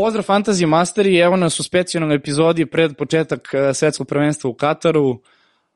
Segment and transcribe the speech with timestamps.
[0.00, 5.20] pozdrav Fantasy Masteri, evo nas u specijalnoj epizodi pred početak e, svetskog prvenstva u Kataru.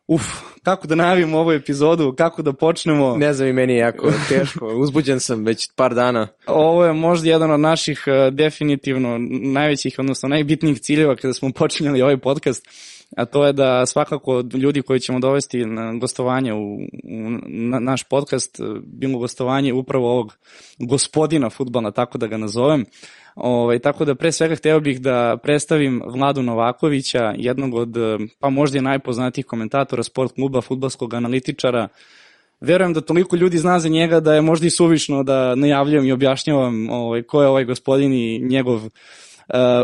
[0.07, 0.23] Uf,
[0.63, 3.17] kako da najavim ovu epizodu, kako da počnemo?
[3.17, 6.29] Ne znam i meni je jako teško, uzbuđen sam već par dana.
[6.47, 12.03] Ovo je možda jedan od naših e, definitivno najvećih, odnosno najbitnijih ciljeva kada smo počinjali
[12.03, 12.69] ovaj podcast,
[13.17, 18.05] a to je da svakako ljudi koji ćemo dovesti na gostovanje u, u na, naš
[18.05, 20.37] podcast, e, bilo gostovanje upravo ovog
[20.79, 22.85] gospodina futbala, tako da ga nazovem,
[23.35, 27.97] Ovaj, tako da pre svega hteo bih da predstavim Vladu Novakovića, jednog od,
[28.41, 31.89] pa možda i najpoznatijih komentatora sport kluba, futbalskog analitičara.
[32.61, 36.13] Verujem da toliko ljudi zna za njega da je možda i suvišno da najavljujem i
[36.13, 38.91] objašnjavam ovaj, ko je ovaj gospodin i njegov uh,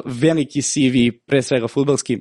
[0.05, 2.19] veliki CV, pre svega futbalski.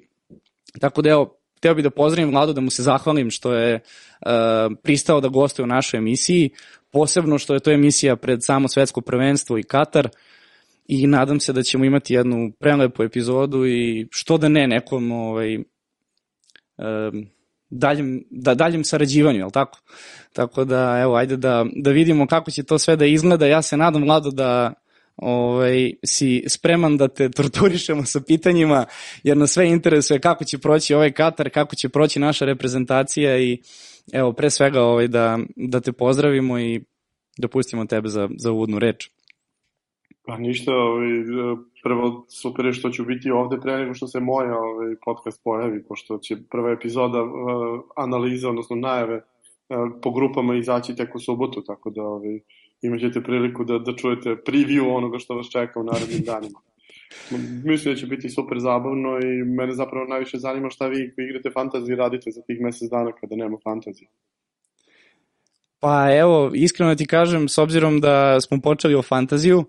[0.79, 4.29] Tako da evo, hteo bih da pozdravim Vladu, da mu se zahvalim što je uh,
[4.83, 6.49] pristao da gostuje u našoj emisiji,
[6.91, 10.05] posebno što je to emisija pred samo svetsko prvenstvo i Katar.
[10.05, 10.11] Uh,
[10.91, 15.55] i nadam se da ćemo imati jednu prelepu epizodu i što da ne nekom ovaj,
[15.57, 15.63] um,
[17.69, 19.79] daljem, da, daljem sarađivanju, jel tako?
[20.33, 23.47] Tako da, evo, ajde da, da vidimo kako će to sve da izgleda.
[23.47, 24.73] Ja se nadam, Vlado, da
[25.15, 28.85] ovaj, si spreman da te torturišemo sa pitanjima,
[29.23, 33.61] jer nas sve interesuje kako će proći ovaj Katar, kako će proći naša reprezentacija i
[34.13, 36.81] evo, pre svega ovaj, da, da te pozdravimo i
[37.37, 39.09] da pustimo tebe za, za uvodnu reč.
[40.29, 41.09] Pa ništa, ovaj,
[41.83, 45.83] prvo super je što ću biti ovde pre nego što se moj ovaj, podcast pojavi,
[45.83, 47.31] pošto će prva epizoda uh,
[47.95, 49.23] analize, odnosno najave uh,
[50.01, 52.39] po grupama izaći tek u subotu, tako da ovaj,
[52.81, 56.59] imat ćete priliku da, da čujete preview onoga što vas čeka u narednim danima.
[57.65, 61.49] Mislim da će biti super zabavno i mene zapravo najviše zanima šta vi koji igrate
[61.49, 64.05] fantasy radite za tih mesec dana kada nema fantasy.
[65.79, 69.65] Pa evo, iskreno ti kažem, s obzirom da smo počeli o fantaziju,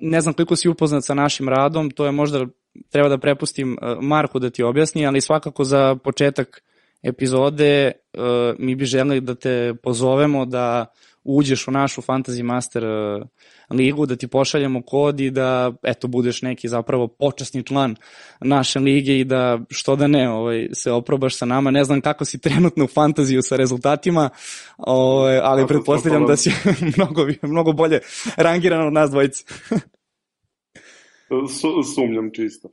[0.00, 2.46] ne znam koliko si upoznat sa našim radom, to je možda
[2.90, 6.62] treba da prepustim Marku da ti objasni, ali svakako za početak
[7.02, 7.92] epizode
[8.58, 10.86] mi bi želeli da te pozovemo da
[11.24, 12.84] uđeš u našu Fantasy Master
[13.72, 17.96] ligu, da ti pošaljemo kod i da eto budeš neki zapravo počasni član
[18.40, 21.70] naše lige i da što da ne ovaj, se oprobaš sa nama.
[21.70, 24.30] Ne znam kako si trenutno u fantaziju sa rezultatima,
[24.78, 26.50] ovaj, ali pretpostavljam da si
[26.96, 28.00] mnogo, mnogo bolje
[28.36, 29.44] rangiran od nas dvojice.
[31.60, 32.68] Su, sumnjam čisto.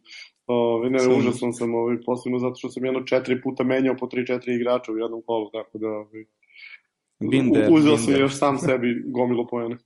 [0.47, 1.19] Ove, ne, Sumnjam.
[1.19, 4.91] užasno sam ovaj, posebno zato što sam jedno četiri puta menjao po tri, četiri igrača
[4.91, 6.25] u jednom kolu, tako da ovaj,
[7.19, 9.77] Binder, uzeo sam još sam sebi gomilo pojene.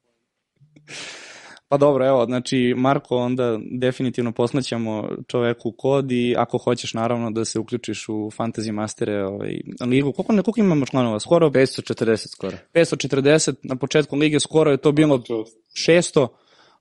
[1.73, 7.45] Pa dobro, evo, znači Marko onda definitivno poslaćemo čoveku kod i ako hoćeš naravno da
[7.45, 10.11] se uključiš u Fantasy Mastere ovaj, ligu.
[10.11, 11.19] Koliko, koliko imamo članova?
[11.19, 11.49] Skoro?
[11.49, 12.57] 540 skoro.
[12.73, 16.27] 540, na početku lige skoro je to bilo 600,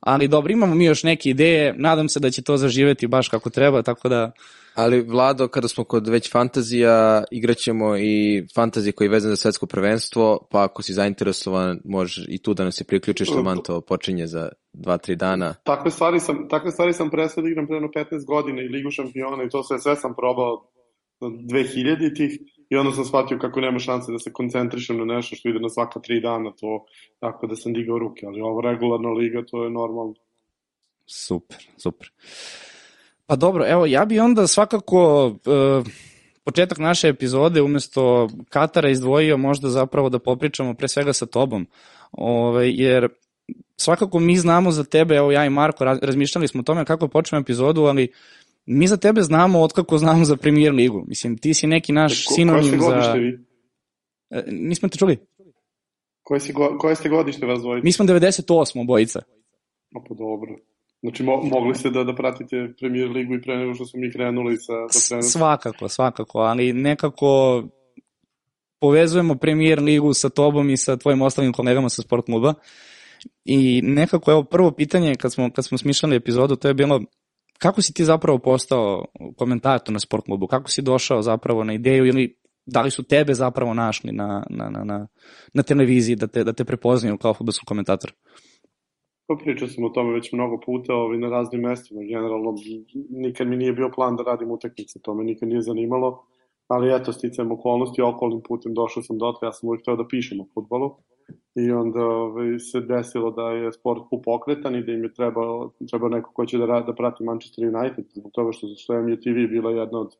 [0.02, 3.50] ali dobro, imamo mi još neke ideje, nadam se da će to zaživeti baš kako
[3.50, 4.32] treba, tako da
[4.74, 9.66] Ali Vlado, kada smo kod već fantazija, igraćemo i fantazije koji je vezan za svetsko
[9.66, 14.26] prvenstvo, pa ako si zainteresovan, može i tu da nas se priključiš, što to počinje
[14.26, 15.54] za 2-3 dana.
[15.64, 19.44] Takve stvari sam, takve stvari sam presao da igram pre 15 godina i Ligu šampiona
[19.44, 20.68] i to sve, sve sam probao
[21.20, 22.38] 2000-ih
[22.72, 25.68] i onda sam shvatio kako nema šanse da se koncentrišem na nešto što ide na
[25.68, 26.84] svaka 3 dana, to
[27.20, 30.14] tako da sam digao ruke, ali ovo regularna liga, to je normalno.
[31.06, 32.10] Super, super.
[33.26, 35.86] Pa dobro, evo, ja bi onda svakako uh,
[36.44, 41.66] početak naše epizode umesto Katara izdvojio možda zapravo da popričamo pre svega sa tobom,
[42.12, 43.08] Ove, jer
[43.76, 47.40] svakako mi znamo za tebe, evo ja i Marko razmišljali smo o tome kako počnemo
[47.40, 48.12] epizodu, ali
[48.66, 51.04] mi za tebe znamo otkako znamo za Premier ligu.
[51.06, 53.12] Mislim, ti si neki naš Ko, sinonim za...
[53.12, 53.38] Vi?
[54.30, 55.18] E, nismo te čuli?
[56.22, 57.84] Koje, si go, koje ste godište vas dvojice?
[57.84, 59.18] Mi smo 98 bojica.
[59.94, 60.56] A pa dobro.
[61.00, 64.12] Znači, mo mogli ste da, da pratite Premier ligu i pre nego što smo mi
[64.12, 65.30] krenuli sa, sa trenutom?
[65.30, 67.62] Svakako, svakako, ali nekako
[68.80, 72.54] povezujemo Premier ligu sa tobom i sa tvojim ostalim kolegama sa sport kluba.
[73.44, 77.00] I nekako, evo, prvo pitanje kad smo, kad smo smišljali epizodu, to je bilo
[77.62, 79.04] kako si ti zapravo postao
[79.38, 80.46] komentator na sport klubu?
[80.46, 82.36] Kako si došao zapravo na ideju ili
[82.66, 85.06] da li su tebe zapravo našli na, na, na, na,
[85.54, 88.12] na televiziji da te, da te prepoznaju kao futbolskog komentatora?
[89.26, 92.00] Pa pričao sam o tome već mnogo puta ovaj, na raznim mestima.
[92.02, 92.54] Generalno,
[93.10, 96.26] nikad mi nije bio plan da radim utakmice, to me nikad nije zanimalo.
[96.68, 100.40] Ali eto, sticajem okolnosti, okolnim putem došao sam dotle, ja sam uvijek htio da pišem
[100.40, 100.96] o futbolu.
[101.54, 106.08] I onda ovaj, se desilo da je sport pokretan i da im je trebao, trebao
[106.08, 109.70] neko ko će da, da prati Manchester United, zbog toga što, što je MUTV bila
[109.70, 110.10] jedna od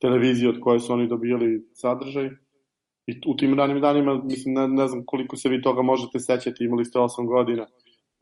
[0.00, 2.30] televizije od koje su oni dobijali sadržaj.
[3.06, 6.64] I u tim ranim danima, mislim, ne, ne znam koliko se vi toga možete sećati,
[6.64, 7.66] imali ste 8 godina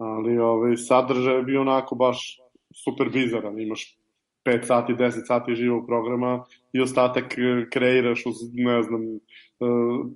[0.00, 2.40] ali ovaj, sadržaj je bio onako baš
[2.84, 3.98] super bizaran, imaš
[4.44, 7.24] 5 sati, 10 sati živog programa i ostatak
[7.72, 9.18] kreiraš uz, ne znam, e,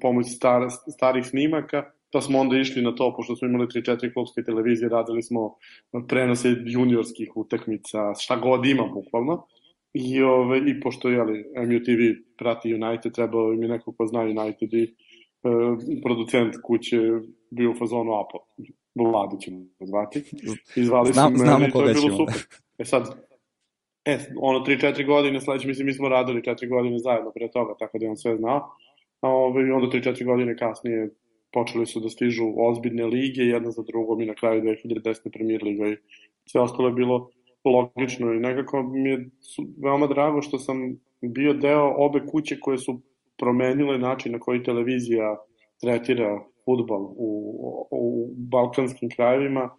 [0.00, 0.67] pomoć star,
[0.97, 5.22] starih snimaka, pa smo onda išli na to, pošto smo imali 3-4 klubske televizije, radili
[5.22, 5.55] smo
[6.08, 9.46] prenose juniorskih utakmica, šta god ima bukvalno,
[9.94, 12.00] i, ove, i pošto jeli, MUTV
[12.38, 14.88] prati United, trebao mi neko ko zna United i e,
[16.02, 16.99] producent kuće
[17.50, 18.38] bio u fazonu Apo,
[18.94, 20.22] Vladu ćemo zvati.
[20.76, 22.16] Izvali Znam, su mene i to je bilo ćemo.
[22.16, 22.34] super.
[22.78, 23.25] E sad,
[24.05, 27.99] E, ono, 3-4 godine, sledeće, mislim, mi smo radili 4 godine zajedno pre toga, tako
[27.99, 28.70] da je on sve znao.
[29.20, 31.11] A ove, onda 3-4 godine kasnije
[31.55, 35.33] počeli su da stižu ozbiljne lige, jedna za drugom i na kraju 2010.
[35.33, 35.97] premier liga i
[36.47, 37.31] sve ostalo je bilo
[37.65, 39.31] logično i nekako mi je
[39.83, 40.77] veoma drago što sam
[41.23, 43.01] bio deo obe kuće koje su
[43.39, 45.37] promenile način na koji televizija
[45.81, 49.71] tretira futbol u, u balkanskim krajevima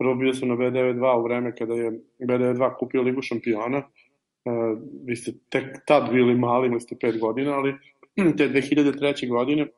[0.00, 1.90] Prvo bio sam na B92 u vreme kada je
[2.20, 3.78] B92 kupio Ligu šampiona.
[3.78, 7.74] Uh, vi ste tek tad bili mali, imali ste pet godina, ali
[8.38, 9.28] te 2003.
[9.28, 9.68] godine e,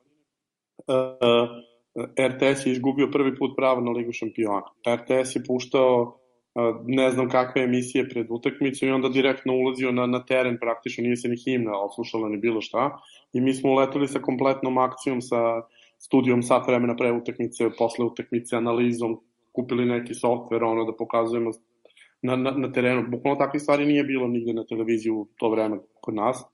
[2.20, 4.62] RTS je izgubio prvi put pravo na Ligu šampiona.
[4.88, 10.06] RTS je puštao uh, ne znam kakve emisije pred utakmicu i onda direktno ulazio na,
[10.06, 12.98] na teren, praktično nije se ni himna oslušala ni bilo šta.
[13.32, 15.62] I mi smo uleteli sa kompletnom akcijom, sa
[15.98, 19.20] studijom sat vremena pre utakmice, posle utakmice, analizom,
[19.52, 21.50] kupili neki softver, ono, da pokazujemo
[22.22, 23.04] na, na, na terenu.
[23.08, 26.44] Bukvalno takve stvari nije bilo nigde na televiziji u to vreme kod nas.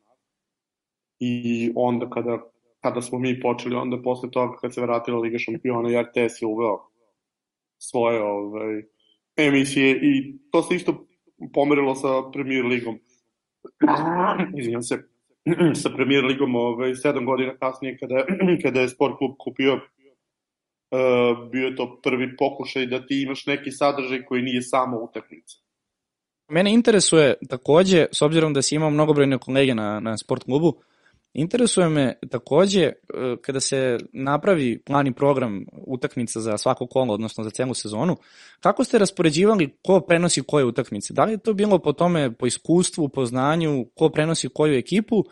[1.20, 2.38] I onda kada,
[2.80, 6.46] kada smo mi počeli, onda posle toga kad se vratila Liga šampiona i RTS je
[6.46, 6.78] uveo
[7.78, 8.82] svoje ovaj,
[9.36, 11.06] emisije i to se isto
[11.54, 12.98] pomerilo sa Premier Ligom.
[14.58, 14.98] Izvinjam se,
[15.82, 18.26] sa Premier Ligom ovaj, sedam godina kasnije kada,
[18.62, 23.70] kada je Sport klub kupio uh, bio je to prvi pokušaj da ti imaš neki
[23.70, 25.56] sadržaj koji nije samo utakmica.
[26.50, 30.74] Mene interesuje takođe, s obzirom da si imao mnogobrojne kolege na, na sport klubu,
[31.32, 32.92] interesuje me takođe e,
[33.42, 38.16] kada se napravi plan i program utakmica za svako kolo, odnosno za celu sezonu,
[38.60, 41.14] kako ste raspoređivali ko prenosi koje utakmice?
[41.14, 45.24] Da li je to bilo po tome, po iskustvu, po znanju, ko prenosi koju ekipu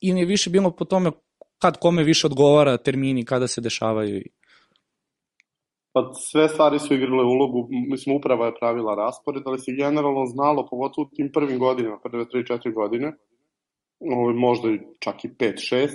[0.00, 1.10] ili je više bilo po tome
[1.58, 4.22] kad kome više odgovara termini, kada se dešavaju
[5.92, 10.66] Pa sve stvari su igrale ulogu, mislim uprava je pravila raspored, ali se generalno znalo,
[10.70, 13.12] pogotovo u tim prvim godinama, prve 3-4 godine,
[14.34, 14.68] možda
[14.98, 15.88] čak i 5-6,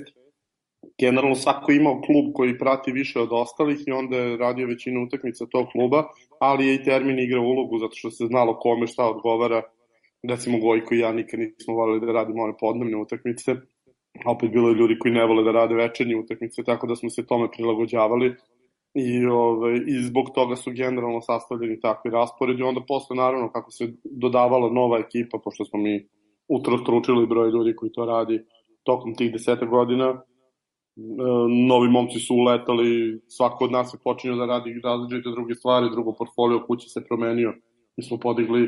[1.00, 5.46] generalno svako imao klub koji prati više od ostalih i onda je radio većinu utakmica
[5.46, 6.04] tog kluba,
[6.40, 9.62] ali je i termin igra ulogu zato što se znalo kome šta odgovara.
[10.30, 13.52] Recimo Gojko i ja nikad nismo volili da radimo one podnevne utakmice,
[14.26, 17.10] a opet bilo je ljudi koji ne vole da rade večernje utakmice, tako da smo
[17.10, 18.36] se tome prilagođavali
[18.94, 22.64] i, ove, i zbog toga su generalno sastavljeni takvi rasporedi.
[22.64, 26.08] Onda posle, naravno, kako se dodavala nova ekipa, pošto smo mi
[26.48, 28.40] utrostručili broj ljudi koji to radi
[28.84, 30.22] tokom tih deseta godina, e,
[31.68, 36.14] novi momci su uletali, svako od nas je počinio da radi različite druge stvari, drugo
[36.14, 37.54] portfolio kuće se promenio.
[37.98, 38.68] Mi smo podigli e,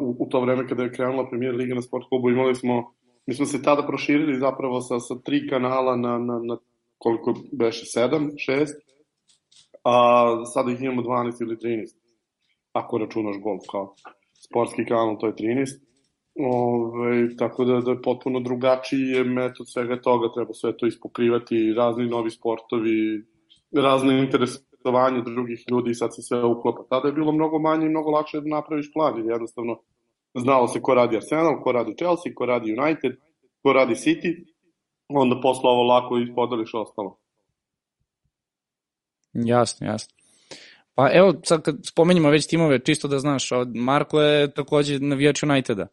[0.00, 2.92] u, u to vreme kada je krenula premijer Liga na sport klubu, imali smo,
[3.26, 6.56] mi smo se tada proširili zapravo sa, sa tri kanala na, na, na
[6.98, 8.76] koliko beše, sedam, šest,
[9.84, 9.94] a
[10.44, 11.96] sada ih imamo 12 ili 13,
[12.72, 13.94] ako računaš golf kao
[14.46, 15.87] sportski kanal, to je 13.
[16.40, 21.74] Ove, tako da, da je potpuno drugačiji je metod svega toga, treba sve to ispokrivati,
[21.76, 23.24] razni novi sportovi,
[23.72, 26.82] razne interesovanje drugih ljudi i sad se sve uklopa.
[26.90, 29.80] Tada je bilo mnogo manje i mnogo lakše da napraviš plan, jer jednostavno
[30.34, 33.12] znalo se ko radi Arsenal, ko radi Chelsea, ko radi United,
[33.62, 34.34] ko radi City,
[35.08, 37.18] onda posle ovo lako ispodališ ostalo.
[39.32, 40.14] Jasno, jasno.
[40.94, 45.86] Pa evo, sad kad spomenjamo već timove, čisto da znaš, Marko je takođe navijač Uniteda.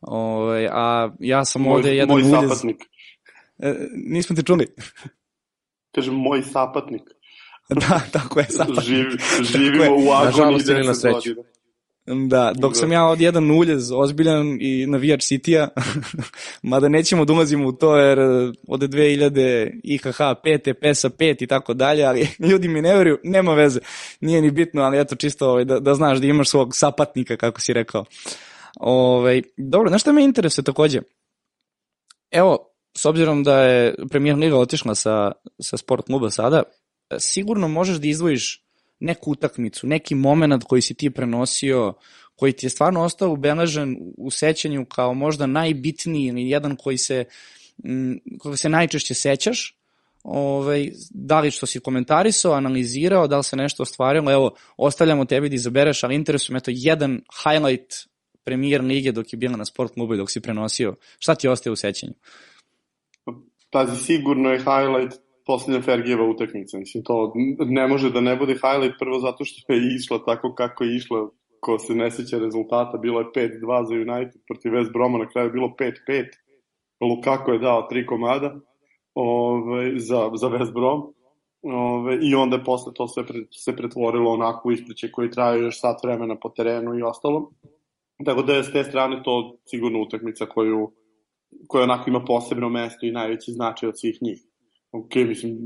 [0.00, 2.32] Ove, ovaj, a ja sam moj, ovde jedan moj uljez...
[2.32, 2.76] Moj sapatnik.
[3.58, 4.66] E, nismo te čuli.
[5.94, 7.02] Kažem, moj sapatnik.
[7.68, 8.84] da, tako je, sapatnik.
[8.84, 9.06] Živ,
[9.52, 11.42] živimo u agoni 10 godina.
[12.28, 15.68] Da, dok sam ja od jedan uljez ozbiljan i navijač City-a,
[16.70, 21.46] mada nećemo da ulazimo u to jer eh, od 2000 IHH 5, PESA 5 i
[21.46, 23.80] tako dalje, ali ljudi mi ne veruju, nema veze,
[24.20, 27.60] nije ni bitno, ali eto čisto ovaj, da, da znaš da imaš svog sapatnika, kako
[27.60, 28.04] si rekao.
[28.80, 31.00] Ovaj, dobro, znaš šta me interesuje takođe?
[32.30, 32.58] Evo,
[32.96, 36.62] s obzirom da je premijer Liga otišla sa, sa sport kluba sada,
[37.18, 38.64] sigurno možeš da izdvojiš
[39.00, 41.94] neku utakmicu, neki moment koji si ti prenosio,
[42.36, 47.24] koji ti je stvarno ostao ubeležen u sećanju kao možda najbitniji ili jedan koji se,
[48.38, 49.78] koji se najčešće sećaš,
[50.22, 55.48] ovaj, da li što si komentarisao, analizirao, da li se nešto ostvarilo, evo, ostavljamo tebi
[55.48, 57.92] da izabereš, ali interesuje me to jedan highlight
[58.48, 60.94] premijer lige dok je bila na sport klubu i dok si prenosio?
[61.18, 62.12] Šta ti ostaje u sećanju?
[63.72, 66.78] Pazi, sigurno je highlight posljednja Fergijeva utakmica.
[66.78, 70.84] Mislim, to ne može da ne bude highlight prvo zato što je išla tako kako
[70.84, 71.28] je išla
[71.60, 75.46] ko se ne seća rezultata, bilo je 5-2 za United protiv West Broma, na kraju
[75.48, 76.24] je bilo 5-5.
[77.00, 78.60] Lukaku je dao tri komada
[79.14, 81.14] ove, za, za West Brom.
[81.62, 85.64] Ove, I onda je posle to sve pre, se pretvorilo onako u ispriče koji traju
[85.64, 87.50] još sat vremena po terenu i ostalo.
[88.24, 90.92] Tako da je s te strane to sigurno utakmica koju,
[91.68, 94.42] koja onako ima posebno mesto i najveći značaj od svih njih.
[94.92, 95.58] Ok, mislim,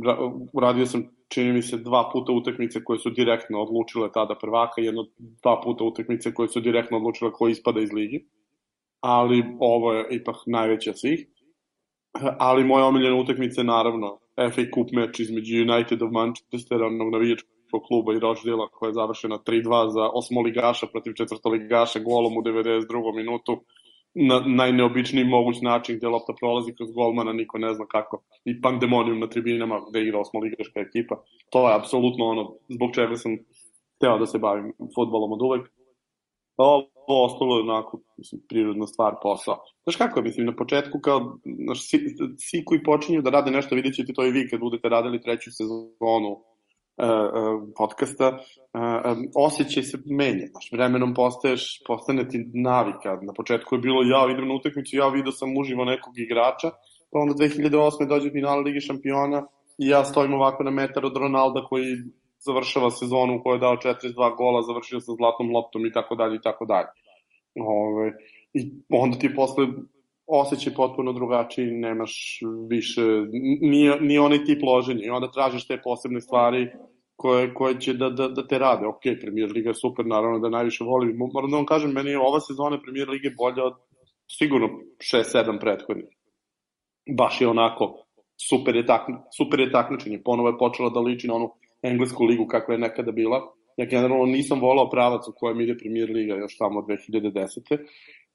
[0.52, 5.06] uradio sam čini mi se dva puta utakmice koje su direktno odlučile tada prvaka, jedno
[5.42, 8.26] dva puta utakmice koje su direktno odlučile ko ispada iz ligi.
[9.00, 11.26] Ali ovo je ipak najveća svih.
[12.38, 18.12] Ali moja omiljena utakmica je naravno FA Cup meč između United of Manchestera, navijačkog kluba
[18.12, 23.16] i Rochdale koja je završena 3-2 za osmoligaša protiv četvrtoligaša golom u 92.
[23.16, 23.60] minutu
[24.14, 28.22] na najneobičniji moguć način gde lopta prolazi kroz golmana, niko ne zna kako.
[28.44, 31.22] I pandemonijum na tribinama gde igra osmoligaška ekipa.
[31.50, 33.36] To je apsolutno ono zbog čega sam
[34.00, 35.70] teo da se bavim futbolom od uvek.
[36.56, 39.58] Ovo ostalo je onako, mislim, prirodna stvar, posao.
[39.82, 41.98] Znaš kako je, mislim, na početku kao, znaš, svi,
[42.38, 45.50] svi koji počinju da rade nešto, vidjet ćete to i vi kad budete radili treću
[45.50, 46.44] sezonu
[47.76, 54.02] podcasta, uh, osjećaj se menja, znaš, vremenom postaješ, postane ti navika, na početku je bilo
[54.02, 56.70] ja idem na utakmicu, ja vidio sam uživo nekog igrača,
[57.10, 58.08] pa onda 2008.
[58.08, 59.46] dođe finale Lige šampiona
[59.78, 61.96] i ja stojim ovako na metar od Ronalda koji
[62.38, 66.36] završava sezonu u kojoj je dao 42 gola, završio sa zlatnom loptom i tako dalje
[66.36, 66.88] i tako dalje.
[67.60, 68.12] Ove,
[68.54, 69.66] I onda ti posle
[70.26, 73.02] osjećaj potpuno drugačiji, nemaš više,
[73.60, 76.68] nije, nije onaj tip loženja i onda tražiš te posebne stvari
[77.16, 78.86] koje, koje će da, da, da te rade.
[78.86, 81.16] Ok, Premier Liga je super, naravno da najviše volim.
[81.34, 83.74] Moram da vam kažem, meni je ova sezona Premier Lige bolja od
[84.38, 84.68] sigurno
[85.12, 86.10] 6-7 prethodnih.
[87.18, 88.04] Baš je onako,
[88.48, 89.06] super je, tak,
[89.38, 90.22] super je takmičenje.
[90.24, 91.50] Ponovo je počela da liči na onu
[91.82, 93.40] englesku ligu kakva je nekada bila.
[93.76, 97.78] Ja generalno nisam volao pravac u kojem ide Premier Liga još tamo od 2010.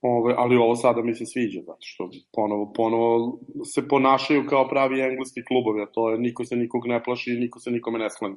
[0.02, 3.40] Ove, ali ovo sada mi se sviđa, zato što ponovo, ponovo
[3.76, 7.40] se ponašaju kao pravi engleski klubovi, a to je niko se nikog ne plaši i
[7.40, 8.36] niko se nikome ne sklanja.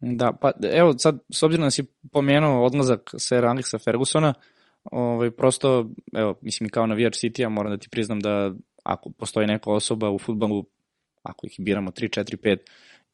[0.00, 4.34] Da, pa evo sad, s obzirom da si pomenuo odlazak Sir Alexa Fergusona,
[4.84, 8.54] ovaj, prosto, evo, mislim kao navijač City-a moram da ti priznam da
[8.84, 10.64] ako postoji neka osoba u futbalu,
[11.22, 12.58] ako ih biramo 3, 4, 5,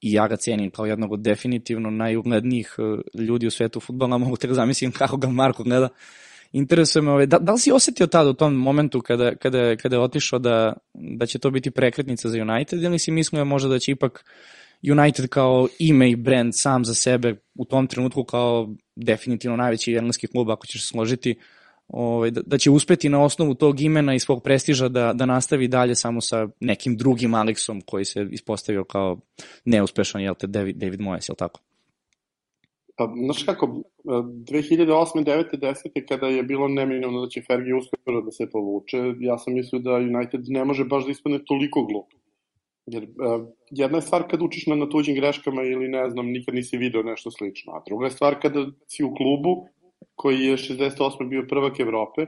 [0.04, 2.82] i ja ga cenim kao jednog od definitivno najuglednijih e,
[3.23, 5.88] ljudi u svetu futbola, mogu te da zamislim kako ga Marko gleda.
[6.52, 9.96] Interesuje me, ovaj, da, da li si osetio tada u tom momentu kada, kada, kada
[9.96, 13.78] je otišao da, da će to biti prekretnica za United ili si mislio možda da
[13.78, 14.25] će ipak
[14.90, 20.26] United kao ime i brand sam za sebe u tom trenutku kao definitivno najveći engleski
[20.26, 21.34] klub ako ćeš složiti
[21.88, 25.68] ovaj, da, da će uspeti na osnovu tog imena i svog prestiža da, da nastavi
[25.68, 29.18] dalje samo sa nekim drugim Alexom koji se ispostavio kao
[29.64, 31.60] neuspešan, jel te, David, David Moyes, jel tako?
[32.96, 33.66] Pa, znaš kako,
[34.04, 35.24] 2008.
[35.24, 35.58] 9.
[35.58, 36.06] 10.
[36.08, 39.94] kada je bilo neminovno da će Fergie uskoro da se povuče, ja sam mislio da
[39.94, 42.06] United ne može baš da ispane toliko glup.
[42.86, 46.54] Jer uh, jedna je stvar kad učiš na, na tuđim greškama ili ne znam, nikad
[46.54, 49.66] nisi video nešto slično, a druga je stvar kada si u klubu
[50.14, 51.28] koji je 68.
[51.28, 52.26] bio prvak Evrope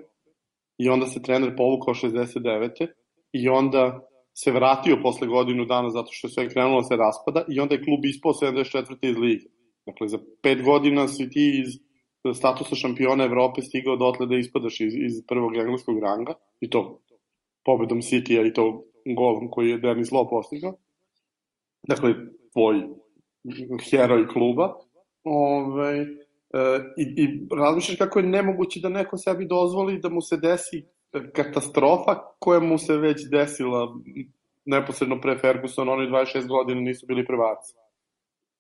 [0.79, 2.87] i onda se trener povukao 69.
[3.33, 4.01] i onda
[4.35, 7.75] se vratio posle godinu dana zato što je sve krenulo da se raspada i onda
[7.75, 8.97] je klub ispao 74.
[9.03, 9.45] iz lige.
[9.87, 11.87] Dakle, za pet godina si ti iz
[12.35, 17.01] statusa šampiona Evrope stigao dotle da ispadaš iz, iz prvog engleskog ranga i to
[17.65, 18.85] pobedom City-a i to
[19.17, 20.77] golom koji je Denis Lowe postigao.
[21.89, 22.15] Dakle,
[22.53, 22.83] tvoj
[23.91, 24.75] heroj kluba.
[25.25, 26.07] Ove, ovaj,
[26.97, 30.85] i, i razmišljaš kako je nemoguće da neko sebi dozvoli da mu se desi
[31.35, 33.95] katastrofa koja mu se već desila
[34.65, 37.75] neposredno pre Ferguson, oni 26 godina nisu bili prvaci.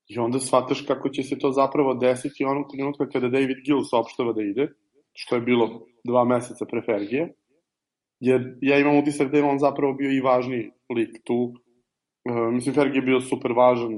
[0.08, 4.32] I onda shvataš kako će se to zapravo desiti onog trenutka kada David Gill saopštava
[4.32, 4.68] da ide,
[5.12, 7.34] što je bilo dva meseca pre Fergije,
[8.20, 11.54] jer ja imam utisak da je on zapravo bio i važniji lik tu.
[12.30, 13.92] Uh, mislim, Fergie je bio super važan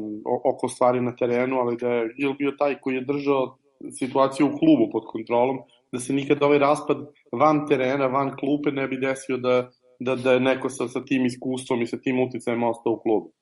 [0.45, 3.57] oko stvari na terenu, ali da je Gill bio taj koji je držao
[3.99, 5.59] situaciju u klubu pod kontrolom,
[5.93, 9.71] da se nikad ovaj raspad van terena, van klupe ne bi desio da,
[10.01, 13.33] da, da je neko sa, sa tim iskustvom i sa tim uticajem ostao u klubu.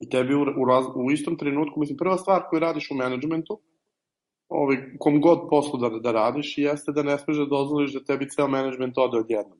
[0.00, 3.60] I tebi u, u, raz, u istom trenutku, mislim, prva stvar koju radiš u menadžmentu,
[4.48, 8.28] ovaj, kom god poslu da, da radiš, jeste da ne smeš da dozvoliš da tebi
[8.30, 9.58] ceo menadžment ode odjednom.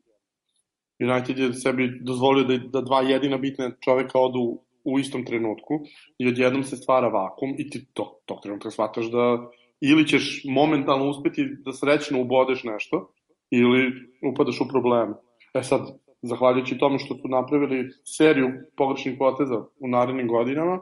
[1.00, 5.81] United je sebi dozvolio da, da dva jedina bitna čoveka odu u istom trenutku
[6.19, 9.50] i odjednom se stvara vakum i ti to, tog trenutka shvataš da
[9.81, 13.13] ili ćeš momentalno uspeti da srećno ubodeš nešto,
[13.51, 13.93] ili
[14.33, 15.15] upadaš u probleme.
[15.55, 15.81] E sad,
[16.23, 20.79] zahvaljujući tome što su napravili seriju pogrešnih poteza u narednim godinama,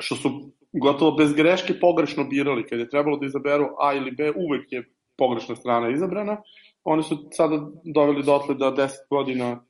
[0.00, 0.30] što su
[0.72, 4.88] gotovo bez greške pogrešno birali, kad je trebalo da izaberu A ili B, uvek je
[5.16, 6.36] pogrešna strana izabrana,
[6.84, 9.64] oni su sada doveli dotle da 10 godina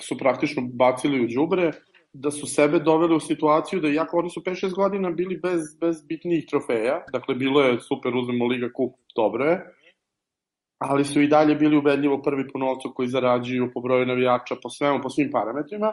[0.00, 1.72] su praktično bacili u džubre,
[2.12, 6.06] da su sebe doveli u situaciju da iako oni su 5-6 godina bili bez, bez
[6.06, 9.74] bitnijih trofeja, dakle bilo je super, uzmemo Liga Kup, dobro je,
[10.78, 14.70] ali su i dalje bili ubedljivo prvi po novcu koji zarađuju po broju navijača, po
[14.70, 15.92] svemu, po svim parametrima,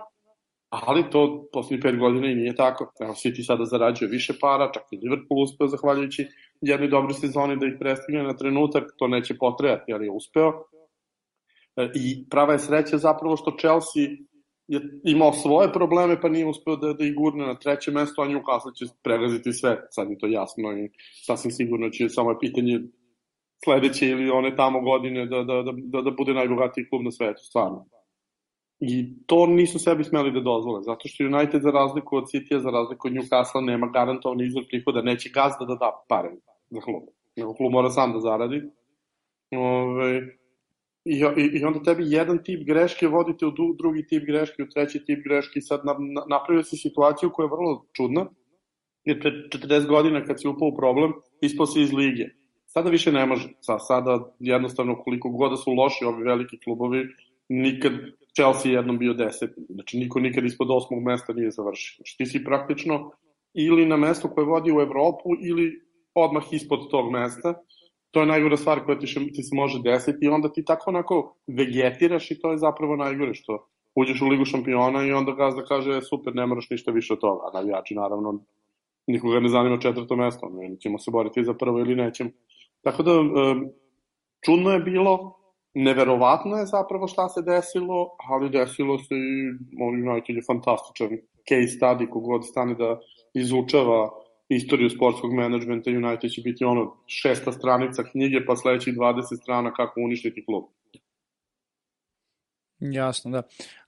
[0.70, 2.92] ali to poslednjih pet godina i nije tako.
[3.00, 6.28] Evo, City sada zarađuje više para, čak i Liverpool uspeo zahvaljujući
[6.62, 10.52] jednoj dobroj sezoni da ih prestigne na trenutak, to neće potrejati, ali je uspeo.
[11.76, 14.04] E, I prava je sreća zapravo što Chelsea
[14.68, 18.28] je imao svoje probleme pa nije uspeo da, da ih gurne na treće mesto, a
[18.28, 20.90] Newcastle će pregaziti sve, sad je to jasno i
[21.26, 22.80] sasvim sigurno će samo je pitanje
[23.64, 27.44] sledeće ili one tamo godine da, da, da, da, da bude najbogatiji klub na svetu,
[27.44, 27.86] stvarno.
[28.80, 32.70] I to nisu sebi smeli da dozvole, zato što United za razliku od City, za
[32.70, 36.32] razliku od Newcastle nema garantovan izvor prihoda, neće gazda da da pare
[36.70, 37.04] za klub.
[37.36, 38.62] Nego klub mora sam da zaradi.
[39.52, 40.22] Ove,
[41.06, 45.06] i, i, I onda tebi jedan tip greške vodite u drugi tip greške, u treći
[45.06, 48.26] tip greške i sad na, na, napravio si situaciju koja je vrlo čudna,
[49.04, 52.26] jer pre 40 godina kad si upao u problem, ispao si iz lige
[52.76, 53.50] Sada više ne može.
[53.62, 57.06] Sa, sada jednostavno koliko god da su loši ovi veliki klubovi,
[57.50, 57.94] nikad
[58.36, 59.62] Chelsea jednom bio deseti.
[59.70, 61.96] Znači niko nikad ispod osmog mesta nije završio.
[61.96, 63.12] Znači ti si praktično
[63.54, 65.82] ili na mesto koje vodi u Evropu ili
[66.14, 67.54] odmah ispod tog mesta.
[68.16, 71.36] To je najgora stvar koja ti, ti se može desiti i onda ti tako onako
[71.48, 76.02] vegetiraš i to je zapravo najgore što uđeš u ligu šampiona i onda gazda kaže
[76.02, 77.42] super, ne moraš ništa više od toga.
[77.48, 78.40] A navijači naravno
[79.08, 82.30] nikoga ne zanima četvrto mesto, ne ćemo se boriti za prvo ili nećemo.
[82.82, 83.12] Tako da,
[84.46, 85.36] čudno je bilo,
[85.74, 91.10] neverovatno je zapravo šta se desilo, ali desilo se i United je fantastičan
[91.50, 93.00] case study kogod stane da
[93.34, 94.10] izučava
[94.50, 100.02] istoriju sportskog menadžmenta United će biti ono šesta stranica knjige pa sledećih 20 strana kako
[100.02, 100.64] uništiti klub.
[102.80, 103.42] Jasno, da.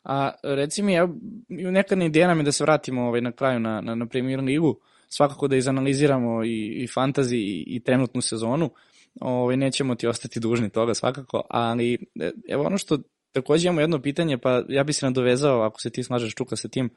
[0.03, 1.07] A reci mi, ja,
[1.49, 4.79] neka ideja nam je da se vratimo ovaj, na kraju na, na, na Premier Ligu,
[5.09, 8.69] svakako da izanaliziramo i, i fantasy i, i trenutnu sezonu
[9.21, 12.97] ovaj, nećemo ti ostati dužni toga svakako, ali e, evo ono što
[13.31, 16.67] takođe imamo jedno pitanje, pa ja bi se nadovezao, ako se ti slažeš Čuka sa
[16.67, 16.89] tim,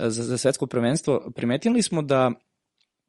[0.00, 2.32] e, za, za svetsko prvenstvo, primetili smo da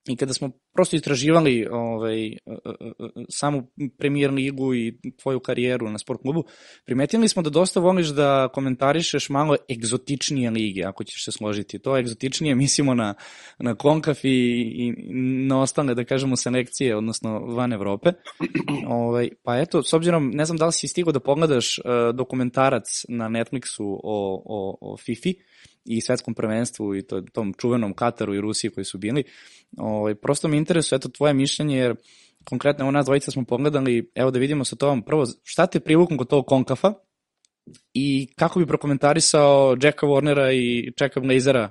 [0.07, 5.89] I kada smo prosto istraživali ovaj, e, e, e, samu premier ligu i tvoju karijeru
[5.89, 6.43] na sport klubu,
[6.85, 11.79] primetili smo da dosta voliš da komentarišeš malo egzotičnije lige, ako ćeš se složiti.
[11.79, 13.13] To egzotičnije mislimo na,
[13.59, 14.29] na konkaf i,
[14.75, 14.93] i
[15.47, 18.12] na ostale, da kažemo, selekcije, odnosno van Evrope.
[18.88, 23.05] Ovaj, pa eto, s obzirom, ne znam da li si stigo da pogledaš uh, dokumentarac
[23.09, 25.29] na Netflixu o, o, o FIFA,
[25.85, 29.23] i svetskom prvenstvu i to, tom čuvenom Kataru i Rusiji koji su bili.
[29.77, 31.95] Ovaj, prosto mi interesuje eto tvoje mišljenje jer
[32.43, 36.17] konkretno evo nas dvojica smo pogledali, evo da vidimo sa tom, prvo šta te privuknu
[36.17, 36.93] kod tog konkafa
[37.93, 41.69] i kako bi prokomentarisao Jacka Warnera i Jacka Blazera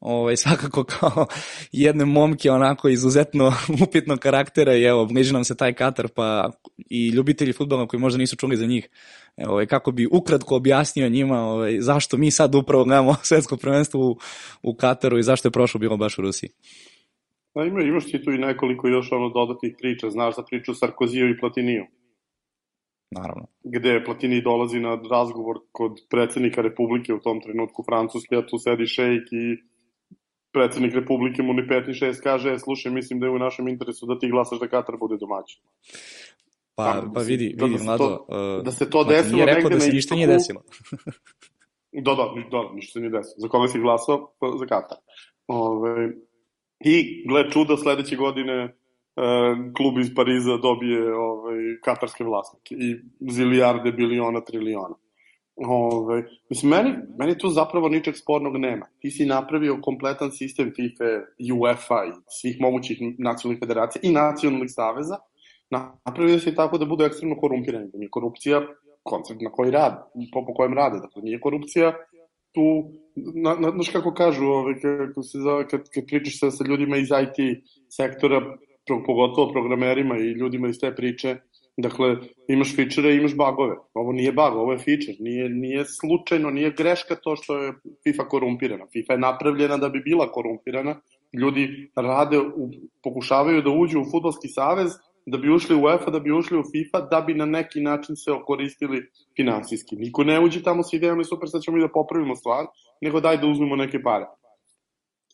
[0.00, 1.26] ovaj, svakako kao
[1.72, 3.52] jedne momke onako izuzetno
[3.88, 6.50] upitnog karaktera i evo, bliži nam se taj Katar pa
[6.90, 8.88] i ljubitelji futbola koji možda nisu čuli za njih,
[9.36, 14.16] ovaj, kako bi ukratko objasnio njima ovaj, zašto mi sad upravo gledamo svetsko prvenstvo u,
[14.62, 16.50] u Kataru i zašto je prošlo bilo baš u Rusiji.
[17.54, 21.30] Da, ima, imaš ti tu i nekoliko još ono dodatnih priča, znaš za priču Sarkoziju
[21.30, 21.84] i Platiniju.
[23.10, 23.46] Naravno.
[23.64, 28.86] Gde Platini dolazi na razgovor kod predsednika Republike u tom trenutku Francuske, a tu sedi
[28.86, 29.44] šejk i
[30.56, 33.68] predsednik Republike mu ni 5 ni 6 kaže, e, slušaj, mislim da je u našem
[33.68, 35.60] interesu da ti glasaš da Katar bude domaćin.
[36.76, 39.70] Pa, Tam, pa vidi, da, vidi, da Mlado, to, da se to desilo nije rekao
[39.70, 40.60] da se ništa nije desilo.
[42.06, 43.36] da, da, da, ništa se nije desilo.
[43.36, 44.32] Za koga si glasao?
[44.40, 44.98] Pa, za Katar.
[45.46, 46.12] Ove,
[46.80, 48.72] I, gle čuda, sledeće godine e,
[49.76, 52.96] klub iz Pariza dobije ovaj, katarske vlasnike i
[53.32, 54.96] zilijarde, biliona, triliona.
[55.56, 58.86] Ove, mislim, meni, meni tu zapravo ničeg spornog nema.
[59.00, 61.04] Ti si napravio kompletan sistem FIFA,
[61.54, 65.16] UEFA i svih mogućih nacionalnih federacija i nacionalnih saveza.
[65.70, 67.90] Napravio si tako da budu ekstremno korumpirani.
[67.92, 68.60] Da nije korupcija
[69.02, 69.96] koncept na koji rade,
[70.32, 70.98] po, po kojem rade.
[71.00, 71.92] Dakle, nije korupcija
[72.54, 72.66] tu,
[73.34, 76.96] na, na, znaš kako kažu, ove, kako se zove, kad, kad pričaš sa, sa ljudima
[76.96, 78.40] iz IT sektora,
[78.86, 81.36] pro, pogotovo programerima i ljudima iz te priče,
[81.76, 82.16] Dakle,
[82.48, 83.76] imaš feature i imaš bugove.
[83.94, 85.16] Ovo nije bug, ovo je feature.
[85.20, 87.72] Nije, nije slučajno, nije greška to što je
[88.04, 88.86] FIFA korumpirana.
[88.92, 91.00] FIFA je napravljena da bi bila korumpirana,
[91.32, 92.70] ljudi rade, u,
[93.02, 94.92] pokušavaju da uđu u futbolski savez,
[95.26, 98.16] da bi ušli u UEFA, da bi ušli u FIFA, da bi na neki način
[98.16, 99.02] se okoristili
[99.36, 99.96] finansijski.
[99.96, 102.66] Niko ne uđe tamo sa idejama i super, sad ćemo mi da popravimo stvar,
[103.00, 104.26] nego daj da uzmemo neke pare.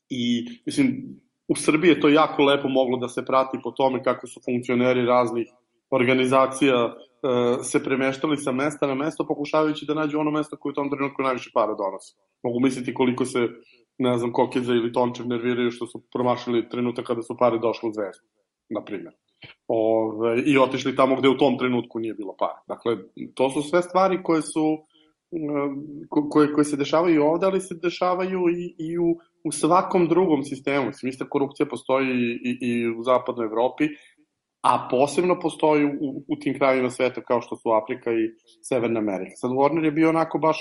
[0.08, 4.26] I, mislim, u Srbiji je to jako lepo moglo da se prati po tome kako
[4.26, 5.46] su funkcioneri raznih
[5.92, 10.74] organizacija e, se premeštali sa mesta na mesto pokušavajući da nađu ono mesto koje u
[10.74, 12.16] tom trenutku najviše para donosi.
[12.42, 13.48] Mogu misliti koliko se,
[13.98, 17.92] ne znam, Kokeza ili Tončev nerviraju što su promašili trenutak kada su pare došle u
[17.92, 18.24] zvezdu,
[18.70, 19.14] na primjer.
[19.68, 22.60] Ove, I otišli tamo gde u tom trenutku nije bilo para.
[22.68, 22.96] Dakle,
[23.34, 24.78] to su sve stvari koje su
[26.30, 30.90] koje, koje se dešavaju ovde, ali se dešavaju i, i u, u svakom drugom sistemu.
[31.02, 32.08] Mislim, korupcija postoji
[32.44, 33.88] i, i u zapadnoj Evropi,
[34.62, 38.30] a posebno postoji u, u tim krajima sveta kao što su Afrika i
[38.62, 39.36] Severna Amerika.
[39.36, 40.58] Sad Warner je bio onako baš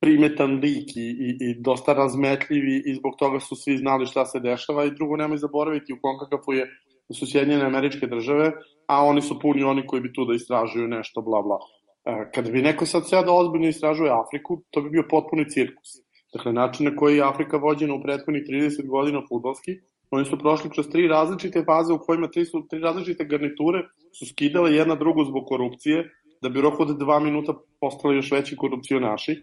[0.00, 4.40] primetan lik i, i, i dosta razmetljiv i, zbog toga su svi znali šta se
[4.40, 6.66] dešava i drugo nemoj zaboraviti u konkakafu je
[7.12, 8.52] su Sjedinjene američke države,
[8.86, 11.58] a oni su puni oni koji bi tu da istražuju nešto, bla bla.
[12.04, 15.88] E, kada bi neko sad sve da ozbiljno istražuje Afriku, to bi bio potpuni cirkus.
[16.32, 19.72] Dakle, način na koji je Afrika vođena u prethodnih 30 godina futbolski,
[20.12, 23.82] oni su prošli kroz tri različite faze u kojima tri, su, tri različite garniture
[24.18, 26.10] su skidale jedna drugu zbog korupcije,
[26.42, 29.36] da bi rok od dva minuta postali još veći korupcionaši,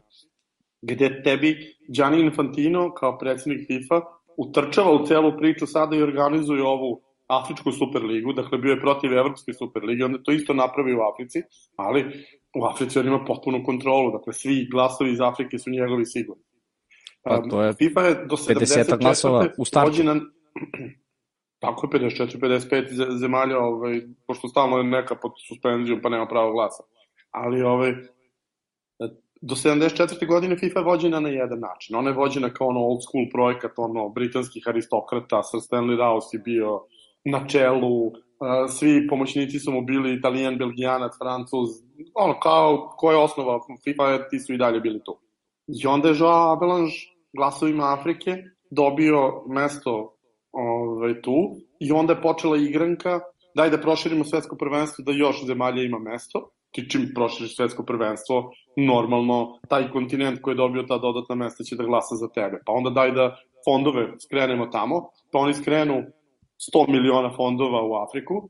[0.82, 1.58] gde tebi
[1.96, 4.02] Gianni Infantino kao predsednik FIFA
[4.38, 9.54] utrčava u celu priču sada i organizuje ovu Afričku superligu, dakle bio je protiv Evropske
[9.54, 11.42] superlige, onda to isto napravi u Africi,
[11.76, 12.06] ali
[12.56, 16.44] u Africi on ima potpunu kontrolu, dakle svi glasovi iz Afrike su njegovi sigurni.
[17.24, 20.04] Pa to je FIFA je do 50 glasova u startu.
[20.04, 20.16] Na,
[21.64, 26.84] tako je 54-55 zemalja, ovaj, pošto stalno je neka pod suspenzijom pa nema pravo glasa.
[27.32, 27.94] Ali ovaj,
[29.42, 30.28] do 74.
[30.28, 31.96] godine FIFA je vođena na jedan način.
[31.96, 36.40] Ona je vođena kao ono old school projekat, ono britanskih aristokrata, Sir Stanley Rouse je
[36.40, 36.82] bio
[37.26, 38.12] na čelu,
[38.70, 41.70] svi pomoćnici su mu bili italijan, belgijanac, francuz,
[42.14, 45.20] ono kao ko je osnova FIFA, ti su i dalje bili tu.
[45.68, 46.92] I onda je Joao Abelange
[47.34, 50.16] glasovima Afrike dobio mesto
[50.52, 53.20] ovaj, tu i onda je počela igranka
[53.56, 58.52] daj da proširimo svetsko prvenstvo da još zemalja ima mesto ti čim proširiš svetsko prvenstvo,
[58.78, 62.62] normalno taj kontinent koji je dobio ta dodatna mesta će da glasa za tebe.
[62.66, 63.36] Pa onda daj da
[63.66, 66.04] fondove skrenemo tamo, pa oni skrenu
[66.74, 68.50] 100 miliona fondova u Afriku,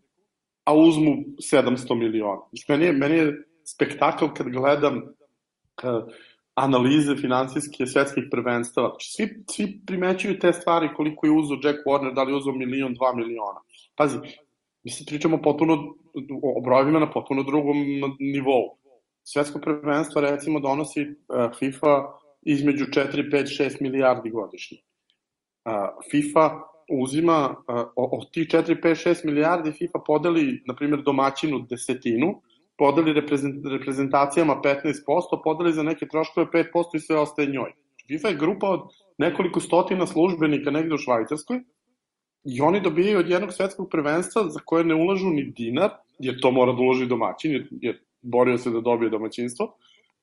[0.63, 1.15] a uzmu
[1.53, 2.41] 700 miliona.
[2.69, 3.33] Meni je, meni je
[3.65, 6.03] spektakl kad gledam uh,
[6.63, 8.89] analize financijske svetskih prvenstava.
[8.89, 12.53] Znači, svi, svi primećuju te stvari koliko je uzao Jack Warner, da li je uzao
[12.53, 13.59] milion, dva miliona.
[13.95, 14.17] Pazi,
[14.83, 15.73] mi se pričamo potpuno
[16.57, 17.77] o brojevima na potpuno drugom
[18.19, 18.77] nivou.
[19.23, 22.05] Svetsko prvenstvo recimo donosi uh, FIFA
[22.41, 24.77] između 4, 5, 6 milijardi godišnje.
[24.77, 25.73] Uh,
[26.11, 27.55] FIFA uzima
[27.95, 32.41] od tih 4, 5, 6 milijardi FIFA podeli, na primjer, domaćinu desetinu,
[32.79, 33.13] podeli
[33.71, 37.73] reprezentacijama 15%, podeli za neke troškove 5% i sve ostaje njoj.
[38.07, 38.81] FIFA je grupa od
[39.17, 41.59] nekoliko stotina službenika negde u Švajcarskoj
[42.43, 45.89] i oni dobijaju od jednog svetskog prvenstva za koje ne ulažu ni dinar,
[46.19, 49.75] jer to mora da uloži domaćin, jer, jer borio se da dobije domaćinstvo.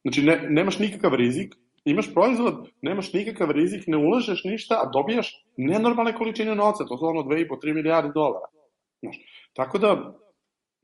[0.02, 5.44] Znači, ne, nemaš nikakav rizik, imaš proizvod, nemaš nikakav rizik, ne ulažeš ništa, a dobijaš
[5.56, 8.46] nenormalne količine novca, to su ono 2,5-3 milijarde dolara.
[9.00, 9.16] Znaš,
[9.54, 10.16] tako da,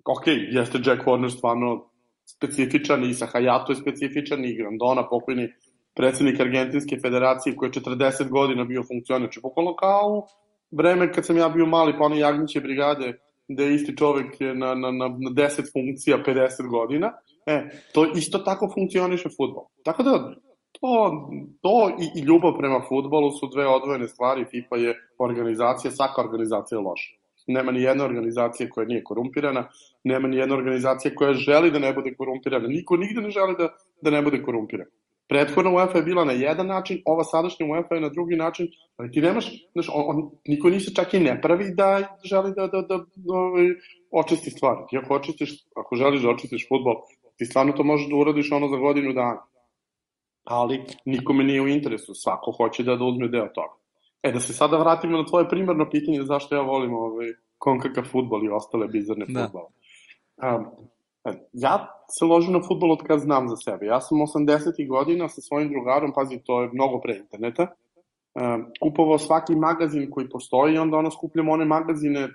[0.04, 1.88] ok, jeste Jack Warner stvarno
[2.24, 5.48] specifičan i Sahajato je specifičan i Grandona, pokojni
[5.94, 10.26] predsednik Argentinske federacije koji je 40 godina bio funkcioner, znači pokolo kao
[10.70, 13.12] vreme kad sam ja bio mali, pa one Jagnjiće brigade,
[13.48, 17.12] gde je isti čovek na, na, na, na 10 funkcija 50 godina,
[17.46, 19.64] e, to isto tako funkcioniše futbol.
[19.84, 20.34] Tako da,
[20.80, 20.90] to,
[21.60, 24.44] to i, i ljubav prema futbolu su dve odvojene stvari.
[24.44, 27.21] FIFA je organizacija, svaka organizacija je loša.
[27.46, 29.68] Nema ni jedna organizacija koja nije korumpirana,
[30.04, 32.68] nema ni jedna organizacija koja želi da ne bude korumpirana.
[32.68, 33.68] Niko nigde ne želi da,
[34.02, 34.86] da ne bude korumpiran.
[35.28, 39.10] Prethodna UEFA je bila na jedan način, ova sadašnja UEFA je na drugi način, ali
[39.12, 42.82] ti nemaš, znaš, on, on, niko nisi čak i ne pravi da želi da, da,
[42.82, 43.38] da, da
[44.10, 44.80] očisti stvari.
[44.90, 46.94] Ti ako očistiš, ako želiš da očistiš futbol,
[47.38, 49.42] ti stvarno to možeš da uradiš ono za godinu dana
[50.44, 53.74] ali nikome nije u interesu, svako hoće da, da uzme deo toga.
[54.22, 57.26] E, da se sada vratimo na tvoje primarno pitanje zašto ja volim ovaj,
[57.58, 59.42] konkakav futbol i ostale bizarne da.
[59.44, 59.68] futbole.
[60.42, 60.66] Um,
[61.52, 63.86] ja se ložim na futbol od kad znam za sebe.
[63.86, 64.88] Ja sam 80.
[64.88, 67.66] godina sa svojim drugarom, pazi, to je mnogo pre interneta,
[68.82, 72.30] kupovao svaki magazin koji postoji i onda ono skupljamo one magazine uh,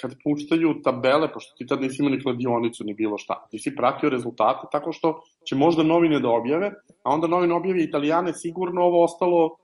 [0.00, 3.46] kad puštaju tabele, pošto ti tad nisi imao ni kladionicu ni bilo šta.
[3.50, 6.70] Ti si pratio rezultate tako što će možda novine da objave,
[7.02, 9.56] a onda novine objave italijane sigurno ovo ostalo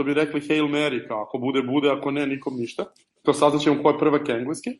[0.00, 2.84] što bi rekli Hail Mary, kao ako bude, bude, ako ne, nikom ništa.
[3.24, 4.70] Kao saznaćemo ko je prvak engleski,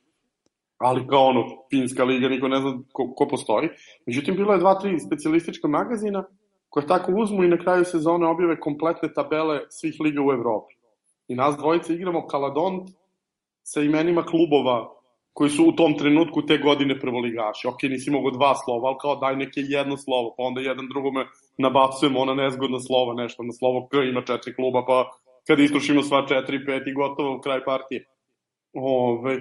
[0.78, 3.68] ali kao ono, finska liga, niko ne zna ko, ko postoji.
[4.06, 6.24] Međutim, bilo je dva, tri specialistička magazina
[6.68, 10.74] koje tako uzmu i na kraju sezone objave kompletne tabele svih liga u Evropi.
[11.28, 12.88] I nas dvojice igramo Kaladont
[13.62, 14.88] sa imenima klubova
[15.40, 17.68] koji su u tom trenutku te godine prvoligaši.
[17.68, 21.24] Ok, nisi mogo dva slova, ali kao daj neke jedno slovo, pa onda jedan drugome
[21.59, 25.09] nabacujemo ona nezgodna slova, nešto na slovo K ima četiri kluba, pa
[25.46, 28.05] kad istrušimo sva četiri, pet i gotovo, kraj partije.
[28.72, 29.35] Ove,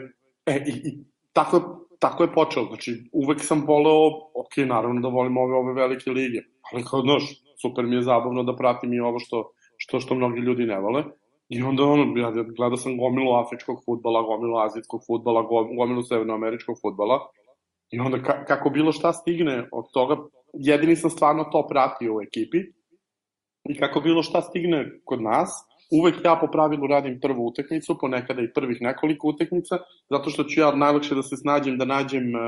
[0.46, 0.92] e, i, i
[1.34, 2.66] tako, tako je počelo.
[2.66, 4.08] Znači, uvek sam voleo,
[4.44, 6.40] ok, naravno da volim ove, ove velike lige,
[6.72, 7.24] ali kao, znaš,
[7.62, 11.04] super mi je zabavno da pratim i ovo što, što, što mnogi ljudi ne vole.
[11.50, 15.42] I onda ono, ja gledao sam gomilu afričkog futbala, gomilu azijskog futbala,
[15.78, 17.20] gomilu severnoameričkog futbala.
[17.92, 20.18] I onda ka, kako bilo šta stigne od toga,
[20.54, 22.58] jedini sam stvarno to pratio u ekipi.
[23.70, 25.50] I kako bilo šta stigne kod nas,
[25.92, 29.78] uvek ja po pravilu radim prvu utakmicu, ponekada i prvih nekoliko utakmica,
[30.10, 32.40] zato što ću ja najlakše da se snađem, da nađem e,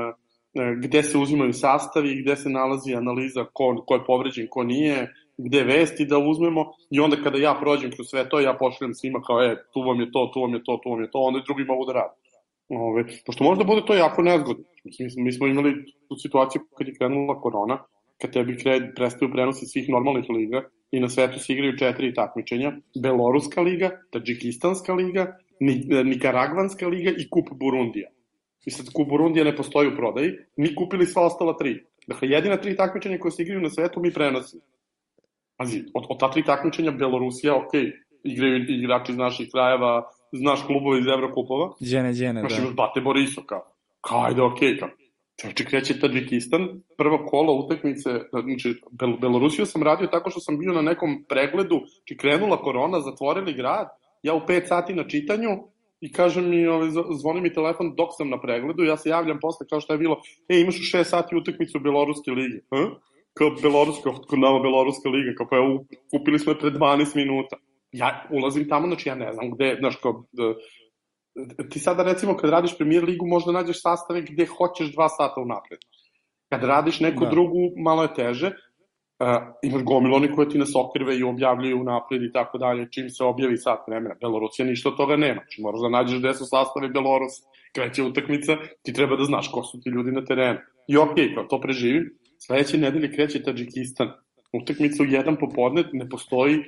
[0.54, 5.12] e, gde se uzimaju sastavi, gde se nalazi analiza ko, ko je povređen, ko nije,
[5.44, 9.22] gde vesti da uzmemo i onda kada ja prođem kroz sve to, ja pošaljem svima
[9.22, 11.38] kao, e, tu vam je to, tu vam je to, tu vam je to, onda
[11.38, 12.14] i drugi mogu da rade.
[12.68, 14.64] Ove, pošto možda bude to jako nezgodno.
[14.84, 15.74] Mislim, mi smo imali
[16.08, 17.78] tu situaciju kad je krenula korona,
[18.20, 22.72] kad tebi kre, prestaju prenosi svih normalnih liga i na svetu se igraju četiri takmičenja,
[23.02, 25.36] Beloruska liga, Tadžikistanska liga,
[26.04, 28.08] Nikaragvanska liga i Kup Burundija.
[28.66, 31.84] I sad Kup Burundija ne postoji u prodaji, mi kupili sva ostala tri.
[32.06, 34.62] Dakle, jedina tri takmičenja koje se igraju na svetu mi prenosimo.
[35.62, 37.72] Pazi, od, od ta tri takmičenja Belorusija, ok,
[38.24, 41.72] igraju igrači iz naših krajeva, znaš klubove iz Evrokupova.
[41.82, 42.62] Džene, džene, Znaš, da.
[42.62, 43.62] imaš Bate Borisov, kao.
[44.10, 44.88] Ajde, ok, kao.
[45.40, 50.72] Čovječe, kreće Tadžikistan, prva kola utakmice, znači, Bel Belorusiju sam radio tako što sam bio
[50.72, 53.88] na nekom pregledu, či krenula korona, zatvorili grad,
[54.22, 55.48] ja u 5 sati na čitanju,
[56.00, 56.88] i kaže mi, ovaj,
[57.20, 60.20] zvoni mi telefon dok sam na pregledu, ja se javljam posle kao što je bilo,
[60.48, 62.58] e, imaš u 6 sati utakmicu Beloruske lige.
[62.74, 62.92] Hm?
[63.34, 65.78] Kao Beloruska, kod nama Beloruska liga, kao pa je,
[66.10, 67.56] kupili smo je pre 12 minuta.
[67.92, 70.54] Ja ulazim tamo, znači ja ne znam gde, znaš, kao, da,
[71.70, 75.78] ti sada recimo kad radiš premier ligu možda nađeš sastave gde hoćeš dva sata unapred.
[76.48, 77.30] Kad radiš neku da.
[77.30, 79.26] drugu, malo je teže, uh,
[79.62, 83.24] imaš gomilo oni koje ti nas okrive i objavljaju unapred i tako dalje, čim se
[83.24, 84.14] objavi sat vremena.
[84.20, 85.40] Belorusija ništa od toga nema.
[85.40, 87.32] Znači, moraš da nađeš gde su sastave Belorus,
[87.74, 90.58] kreće utakmica, ti treba da znaš ko su ti ljudi na terenu.
[90.88, 92.10] I okej, okay, to preživim.
[92.46, 94.12] Sledeće nedelje kreće Tadžikistan.
[94.52, 96.58] Utakmica u jedan popodne ne postoji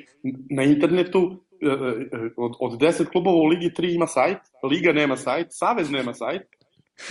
[0.50, 4.38] na internetu, E, e, od, od 10 klubova u Ligi 3 ima sajt,
[4.70, 6.42] Liga nema sajt, Savez nema sajt,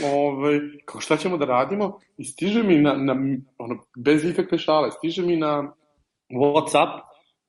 [0.04, 1.99] Ove, kao šta ćemo da radimo?
[2.17, 3.15] I stiže mi na, na
[3.58, 5.73] ono, bez ikakve šale, stiže mi na
[6.30, 6.99] Whatsapp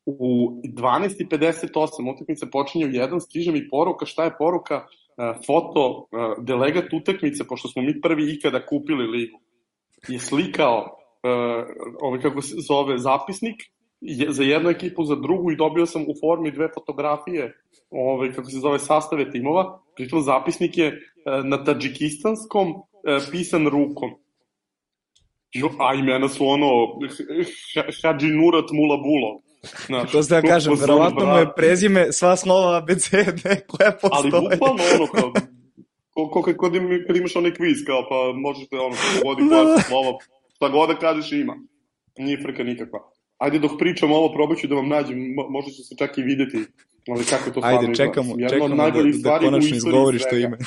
[0.06, 6.06] u 12.58 utakmica počinje u 1, stiže mi poruka, šta je poruka, uh, foto
[6.38, 9.40] delegat utakmice, pošto smo mi prvi ikada kupili ligu,
[10.08, 10.98] je slikao
[12.00, 13.56] ovaj, kako se zove, zapisnik
[14.28, 17.52] za jednu ekipu, za drugu i dobio sam u formi dve fotografije,
[17.90, 20.94] ovaj, kako se zove, sastave timova, pritom zapisnik je e,
[21.44, 24.10] na tadžikistanskom e, pisan rukom.
[25.52, 26.66] Jo, a imena su ono
[28.02, 29.40] Hadži Nurat Mulabulov.
[29.86, 34.10] Znači, to ste da kažem, verovatno mu je prezime sva slova ABCD koja postoje.
[34.10, 35.32] Ali bukvalno ono kao,
[36.14, 36.72] ko, ko, kad,
[37.06, 39.80] kad imaš onaj kviz, kao pa možete ono, vodi koja da.
[39.88, 40.18] slova,
[40.64, 41.56] šta god da kažeš ima.
[42.18, 42.98] Nije frka nikakva.
[43.38, 45.18] Ajde dok pričam ovo, probat ću da vam nađem,
[45.50, 46.58] možda će se čak i videti
[47.08, 48.48] ali kako to stvarno Ajde, čekamo, izgleda.
[48.48, 50.58] čekamo da, da konačno izgovori što ime.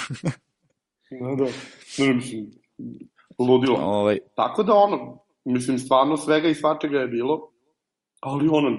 [1.11, 1.45] da, da.
[1.97, 2.51] Ne, mislim,
[3.39, 3.77] ludilo.
[3.81, 4.17] Ovaj.
[4.35, 7.51] Tako da ono, mislim, stvarno svega i svačega je bilo,
[8.19, 8.77] ali ono,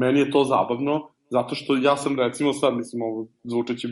[0.00, 3.88] meni je to zabavno, zato što ja sam recimo sad, mislim, ovo zvučeći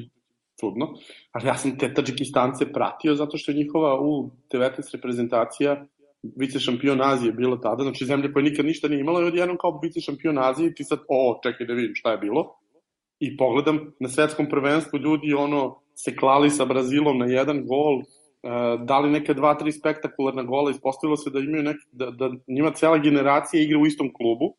[0.60, 0.94] čudno,
[1.32, 5.86] ali ja sam te Tadžikistance pratio zato što je njihova U19 reprezentacija
[6.22, 9.80] vice šampion Azije bilo tada, znači zemlja koja nikad ništa nije imala i odjednom kao
[9.82, 12.56] vice šampion Azije ti sad, o, čekaj da vidim šta je bilo.
[13.20, 18.86] I pogledam na svetskom prvenstvu ljudi ono se klali sa Brazilom na jedan gol, uh,
[18.86, 22.98] dali neke dva, tri spektakularna gola, ispostavilo se da imaju nek, da, da njima cela
[22.98, 24.54] generacija igra u istom klubu,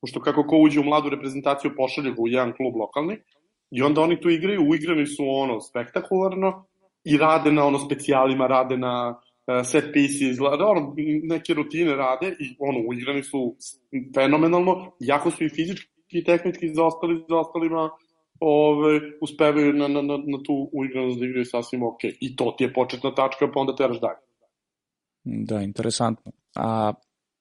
[0.00, 3.18] pošto kako ko uđe u mladu reprezentaciju pošalje ga u jedan klub lokalni,
[3.70, 6.66] i onda oni tu igraju, uigrani su ono spektakularno
[7.04, 9.20] i rade na ono specijalima, rade na
[9.64, 13.56] Set pieces, ono, neke rutine rade i ono, uigrani su
[14.14, 17.90] fenomenalno, jako su i fizički i tehnički zaostali za ostalima
[18.40, 22.04] ove, uspevaju na, na, na, na tu uigranost da igraju sasvim ok.
[22.20, 24.20] I to ti je početna tačka, pa onda teraš dalje.
[25.24, 26.32] Da, interesantno.
[26.54, 26.92] A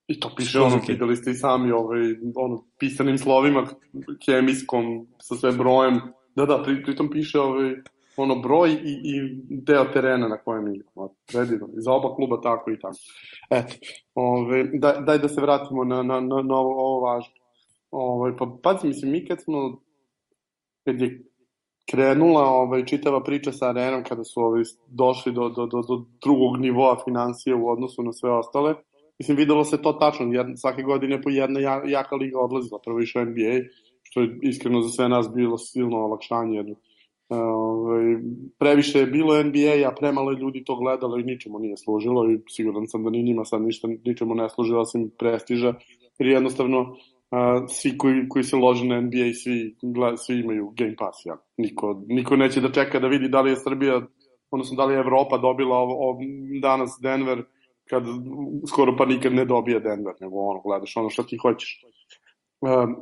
[0.07, 0.87] I to piše ono, Ok.
[0.87, 2.01] videli ste i sami, ovaj,
[2.35, 3.67] ono, pisanim slovima,
[4.25, 5.99] kemijskom, sa sve brojem.
[6.35, 7.75] Da, da, pri, pritom piše ovaj,
[8.17, 11.13] ono broj i, i deo terena na kojem igramo.
[11.31, 11.67] Predivno.
[11.77, 12.97] I za oba kluba tako i tako.
[13.49, 13.73] Eto,
[14.15, 17.33] ove, daj, daj da se vratimo na, na, na, na ovo, ovo važno.
[17.91, 19.81] Ove, pa pazi, mislim, mi kad smo,
[20.85, 21.23] kad je
[21.91, 26.57] krenula ovaj, čitava priča sa arenom, kada su ovaj, došli do, do, do, do drugog
[26.59, 28.75] nivoa financije u odnosu na sve ostale,
[29.19, 32.99] mislim, videlo se to tačno, jer svake godine po jedna ja- jaka liga odlazila, prvo
[32.99, 33.59] išao NBA,
[34.03, 36.75] što je iskreno za sve nas bilo silno olakšanje, jer
[37.31, 38.03] Ovaj,
[38.59, 42.87] previše je bilo NBA, a premalo ljudi to gledalo i ničemu nije služilo i siguran
[42.87, 45.73] sam da ni njima sad ništa, ničemu ne služi osim prestiža,
[46.19, 46.95] jer jednostavno
[47.31, 51.37] a, svi koji, koji se lože na NBA, svi, gled, svi imaju Game Pass, ja.
[51.57, 54.01] Niko, niko neće da čeka da vidi da li je Srbija,
[54.51, 56.19] odnosno da li je Evropa dobila ovo, ovo,
[56.61, 57.43] danas Denver,
[57.89, 58.03] kad
[58.67, 61.83] skoro pa nikad ne dobije Denver, nego ono, gledaš ono što ti hoćeš.
[62.61, 62.95] Um,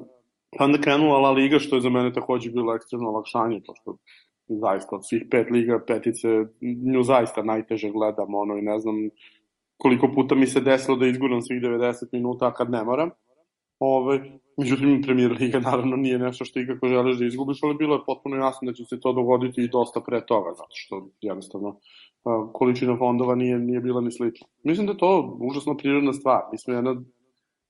[0.57, 3.97] pa onda krenula La Liga, što je za mene takođe bilo ekstremno olakšanje, pošto
[4.47, 6.27] zaista od svih pet liga, petice,
[6.61, 8.95] nju zaista najteže gledam, ono, i ne znam
[9.77, 13.09] koliko puta mi se desilo da izguram svih 90 minuta, a kad ne moram.
[13.79, 18.05] Ove, međutim, Premier Liga naravno nije nešto što ikako želiš da izgubiš, ali bilo je
[18.05, 21.79] potpuno jasno da će se to dogoditi i dosta pre toga, zato što jednostavno
[22.53, 24.47] količina fondova nije, nije bila ni slična.
[24.63, 26.41] Mislim da je to užasno prirodna stvar.
[26.51, 26.95] Mi smo jedna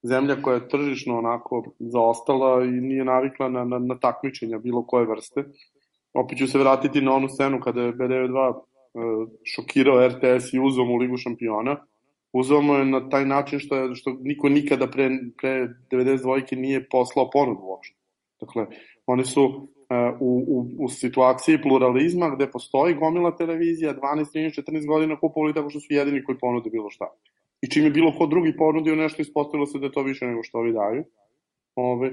[0.03, 5.05] zemlja koja je tržišno onako zaostala i nije navikla na, na, na takmičenja bilo koje
[5.05, 5.43] vrste.
[6.13, 10.85] Opet ću se vratiti na onu scenu kada je BDV2 uh, šokirao RTS i uzao
[10.85, 11.75] mu Ligu šampiona.
[12.33, 15.09] Uzeo mu je na taj način što, je, što niko nikada pre,
[15.41, 16.55] pre 92.
[16.55, 17.95] nije poslao ponudu uopšte.
[18.41, 18.65] Dakle,
[19.05, 19.67] oni su uh,
[20.19, 25.69] u, u, u situaciji pluralizma gde postoji gomila televizija 12, 13, 14 godina kupovali tako
[25.69, 27.05] što su jedini koji ponude bilo šta
[27.61, 30.43] i čim je bilo ko drugi ponudio nešto, ispostavilo se da je to više nego
[30.43, 31.03] što ovi daju.
[31.75, 32.11] Ove,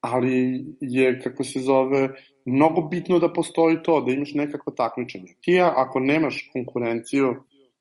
[0.00, 2.08] ali je, kako se zove,
[2.44, 5.34] mnogo bitno da postoji to, da imaš nekako takmičenje.
[5.40, 7.34] Ti, ako nemaš konkurenciju,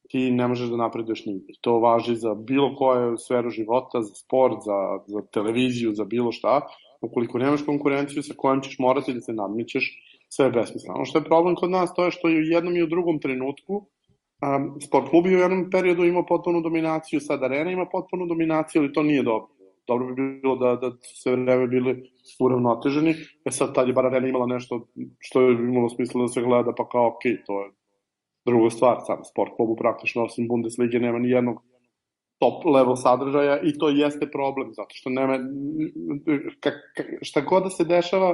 [0.10, 1.54] ti ne možeš da napreduješ nigde.
[1.62, 6.62] To važi za bilo koju sferu života, za sport, za, za televiziju, za bilo šta.
[7.02, 9.90] Ukoliko nemaš konkurenciju sa kojom ćeš morati da se nadmićeš,
[10.30, 10.96] sve je besmisleno.
[10.96, 13.20] Ono što je problem kod nas, to je što i u jednom i u drugom
[13.20, 13.86] trenutku
[14.44, 18.82] Um, sport klub je u jednom periodu imao potpunu dominaciju, sad arena ima potpunu dominaciju,
[18.82, 19.48] ali to nije dobro.
[19.88, 24.28] Dobro bi bilo da, da sve vreme bili uravnoteženi, e sad tad je bar arena
[24.28, 24.88] imala nešto
[25.20, 27.72] što je imalo smisla da se gleda, pa kao ok, to je
[28.46, 31.62] druga stvar, sad sport klubu praktično osim Bundeslige nema ni jednog
[32.40, 35.40] top level sadržaja i to jeste problem, zato što nema,
[36.60, 38.30] ka, ka, šta god da se dešava,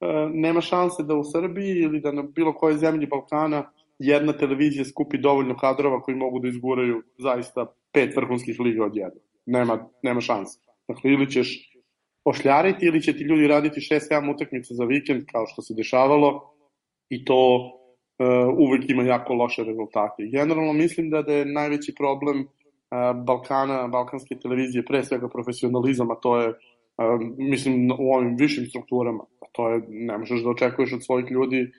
[0.00, 4.84] e, nema šanse da u Srbiji ili da na bilo kojoj zemlji Balkana jedna televizija
[4.84, 9.20] skupi dovoljno kadrova koji mogu da izguraju zaista pet vrhunskih liga od jedna.
[9.46, 10.58] Nema, nema šanse.
[10.88, 11.74] Dakle, ili ćeš
[12.24, 16.54] ošljariti ili će ti ljudi raditi 6-7 utakmica za vikend kao što se dešavalo
[17.08, 17.70] i to
[18.18, 20.22] uh, uvek ima jako loše rezultate.
[20.32, 26.14] Generalno mislim da, da je najveći problem uh, Balkana, balkanske televizije, pre svega profesionalizam, a
[26.14, 26.54] to je uh,
[27.38, 29.24] mislim u ovim višim strukturama.
[29.40, 31.70] A to je, ne možeš da očekuješ od svojih ljudi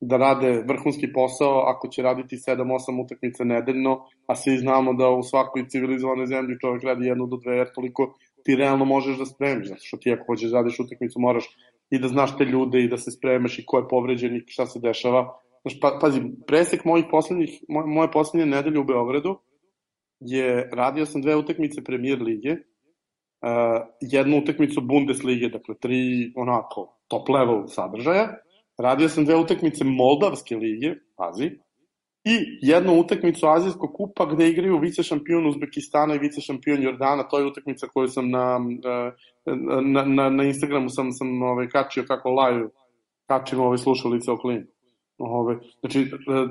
[0.00, 5.22] da rade vrhunski posao ako će raditi 7-8 utakmice nedeljno, a svi znamo da u
[5.22, 9.68] svakoj civilizovanoj zemlji čovjek radi jednu do dve, jer toliko ti realno možeš da spremiš,
[9.68, 11.48] zato što ti ako hoćeš da radiš utakmicu moraš
[11.90, 14.66] i da znaš te ljude i da se spremaš i ko je povređen i šta
[14.66, 15.40] se dešava.
[15.62, 19.38] Znaš, pa, pazi, presek mojih poslednjih, moje, moje poslednje nedelje u Beogradu
[20.20, 22.58] je, radio sam dve utakmice premier lige, uh,
[24.00, 28.28] jednu utakmicu Bundeslige, dakle tri onako top level sadržaja,
[28.82, 31.50] radio sam dve utakmice Moldavske lige, pazi,
[32.24, 37.38] i jednu utakmicu Azijskog kupa gde igraju vice šampion Uzbekistana i vice šampion Jordana, to
[37.38, 38.60] je utakmica koju sam na,
[39.82, 42.68] na, na, na Instagramu sam, sam ovaj, kačio kako live
[43.26, 44.66] kačim ove slušalice o klinu.
[45.18, 46.46] Ove, znači, e,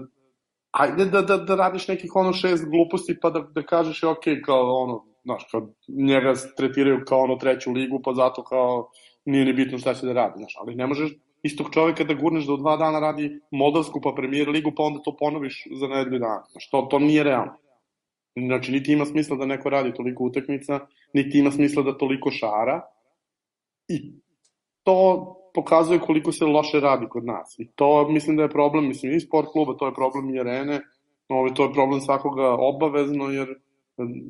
[0.72, 4.84] ajde da, da, da radiš nekih ono šest gluposti pa da, da kažeš ok, kao
[4.84, 8.90] ono, znaš, kao njega tretiraju kao ono treću ligu, pa zato kao
[9.26, 11.12] nije ni bitno šta će da radi, znaš, ali ne možeš
[11.44, 15.02] istog čoveka da gurneš da u dva dana radi Moldavsku pa premier ligu, pa onda
[15.02, 16.44] to ponoviš za nedelju dana.
[16.52, 17.54] Znaš, to, to nije realno.
[18.36, 20.80] Znači, niti ima smisla da neko radi toliko utakmica,
[21.14, 22.82] niti ima smisla da toliko šara.
[23.88, 24.14] I
[24.84, 27.56] to pokazuje koliko se loše radi kod nas.
[27.60, 30.82] I to mislim da je problem, mislim, i sport kluba, to je problem i arene,
[31.28, 33.48] ovaj, to je problem svakoga obavezno, jer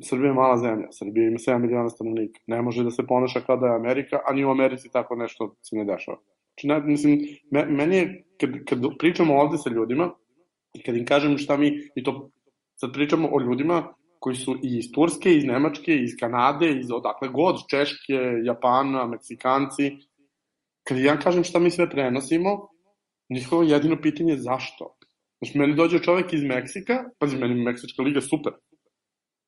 [0.02, 3.56] Srbija je mala zemlja, Srbija ima 7 miliona stanovnika, ne može da se ponaša kao
[3.56, 6.18] da je Amerika, a ni u Americi tako nešto se ne dešava.
[6.60, 10.10] Znači, ne, mislim, me, meni je, kad, kad pričamo ovde sa ljudima,
[10.74, 12.30] i kad im kažem šta mi, i to
[12.74, 17.28] sad pričamo o ljudima koji su i iz Turske, iz Nemačke, iz Kanade, iz odakle
[17.28, 19.90] god, Češke, Japana, Meksikanci,
[20.88, 22.68] kad ja kažem šta mi sve prenosimo,
[23.30, 24.96] njihovo jedino pitanje je zašto.
[25.38, 28.52] Znači, meni dođe čovek iz Meksika, pazi, meni Meksička liga super,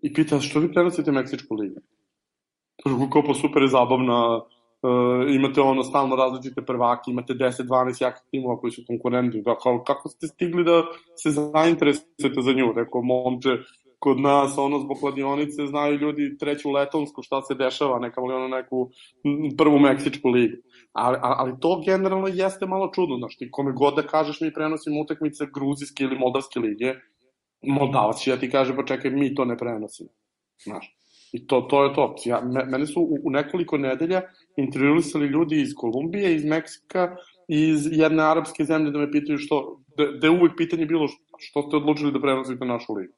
[0.02, 1.80] i pita što vi prenosite Meksičku ligu?
[2.84, 4.40] Kažu, kao pa super je zabavna,
[4.82, 9.82] uh, imate ono stalno različite prvake, imate 10-12 jakih timova koji su konkurenti, da, kao,
[9.86, 10.82] kako ste stigli da
[11.22, 12.72] se zainteresujete za nju?
[12.76, 13.50] Rekao, momče,
[13.98, 18.48] kod nas, ono, zbog kladionice, znaju ljudi treću letonsku, šta se dešava, neka li ono
[18.48, 18.90] neku
[19.58, 20.56] prvu Meksičku ligu.
[20.92, 25.00] Ali, ali to generalno jeste malo čudno, znaš, ti kome god da kažeš mi prenosimo
[25.00, 26.94] utakmice gruzijske ili moldavske lige,
[27.62, 30.08] Moldavac će ja ti kaže, pa čekaj, mi to ne prenosimo.
[30.64, 30.96] Znaš.
[31.32, 32.14] I to, to je to.
[32.24, 34.22] Ja, mene su u, u nekoliko nedelja
[34.56, 37.16] intervjuisali ljudi iz Kolumbije, iz Meksika,
[37.48, 41.62] iz jedne arapske zemlje da me pitaju što, da, da je uvek pitanje bilo što
[41.62, 43.12] ste odlučili da prenosite našu ligu.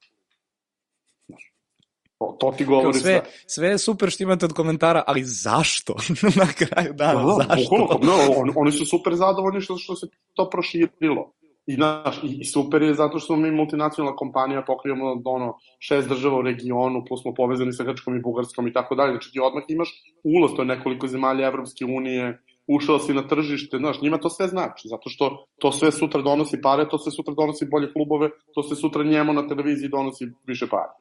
[2.19, 3.01] To, to ti govori sve.
[3.03, 5.95] Sve, sve je super što imate od komentara, ali zašto?
[6.43, 7.99] Na kraju dana, da, da, zašto?
[8.03, 11.33] no, on, oni su super zadovoljni što, što se to proširilo.
[11.67, 16.43] I, naš, I super je zato što mi multinacionalna kompanija, pokrivamo ono, šest država u
[16.43, 19.13] regionu, plus smo povezani sa Grčkom i Bugarskom i tako dalje.
[19.13, 19.89] Znači ti odmah imaš
[20.25, 24.49] ulaz, to je nekoliko zemalja Evropske unije, ušao si na tržište, znaš, njima to sve
[24.49, 28.63] znači, zato što to sve sutra donosi pare, to sve sutra donosi bolje klubove, to
[28.63, 30.93] sve sutra njemu na televiziji donosi više pare.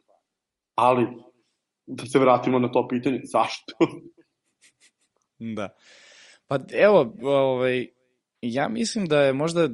[0.76, 1.08] Ali,
[1.86, 3.74] da se vratimo na to pitanje, zašto?
[5.40, 5.70] da.
[6.48, 7.88] Pa evo, ovaj,
[8.42, 9.70] ja mislim da je možda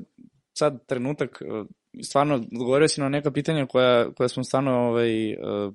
[0.60, 1.64] sad trenutak, e,
[2.04, 5.74] stvarno odgovorio si na neka pitanja koja, koja smo stvarno ovaj, uh,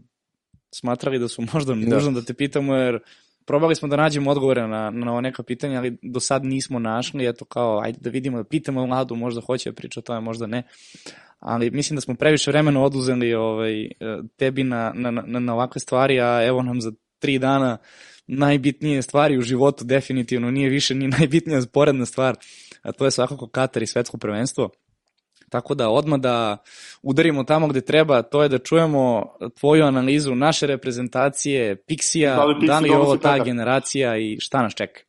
[0.74, 1.95] smatrali da su možda da.
[1.95, 2.99] nužno da te pitamo, jer
[3.47, 7.45] probali smo da nađemo odgovore na, na neka pitanja, ali do sad nismo našli, eto
[7.45, 10.62] kao, ajde da vidimo, da pitamo mladu, možda hoće da priča o tome, možda ne,
[11.41, 13.91] ali mislim da smo previše vremena oduzeli ovaj, e,
[14.37, 17.78] tebi na, na, na, na ovakve stvari, a evo nam za tri dana
[18.26, 20.51] najbitnije stvari u životu definitivno.
[20.51, 22.37] Nije više ni najbitnija sporedna stvar,
[22.85, 24.70] a to je svakako Katar i svetsko prvenstvo.
[25.51, 26.57] Tako da odmah da
[27.03, 29.24] udarimo tamo gde treba, to je da čujemo
[29.61, 34.62] tvoju analizu naše reprezentacije, Pixija, da li, da li je ovo ta generacija i šta
[34.62, 35.01] nas čeka.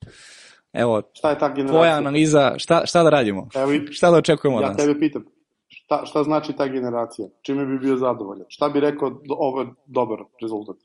[0.73, 1.77] Evo, šta je ta generacija?
[1.77, 3.47] tvoja analiza, šta, šta da radimo?
[3.55, 4.77] Evo, i, šta da očekujemo od ja nas?
[4.77, 5.25] Ja tebe pitam,
[5.67, 7.27] šta, šta znači ta generacija?
[7.41, 8.45] Čime bi bio zadovoljan?
[8.49, 10.75] Šta bi rekao ovo je dobar rezultat?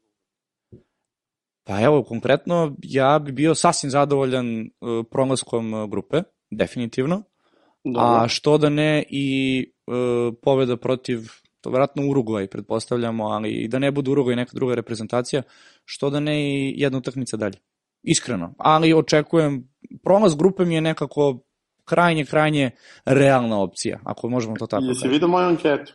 [1.64, 7.22] Pa evo, konkretno, ja bi bio sasvim zadovoljan uh, prolaskom uh, grupe, definitivno.
[7.84, 8.00] Da.
[8.00, 11.20] A što da ne i uh, pobeda protiv,
[11.60, 15.42] to vratno Uruguay, pretpostavljamo, ali i da ne bude Uruguay neka druga reprezentacija,
[15.84, 17.58] što da ne i jedna utakmica dalje.
[18.02, 18.54] Iskreno.
[18.58, 19.68] Ali očekujem,
[20.02, 21.38] prolaz grupe mi je nekako
[21.84, 22.70] krajnje, krajnje
[23.04, 25.92] realna opcija, ako možemo to tako Jesi vidio moju anketu?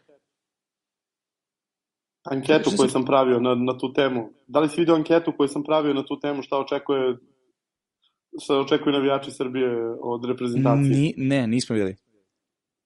[2.24, 4.30] Anketu koju sam pravio na, na tu temu.
[4.48, 7.18] Da li si vidio anketu koju sam pravio na tu temu šta očekuje
[8.44, 10.98] šta očekuju navijači Srbije od reprezentacije?
[10.98, 11.96] Ni, ne, nismo videli.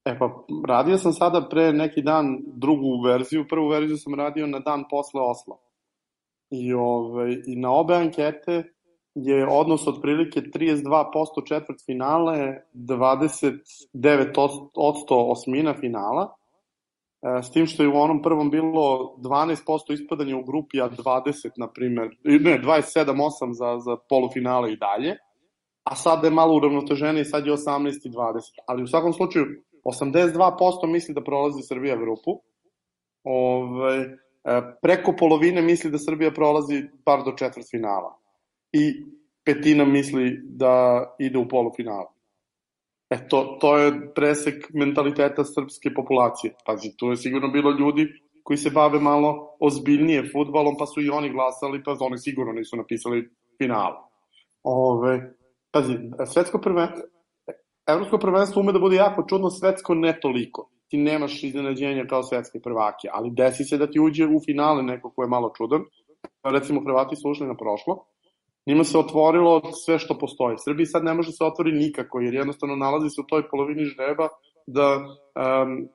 [0.05, 3.47] E pa, radio sam sada pre neki dan drugu verziju.
[3.49, 5.57] Prvu verziju sam radio na dan posle Osla.
[6.49, 8.63] I, ove, ovaj, i na obe ankete
[9.15, 13.59] je odnos otprilike 32% četvrt finale, 29%
[15.09, 16.35] osmina finala,
[17.21, 21.49] e, s tim što je u onom prvom bilo 12% ispadanja u grupi, a 20,
[21.57, 25.17] na primer, ne, 27-8 za, za polufinale i dalje,
[25.89, 28.59] a sad je malo uravnoteženije, sad je 18 i 20.
[28.67, 29.45] Ali u svakom slučaju,
[29.83, 32.31] 82% misli da prolazi Srbija Evropu,
[33.23, 34.17] Ove,
[34.81, 38.17] preko polovine misli da Srbija prolazi bar do četvrt finala.
[38.71, 39.03] I
[39.45, 42.13] petina misli da ide u polufinala.
[43.09, 46.53] E, to, to je presek mentaliteta srpske populacije.
[46.65, 48.07] Pazi, tu je sigurno bilo ljudi
[48.43, 52.77] koji se bave malo ozbiljnije futbalom, pa su i oni glasali, pa oni sigurno nisu
[52.77, 53.97] napisali finale.
[54.63, 55.38] Ove,
[55.71, 55.97] pazi,
[56.33, 57.03] svetsko prvenstvo,
[57.87, 60.69] evropsko prvenstvo ume da bude jako čudno, svetsko ne toliko.
[60.89, 65.11] Ti nemaš iznenađenja kao svetske prvake, ali desi se da ti uđe u finale neko
[65.15, 65.81] ko je malo čudan.
[66.43, 68.05] Recimo, Hrvati su ušli na prošlo,
[68.67, 70.55] njima se otvorilo sve što postoji.
[70.65, 74.27] Srbiji sad ne može se otvori nikako, jer jednostavno nalazi se u toj polovini žreba
[74.67, 75.87] da um,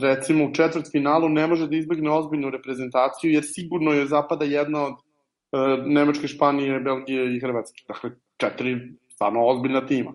[0.00, 4.84] recimo u četvrt finalu ne može da izbegne ozbiljnu reprezentaciju, jer sigurno je zapada jedna
[4.86, 7.82] od uh, Nemačke, Španije, Belgije i Hrvatske.
[7.88, 8.76] Dakle, četiri
[9.14, 10.12] stvarno ozbiljna tima.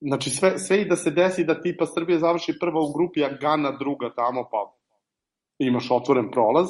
[0.00, 3.36] Znači, sve, sve i da se desi da tipa Srbija završi prva u grupi, a
[3.40, 4.74] Gana druga tamo, pa
[5.58, 6.68] imaš otvoren prolaz,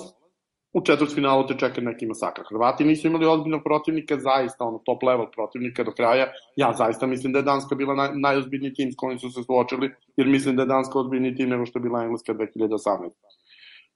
[0.74, 2.42] u četvrtfinalu te čeka neki masakr.
[2.50, 6.26] Hrvati nisu imali ozbiljnog protivnika, zaista ono top level protivnika do kraja.
[6.56, 9.90] Ja zaista mislim da je Danska bila naj, najozbiljniji tim s kojim su se suočili,
[10.16, 13.10] jer mislim da je Danska ozbiljniji tim nego što je bila Engleska 2018.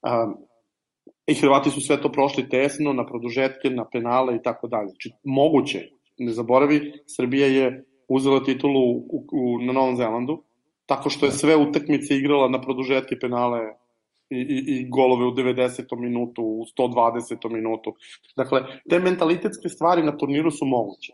[0.03, 0.37] Um,
[1.27, 4.89] I Hrvati su sve to prošli tesno, na produžetke, na penale i tako dalje.
[4.89, 5.89] Znači, moguće,
[6.19, 10.43] ne zaboravi, Srbija je uzela titulu u, u, na Novom Zelandu,
[10.87, 13.61] tako što je sve utakmice igrala na produžetke penale
[14.31, 15.99] i, i, i golove u 90.
[15.99, 17.51] minutu, u 120.
[17.51, 17.95] minutu.
[18.37, 21.13] Dakle, te mentalitetske stvari na turniru su moguće.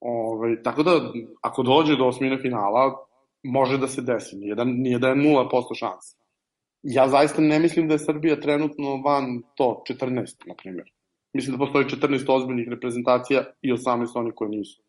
[0.00, 3.06] Ove, ovaj, tako da, ako dođe do osmine finala,
[3.42, 4.36] može da se desi.
[4.36, 6.16] Nije da, nije da je 0% šanse.
[6.82, 10.92] Ja zaista ne mislim da je Srbija trenutno van to 14, na primjer.
[11.36, 14.82] Mislim da postoji 14 ozbiljnih reprezentacija i 18 oni koje nisu.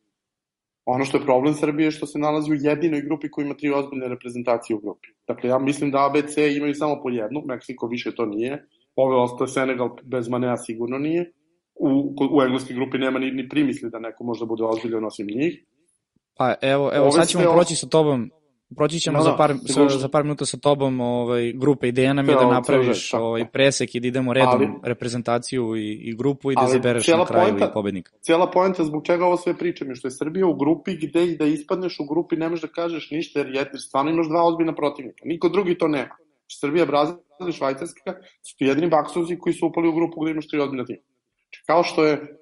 [0.85, 3.71] Ono što je problem Srbije je što se nalazi u jedinoj grupi koja ima tri
[3.71, 5.07] ozbiljne reprezentacije u grupi.
[5.27, 9.47] Dakle, ja mislim da ABC imaju samo po jednu, Meksiko više to nije, ove ostaje
[9.47, 11.31] Senegal bez Manea sigurno nije,
[11.75, 15.27] u, u engleskoj grupi nema ni, ni primisli da neko može da bude ozbiljan osim
[15.27, 15.63] njih.
[16.37, 18.31] Pa evo, evo sad ćemo proći sa tobom
[18.75, 21.87] Proći ćemo no, za, da, par, sa, za par minuta sa tobom ovaj, grupe.
[21.87, 26.15] Ideja nam je da napraviš ovaj, presek i da idemo redom ali, reprezentaciju i, i
[26.15, 28.11] grupu i da zabereš na kraju poenta, i pobednika.
[28.21, 31.37] Cijela poenta zbog čega ovo sve pričam je što je Srbija u grupi gde i
[31.37, 34.75] da ispadneš u grupi ne možeš da kažeš ništa jer, jer stvarno imaš dva ozbiljna
[34.75, 35.21] protivnika.
[35.25, 36.15] Niko drugi to nema.
[36.59, 37.15] Srbija, Brazil
[37.49, 38.13] i Švajcarska
[38.43, 40.99] su jedini baksuzi koji su upali u grupu gde imaš tri ozbiljna tima.
[41.43, 42.36] Znači, kao što je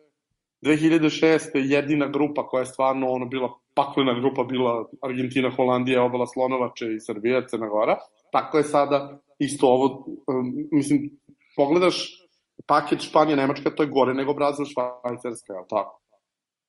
[0.65, 1.55] 2006.
[1.55, 6.99] jedina grupa koja je stvarno ono bila paklena grupa bila Argentina, Holandija, obala Slonovače i
[6.99, 7.97] Srbija, Crna Gora.
[8.31, 11.09] Tako je sada isto ovo, um, mislim,
[11.55, 12.25] pogledaš
[12.67, 16.01] paket Španija, Nemačka, to je gore nego Brazil, Švajcarska, je tako?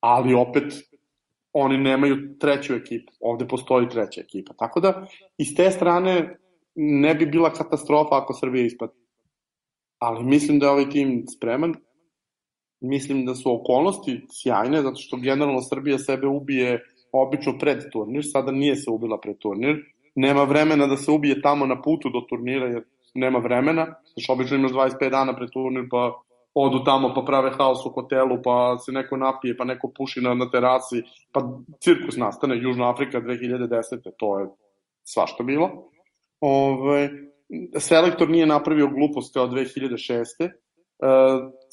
[0.00, 0.64] Ali opet,
[1.52, 4.54] oni nemaju treću ekipu, ovde postoji treća ekipa.
[4.58, 5.06] Tako da,
[5.38, 6.38] iz te strane,
[6.74, 8.92] ne bi bila katastrofa ako Srbija ispada.
[9.98, 11.74] Ali mislim da je ovaj tim spreman,
[12.80, 16.80] mislim da su okolnosti sjajne, zato što generalno Srbija sebe ubije
[17.12, 19.76] obično pred turnir, sada nije se ubila pred turnir,
[20.14, 22.82] nema vremena da se ubije tamo na putu do turnira, jer
[23.14, 26.22] nema vremena, znači obično imaš 25 dana pred turnir, pa
[26.54, 30.34] odu tamo pa prave haos u hotelu, pa se neko napije, pa neko puši na,
[30.34, 31.02] na terasi,
[31.32, 31.40] pa
[31.80, 34.10] cirkus nastane, Južna Afrika 2010.
[34.16, 34.46] To je
[35.04, 35.70] svašta bilo.
[36.40, 37.10] Ove,
[37.78, 40.24] selektor nije napravio glupost kao 2006.
[40.40, 40.50] E,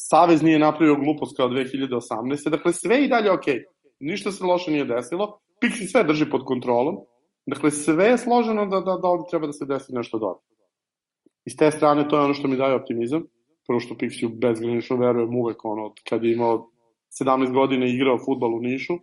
[0.09, 2.49] Savez nije napravio glupost kao 2018.
[2.49, 3.29] Dakle, sve i dalje.
[3.29, 3.59] Okay
[4.03, 6.95] ništa se loše nije desilo, Pixi sve drži pod kontrolom,
[7.45, 10.41] dakle sve je složeno da, da, da ovde treba da se desi nešto dobro.
[11.45, 13.23] I s te strane to je ono što mi daje optimizam,
[13.67, 16.69] prvo što Pixi bezgranično verujem uvek ono, kad je imao
[17.21, 18.93] 17 godina igrao futbal u Nišu,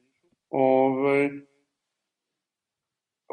[0.51, 1.30] ove,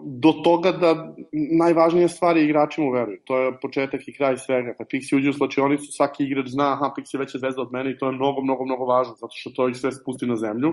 [0.02, 1.16] do toga da
[1.60, 3.20] najvažnije stvari igrači mu veruju.
[3.26, 4.74] To je početak i kraj svega.
[4.78, 7.91] Kad Pixi uđe u slačionicu, svaki igrač zna, aha, Pixi je veća zvezda od mene
[7.91, 10.70] i to je mnogo, mnogo, mnogo važno, zato što to ih sve spusti na zemlju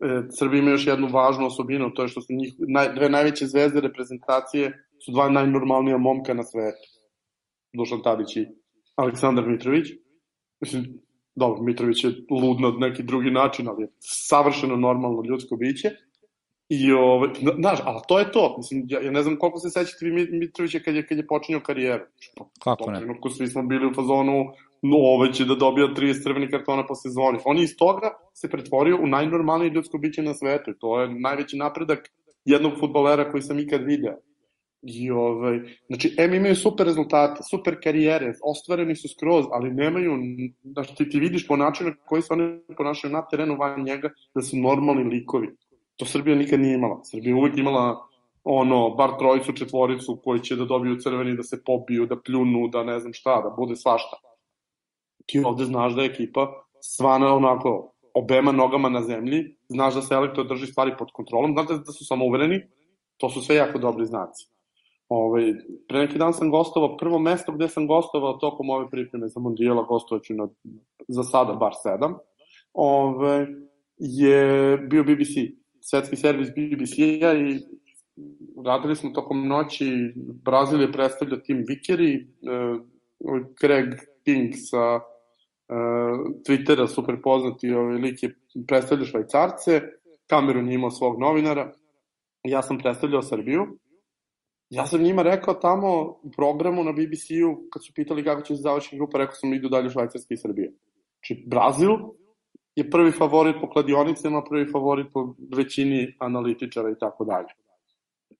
[0.00, 3.46] e, Srbija ima još jednu važnu osobinu, to je što su njih, naj, dve najveće
[3.46, 4.72] zvezde reprezentacije
[5.04, 6.88] su dva najnormalnija momka na svetu.
[7.76, 8.46] Dušan Tadić i
[8.96, 9.86] Aleksandar Mitrović.
[10.60, 10.84] Mislim,
[11.34, 15.90] dobro, Mitrović je lud na neki drugi način, ali je savršeno normalno ljudsko biće.
[16.68, 18.54] I ovaj, znaš, ali to je to.
[18.58, 21.60] Mislim, ja, ja ne znam koliko se sećate vi Mitrovića kad je, kad je počinio
[21.60, 22.04] karijeru.
[22.64, 22.98] Kako ne?
[22.98, 24.44] Trenutku svi smo bili u fazonu,
[24.82, 27.38] no ovaj će da dobija 30 crvenih kartona po sezoni.
[27.44, 30.72] On je iz toga se pretvorio u najnormalnije ljudsko biće na svetu.
[30.80, 32.08] To je najveći napredak
[32.44, 34.14] jednog futbolera koji sam ikad video.
[34.82, 40.12] I ovaj, znači, M imaju super rezultate, super karijere, ostvareni su skroz, ali nemaju,
[40.62, 44.42] znači ti, ti vidiš po načinu koji se oni ponašaju na terenu van njega, da
[44.42, 45.48] su normalni likovi.
[45.96, 47.00] To Srbija nikad nije imala.
[47.04, 48.06] Srbija uvek imala
[48.44, 52.84] ono, bar trojicu, četvoricu koji će da dobiju crveni, da se pobiju, da pljunu, da
[52.84, 54.16] ne znam šta, da bude svašta.
[55.26, 56.46] ti ovde znaš da je ekipa
[56.80, 61.92] svana onako obema nogama na zemlji, znaš da selektor drži stvari pod kontrolom, znaš da,
[61.92, 62.60] su samouvereni,
[63.16, 64.46] to su sve jako dobri znaci.
[65.08, 65.52] Ove, ovaj,
[65.88, 69.82] pre neki dan sam gostovao, prvo mesto gde sam gostovao tokom ove pripreme za Mondijela,
[69.82, 70.48] gostovaću na,
[71.08, 72.16] za sada bar sedam,
[72.72, 73.46] ove, ovaj,
[73.98, 77.60] je bio BBC, svetski servis BBC-a i
[78.64, 80.12] radili smo tokom noći,
[80.44, 82.80] Brazil je predstavljao tim Vikeri, uh,
[83.60, 85.02] Craig King sa uh,
[86.48, 88.34] Twittera, super poznati, ovaj lik je
[88.68, 89.82] predstavljao Švajcarce,
[90.26, 91.72] Kamerun je imao svog novinara,
[92.44, 93.66] ja sam predstavljao Srbiju,
[94.70, 98.62] Ja sam njima rekao tamo u programu na BBC-u, kad su pitali kako će se
[98.62, 100.70] završiti grupa, rekao sam idu dalje Švajcarska i Srbija.
[101.14, 101.90] Znači, Brazil
[102.76, 107.48] je prvi favorit po kladionicama, prvi favorit po većini analitičara i tako dalje.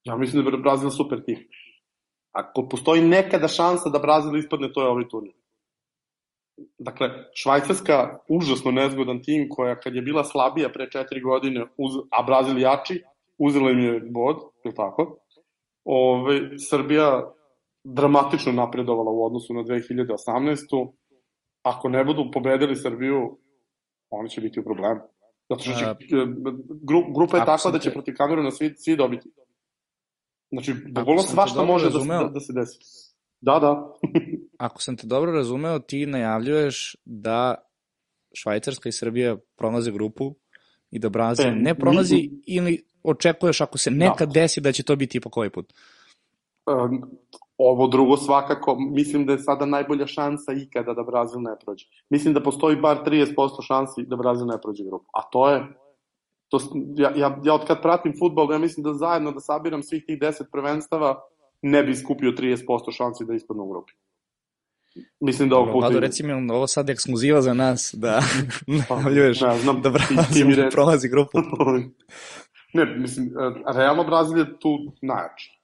[0.05, 1.49] Ja mislim da je Brazil super tim.
[2.33, 5.33] Ako postoji nekada šansa da Brazil ispadne, to je ovaj turnir.
[6.79, 12.23] Dakle, Švajcarska, užasno nezgodan tim koja kad je bila slabija pre četiri godine, uz, a
[12.23, 13.03] Brazil jači,
[13.39, 15.19] uzela im je bod, je tako?
[15.85, 17.33] Ove, Srbija
[17.85, 20.93] dramatično napredovala u odnosu na 2018.
[21.63, 23.39] Ako ne budu pobedili Srbiju,
[24.11, 25.01] oni će biti u problemu.
[25.51, 25.95] Zato što će, A,
[26.83, 29.29] gru, grupa je takva da će protiv Kameruna svi, svi dobiti.
[30.51, 32.79] Znači, bukvalno svašta može da, da, da se desi.
[33.41, 33.95] Da, da.
[34.67, 37.55] Ako sam te dobro razumeo, ti najavljuješ da
[38.35, 40.35] Švajcarska i Srbija prolaze grupu
[40.91, 42.43] i da Brazil e, ne prolazi mi...
[42.47, 44.41] ili očekuješ ako se nekad da.
[44.41, 45.73] desi da će to biti ipak ovaj put?
[46.67, 47.11] Um,
[47.59, 51.87] ovo drugo svakako, mislim da je sada najbolja šansa ikada da Brazil ne prođe.
[52.11, 55.07] Mislim da postoji bar 30% šansi da Brazil ne prođe grupu.
[55.13, 55.67] A to je,
[56.49, 56.59] to,
[56.97, 60.19] ja, ja, ja od kad pratim futbol, ja mislim da zajedno da sabiram svih tih
[60.19, 61.21] 10 prvenstava,
[61.63, 63.93] ne bi skupio 30% šansi da ispadnu u grupi.
[65.21, 65.87] Mislim da ovo puta...
[65.87, 68.21] Vlado, reci mi, ovo sad ekskluziva za nas, da
[68.89, 71.39] pa, najavljuješ ne, znam, da Brazil ne prolazi grupu.
[72.75, 73.33] ne, mislim,
[73.75, 75.56] realno Brazil je tu najjači.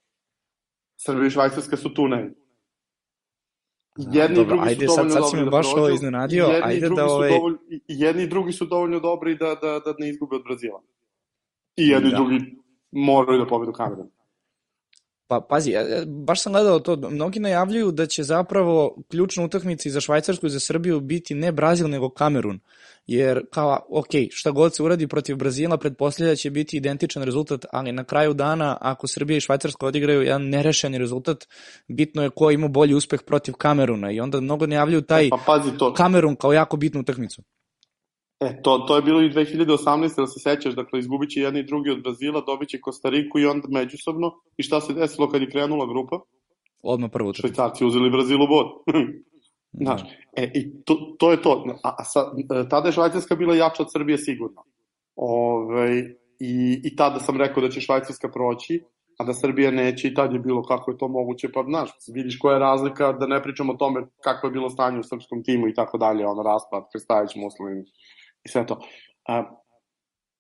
[1.05, 2.35] Srbija i Švajcarska su tu ne.
[3.97, 6.63] Jedni Dobro, i drugi ajde, su dovoljno sad, sad dobri da baš ovo iznenadio, jedni
[6.65, 7.07] ajde da.
[7.07, 10.83] Ovaj- dovoljno, jedni i drugi su dovoljno dobri da, da, da ne izgube od Brazila.
[11.77, 12.17] I jedni da.
[12.17, 12.57] i drugi
[12.91, 14.11] moraju da pobedu Kamerun.
[15.33, 15.75] Pa pazi,
[16.07, 20.51] baš sam gledao to, mnogi najavljuju da će zapravo ključna utakmica i za Švajcarsku i
[20.51, 22.61] za Srbiju biti ne Brazil nego Kamerun.
[23.07, 27.93] Jer kao, ok, šta god se uradi protiv Brazila, pretpostavlja će biti identičan rezultat, ali
[27.93, 31.49] na kraju dana, ako Srbija i Švajcarska odigraju jedan nerešeni rezultat,
[31.89, 35.39] bitno je ko ima bolji uspeh protiv Kameruna i onda mnogo najavljuju taj e, pa,
[35.47, 35.95] pazi to.
[35.95, 37.43] Kamerun kao jako bitnu utakmicu.
[38.43, 40.17] E, to, to je bilo i 2018.
[40.17, 43.47] da se sećaš, dakle, izgubit će jedni i drugi od Brazila, dobit će Kostariku i
[43.47, 44.31] onda međusobno.
[44.57, 46.21] I šta se desilo kad je krenula grupa?
[46.83, 47.35] Odmah prvo.
[47.35, 48.67] Švajcarci uzeli Brazilu bod.
[49.85, 50.01] Znaš,
[50.37, 51.65] e, i to, to je to.
[51.83, 52.21] A, a sa,
[52.61, 54.65] e, tada je Švajcarska bila jača od Srbije sigurno.
[55.17, 55.99] Ove,
[56.41, 58.81] i, I tada sam rekao da će Švajcarska proći,
[59.19, 62.39] a da Srbija neće i tad je bilo kako je to moguće, pa znaš, vidiš
[62.39, 65.69] koja je razlika, da ne pričamo o tome kako je bilo stanje u srpskom timu
[65.69, 67.85] i tako dalje, ono raspad, Krstajić, Muslim,
[68.45, 68.81] i sve to.
[69.29, 69.45] A,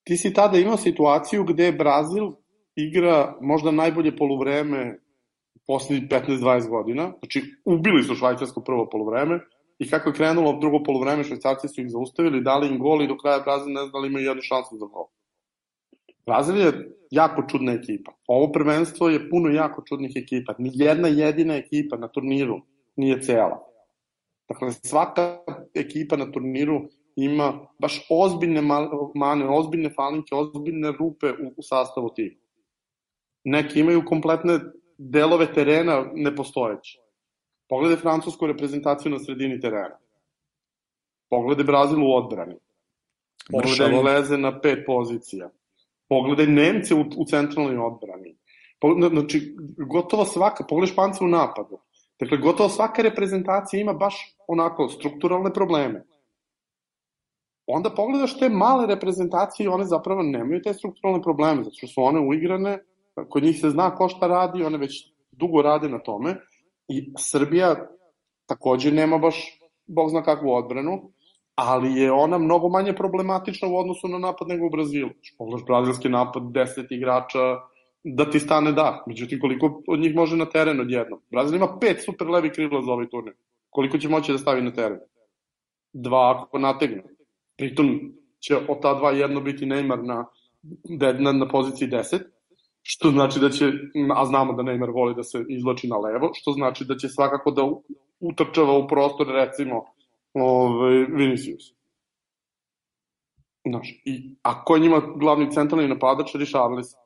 [0.04, 2.32] ti si tada imao situaciju gde Brazil
[2.76, 4.98] igra možda najbolje poluvreme
[5.66, 9.40] poslednjih 15-20 godina, znači ubili su švajcarsko prvo poluvreme
[9.78, 13.16] i kako je krenulo drugo poluvreme, švajcarci su ih zaustavili, dali im gol i do
[13.16, 15.06] kraja Brazil ne znali imaju jednu šansu za gol.
[16.26, 16.72] Brazil je
[17.10, 18.12] jako čudna ekipa.
[18.26, 20.54] Ovo prvenstvo je puno jako čudnih ekipa.
[20.58, 22.60] Ni jedna jedina ekipa na turniru
[22.96, 23.58] nije cela.
[24.48, 25.38] Dakle, svaka
[25.74, 28.62] ekipa na turniru ima baš ozbiljne
[29.14, 32.40] mane, ozbiljne falinke, ozbiljne rupe u, u sastavu tima.
[33.44, 34.60] Neki imaju kompletne
[34.98, 36.98] delove terena nepostojeće.
[37.68, 39.98] Pogledaj francusku reprezentaciju na sredini terena.
[41.30, 42.54] Pogledaj Brazil u odbrani.
[43.50, 45.50] Pogledaj Engleze na pet pozicija.
[46.08, 48.36] Pogledaj Nemce u, u centralnoj odbrani.
[49.10, 49.56] Znači,
[49.88, 51.78] gotovo svaka, pogledaj Španca u napadu.
[52.20, 56.04] Dakle, gotovo svaka reprezentacija ima baš onako strukturalne probleme
[57.66, 62.02] onda pogledaš te male reprezentacije i one zapravo nemaju te strukturalne probleme, zato što su
[62.02, 62.78] one uigrane,
[63.28, 66.36] kod njih se zna ko šta radi, one već dugo rade na tome
[66.88, 67.76] i Srbija
[68.46, 71.12] takođe nema baš, bog zna kakvu odbranu,
[71.54, 75.10] ali je ona mnogo manje problematična u odnosu na napad nego u Brazilu.
[75.38, 77.38] Pogledaš brazilski napad, 10 igrača,
[78.04, 79.04] da ti stane da.
[79.06, 81.20] Međutim, koliko od njih može na teren odjednom?
[81.30, 83.34] Brazil ima pet super levi krila za ovaj turnir.
[83.70, 84.98] Koliko će moći da stavi na teren?
[85.92, 87.02] Dva ako nategne.
[87.62, 90.24] Pritom će od ta dva jedno biti Neymar na,
[91.18, 92.22] na, na poziciji 10,
[92.82, 93.66] što znači da će,
[94.16, 97.50] a znamo da Neymar voli da se izloči na levo, što znači da će svakako
[97.50, 97.62] da
[98.20, 99.84] utrčava u prostor recimo
[100.34, 101.62] Ove, Vinicius.
[103.68, 107.00] Znaš, i ako je njima glavni centralni napadač, Richarlison.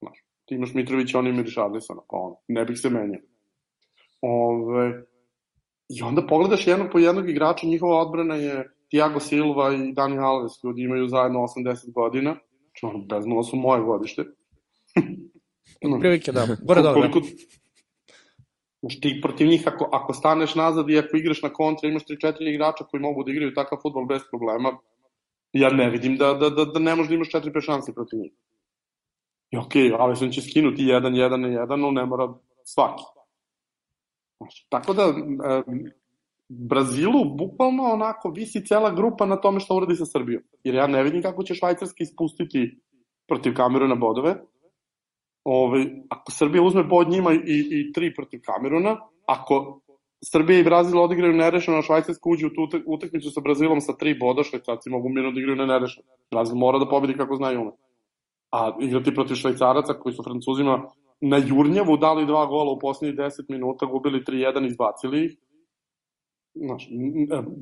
[0.00, 3.22] Znaš, ti imaš Mitrovića, on ima Richarlisona, pa on, ne bih se menjao.
[4.20, 5.04] Ove,
[5.88, 10.52] I onda pogledaš jednog po jednog igrača, njihova odbrana je Tiago Silva i Dani Alves,
[10.64, 14.24] ljudi imaju zajedno 80 godina, znači ono, bez su moje godište.
[16.00, 16.46] Prilike, da.
[16.68, 17.00] Gore dobro.
[17.00, 17.20] Koliko,
[18.80, 22.54] Znači ti protiv njih ako, ako staneš nazad i ako igraš na kontra imaš 3-4
[22.54, 24.78] igrača koji mogu da igraju takav futbol bez problema,
[25.52, 28.32] ja ne vidim da, da, da, da ne možeš da imaš 4-5 šanse protiv njih.
[29.50, 32.34] I okej, okay, Alisson će skinuti 1-1 na 1, no ne mora
[32.64, 33.02] svaki.
[34.38, 35.12] Znači, tako da,
[36.52, 40.42] Brazilu bukvalno onako visi cela grupa na tome što uradi sa Srbijom.
[40.64, 42.80] Jer ja ne vidim kako će Švajcarski ispustiti
[43.28, 44.34] protiv Kameruna bodove,
[45.44, 47.38] ovaj, ako Srbija uzme bod njima i,
[47.70, 48.96] i tri protiv Kameruna,
[49.26, 49.80] ako
[50.32, 54.18] Srbija i Brazil odigraju nerešeno, a Švajcarska uđe u tu utakmicu sa Brazilom sa tri
[54.18, 56.06] boda, Švajcarci mogu mirno da igraju na nerešeno.
[56.30, 57.70] Brazil mora da pobedi kako znaju ume.
[58.50, 60.82] A igrati protiv Švajcaraca koji su Francuzima
[61.20, 65.36] na Jurnjavu dali dva gola u poslednjih 10 minuta, gubili 3-1, izbacili ih.
[66.60, 66.88] Znaš,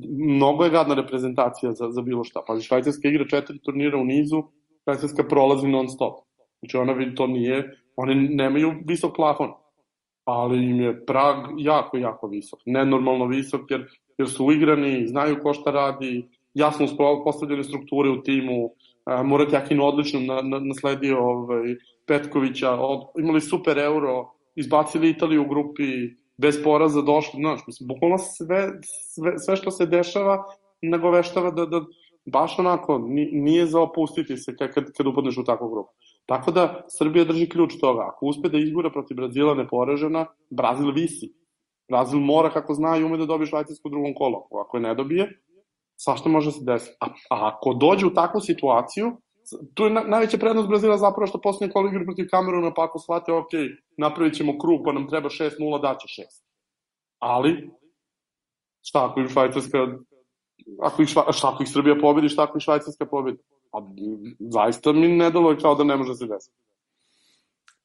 [0.09, 2.43] mnogo je gadna reprezentacija za, za bilo šta.
[2.47, 4.43] Pa Švajcarska igra četiri turnira u nizu,
[4.83, 6.13] Švajcarska prolazi non stop.
[6.59, 9.51] Znači ona to nije, oni nemaju visok plafon,
[10.25, 12.59] ali im je prag jako, jako visok.
[12.65, 13.85] Nenormalno visok jer,
[14.17, 16.87] jer su uigrani, znaju ko šta radi, jasno
[17.23, 18.69] postavljene strukture u timu,
[19.23, 21.75] Murat Jakin odlično na, na, nasledio ovaj,
[22.05, 28.17] Petkovića, od, imali super euro, izbacili Italiju u grupi, bez poraza došli, znaš, mislim, bukvalno
[28.17, 28.71] sve,
[29.13, 30.43] sve, sve što se dešava
[30.81, 31.81] nagoveštava da, da
[32.25, 35.91] baš onako nije za opustiti se kad, kad upadneš u takvu grupu.
[36.25, 38.07] Tako da Srbija drži ključ toga.
[38.13, 41.33] Ako uspe da izgura protiv Brazila neporažena, Brazil visi.
[41.89, 44.43] Brazil mora, kako zna, i ume da dobije Švajcarsku u drugom kolu.
[44.61, 45.41] Ako je ne dobije,
[45.97, 46.97] svašta može se desiti.
[46.99, 49.11] A, a ako dođe u takvu situaciju,
[49.73, 52.99] tu je na, najveća prednost Brazila zapravo što posljednje kolo igra protiv Kameruna, pa ako
[52.99, 53.49] shvate, ok,
[53.97, 56.41] napravit ćemo krug, pa nam treba 6-0, daće 6.
[57.19, 57.69] Ali,
[58.81, 59.87] šta ako im Švajcarska,
[60.81, 63.37] ako ih, šta ako ih Srbija pobedi, šta ako ih Švajcarska pobedi?
[63.71, 63.83] Pa,
[64.39, 66.57] zaista mi ne deluje kao da ne može da se desiti.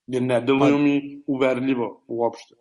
[0.06, 0.82] Jer ne deluju pa...
[0.82, 2.54] mi uverljivo uopšte.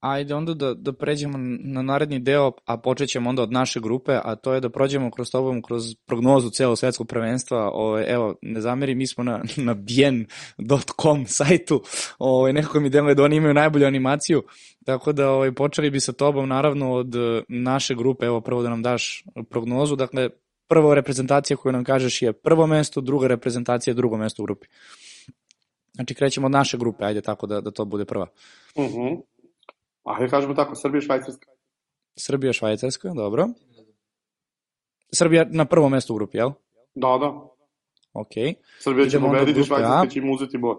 [0.00, 4.18] Ajde onda da, da pređemo na naredni deo, a počet ćemo onda od naše grupe,
[4.24, 7.70] a to je da prođemo kroz tobom, kroz prognozu celog svetskog prvenstva.
[7.72, 11.82] Ove, evo, ne zameri, mi smo na, na bien.com sajtu,
[12.18, 14.42] ove, nekako mi deluje da oni imaju najbolju animaciju,
[14.84, 17.14] tako da ove, počeli bi sa tobom naravno od
[17.48, 20.30] naše grupe, evo prvo da nam daš prognozu, dakle
[20.68, 24.66] prva reprezentacija koju nam kažeš je prvo mesto, druga reprezentacija je drugo mesto u grupi.
[25.94, 28.26] Znači krećemo od naše grupe, ajde tako da, da to bude prva.
[28.78, 28.84] Mhm.
[28.84, 29.20] Uh -huh.
[30.04, 31.50] Ajde kažemo tako, Srbija, Švajcarska.
[32.16, 33.48] Srbija, Švajcarska, dobro.
[35.12, 36.50] Srbija na prvo mesto u grupi, jel?
[36.94, 37.48] Da, da.
[38.12, 38.34] Ok.
[38.80, 40.78] Srbija će pobediti, Švajcarska će im uzeti bod.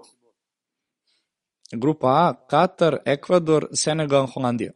[1.72, 4.72] Grupa A, Katar, Ekvador, Senegal, Holandija.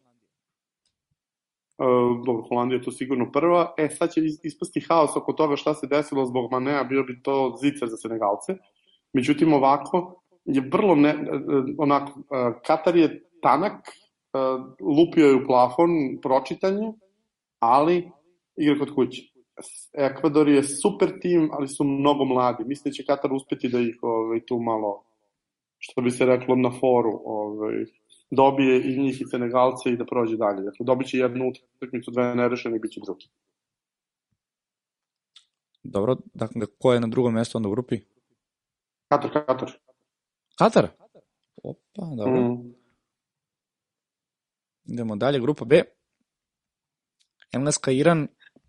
[1.77, 3.73] Uh, dobro, Holandija je to sigurno prva.
[3.77, 7.57] E, sad će ispasti haos oko toga šta se desilo zbog Manea, bio bi to
[7.61, 8.53] zicer za Senegalce.
[9.13, 12.25] Međutim, ovako je vrlo ne, uh, onako, uh,
[12.65, 13.89] Katar je tanak,
[14.79, 15.89] lupio je u plafon,
[16.21, 16.93] pročitanje,
[17.59, 18.11] ali
[18.55, 19.21] igra kod kuće.
[19.93, 22.63] Ekvador je super tim, ali su mnogo mladi.
[22.65, 25.03] Mislim da će Katar uspeti da ih ovaj, tu malo,
[25.77, 27.85] što bi se reklo, na foru ovaj,
[28.31, 30.61] dobije i njih i Senegalce i da prođe dalje.
[30.61, 33.27] Dakle, dobit će jednu utakmicu, dve nerešene i bit će drugi.
[35.83, 37.99] Dobro, dakle, ko je na drugom mjestu onda u grupi?
[39.09, 39.71] Katar, Katar.
[40.57, 40.87] Katar?
[41.63, 42.41] Opa, dobro.
[42.41, 42.82] Mm.
[44.85, 45.81] Idemo dalje, grupa B.
[47.51, 48.27] Engleska, Iran,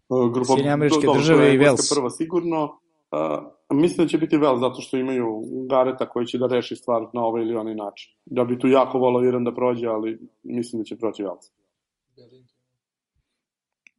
[0.08, 1.94] grupa, Sjedinje američke do, države i Vels.
[1.94, 2.78] Prva sigurno,
[3.14, 5.26] Uh, mislim da će biti vel zato što imaju
[5.70, 8.12] Gareta koji će da reši stvar na ovaj ili onaj način.
[8.26, 11.36] Da bi tu jako volao Iran da prođe, ali mislim da će proći vel.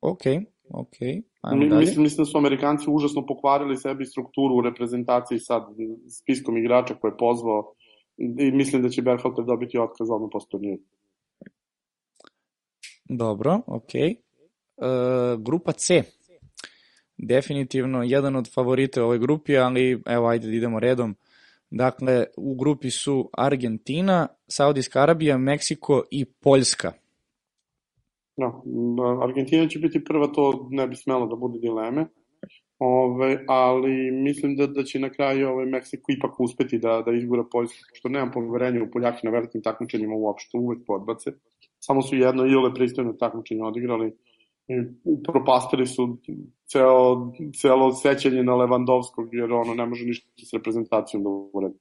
[0.02, 0.22] Ok,
[0.70, 1.00] ok.
[1.56, 5.64] Mi, mislim, mislim da su Amerikanci užasno pokvarili sebi strukturu u reprezentaciji sad
[6.22, 7.74] spiskom igrača koje je pozvao
[8.18, 10.84] i mislim da će Berhalter dobiti otkaz odmah posle turnira.
[13.06, 13.92] Dobro, ok.
[14.78, 16.04] Uh, grupa C
[17.18, 21.16] definitivno jedan od favorita u ovoj grupi, ali evo ajde da idemo redom.
[21.70, 26.92] Dakle, u grupi su Argentina, Saudijska Arabija, Meksiko i Poljska.
[28.38, 28.64] No,
[29.22, 32.06] Argentina će biti prva, to ne bi smelo da bude dileme.
[32.80, 37.44] Ove, ali mislim da, da će na kraju ovaj Meksiko ipak uspeti da, da izgura
[37.52, 41.32] Poljsku, što nemam poverenja u Poljaki na velikim takmičenjima uopšte, uvek podbace.
[41.80, 44.16] Samo su jedno i ole pristojno takmičenje odigrali
[44.68, 46.18] i propastili su
[46.66, 51.80] ceo, celo sećanje na Levandovskog, jer ono ne može ništa s reprezentacijom da uredi.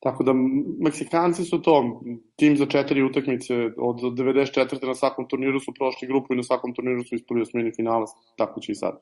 [0.00, 0.32] Tako da,
[0.80, 2.00] Meksikanci su to,
[2.36, 4.86] tim za četiri utakmice, od 94.
[4.86, 8.06] na svakom turniru su prošli grupu i na svakom turniru su ispali osmini finala,
[8.36, 9.00] tako će i sad.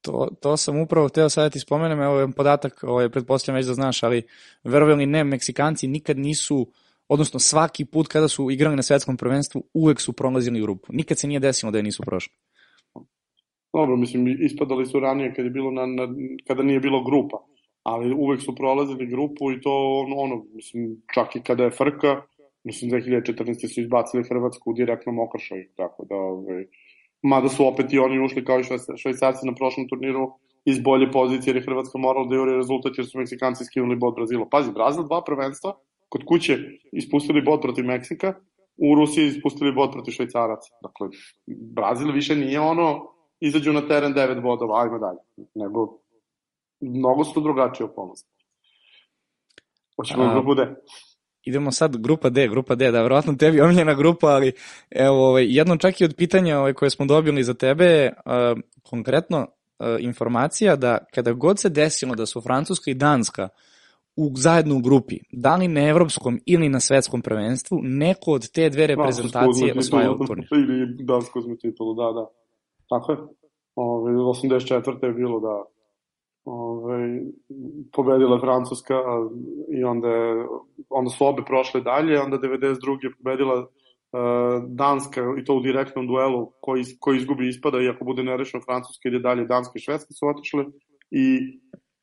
[0.00, 3.66] To, to sam upravo hteo sad da ti spomenem, evo je podatak, ovaj, pretpostavljam već
[3.66, 4.22] da znaš, ali
[4.64, 6.66] verovali ne, Meksikanci nikad nisu,
[7.08, 10.86] odnosno svaki put kada su igrali na svetskom prvenstvu, uvek su prolazili grupu.
[10.92, 12.32] Nikad se nije desilo da je nisu prošli.
[13.72, 16.08] Dobro, mislim, ispadali su ranije kada, je bilo na, na,
[16.46, 17.36] kada nije bilo grupa,
[17.82, 19.72] ali uvek su prolazili grupu i to
[20.16, 22.22] ono, mislim, čak i kada je frka,
[22.64, 23.74] mislim, 2014.
[23.74, 26.64] su izbacili Hrvatsku u direktnom okršaju, tako da, ovaj,
[27.22, 28.64] mada su opet i oni ušli kao i
[29.02, 30.32] švajcarci na prošlom turniru
[30.64, 34.14] iz bolje pozicije, jer je Hrvatska morala da juri rezultat, jer su Meksikanci skinuli bod
[34.14, 34.48] Brazila.
[34.50, 35.76] Pazi, Brazil dva prvenstva,
[36.08, 36.58] kod kuće
[36.92, 38.34] ispustili bod protiv Meksika,
[38.76, 40.68] u Rusiji ispustili bod protiv Švajcaraca.
[40.82, 41.08] Dakle,
[41.46, 45.48] Brazil više nije ono izađu na teren 9 bodova, ajmo dalje.
[45.54, 45.98] Nego,
[46.80, 48.30] mnogo su drugačije okolnosti.
[49.96, 50.34] Hoćemo A...
[50.34, 50.74] grupu D.
[51.42, 54.52] Idemo sad grupa D, grupa D, da, verovatno tebi omiljena grupa, ali
[54.90, 59.38] evo, ovaj, jedno čak i od pitanja ovaj, koje smo dobili za tebe, uh, konkretno
[59.38, 63.48] uh, informacija da kada god se desilo da su Francuska i Danska
[64.16, 68.70] u zajedno u grupi, da li na evropskom ili na svetskom prvenstvu, neko od te
[68.70, 70.48] dve reprezentacije osvajao turnir.
[70.52, 72.26] Ili Dansko uzme titulu, da, da.
[72.88, 73.18] Tako je.
[73.74, 75.04] Ove, 84.
[75.04, 75.64] je bilo da
[76.44, 77.20] ove,
[77.92, 78.94] pobedila Francuska
[79.78, 80.46] i onda, je,
[80.88, 83.04] onda su obe prošle dalje, onda 92.
[83.04, 83.68] je pobedila uh,
[84.68, 89.08] Danska i to u direktnom duelu koji, koji izgubi ispada i ako bude nerešeno Francuska
[89.08, 90.64] ide dalje, Danska i Švedska su otišle
[91.10, 91.24] i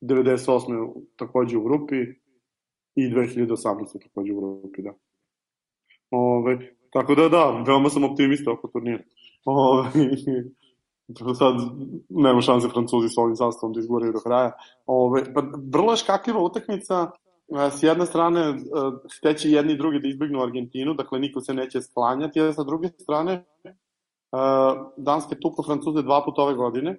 [0.04, 0.92] 98.
[1.16, 1.96] takođe u grupi
[2.94, 4.02] i 2018.
[4.02, 4.92] takođe u grupi, da.
[6.10, 9.02] Ove, tako da da, veoma sam optimista oko turnira.
[9.44, 9.88] Ove,
[11.38, 11.54] sad
[12.08, 14.52] nema šanse Francuzi s ovim sastavom da izguraju do kraja.
[14.86, 15.42] Ove, pa
[15.72, 17.10] vrlo je škakljiva utakmica,
[17.78, 18.54] s jedne strane
[19.10, 22.88] steće jedni i drugi da izbignu Argentinu, dakle niko se neće sklanjati, a sa druge
[22.88, 23.44] strane
[24.96, 26.96] Danske tuko Francuze dva puta ove godine,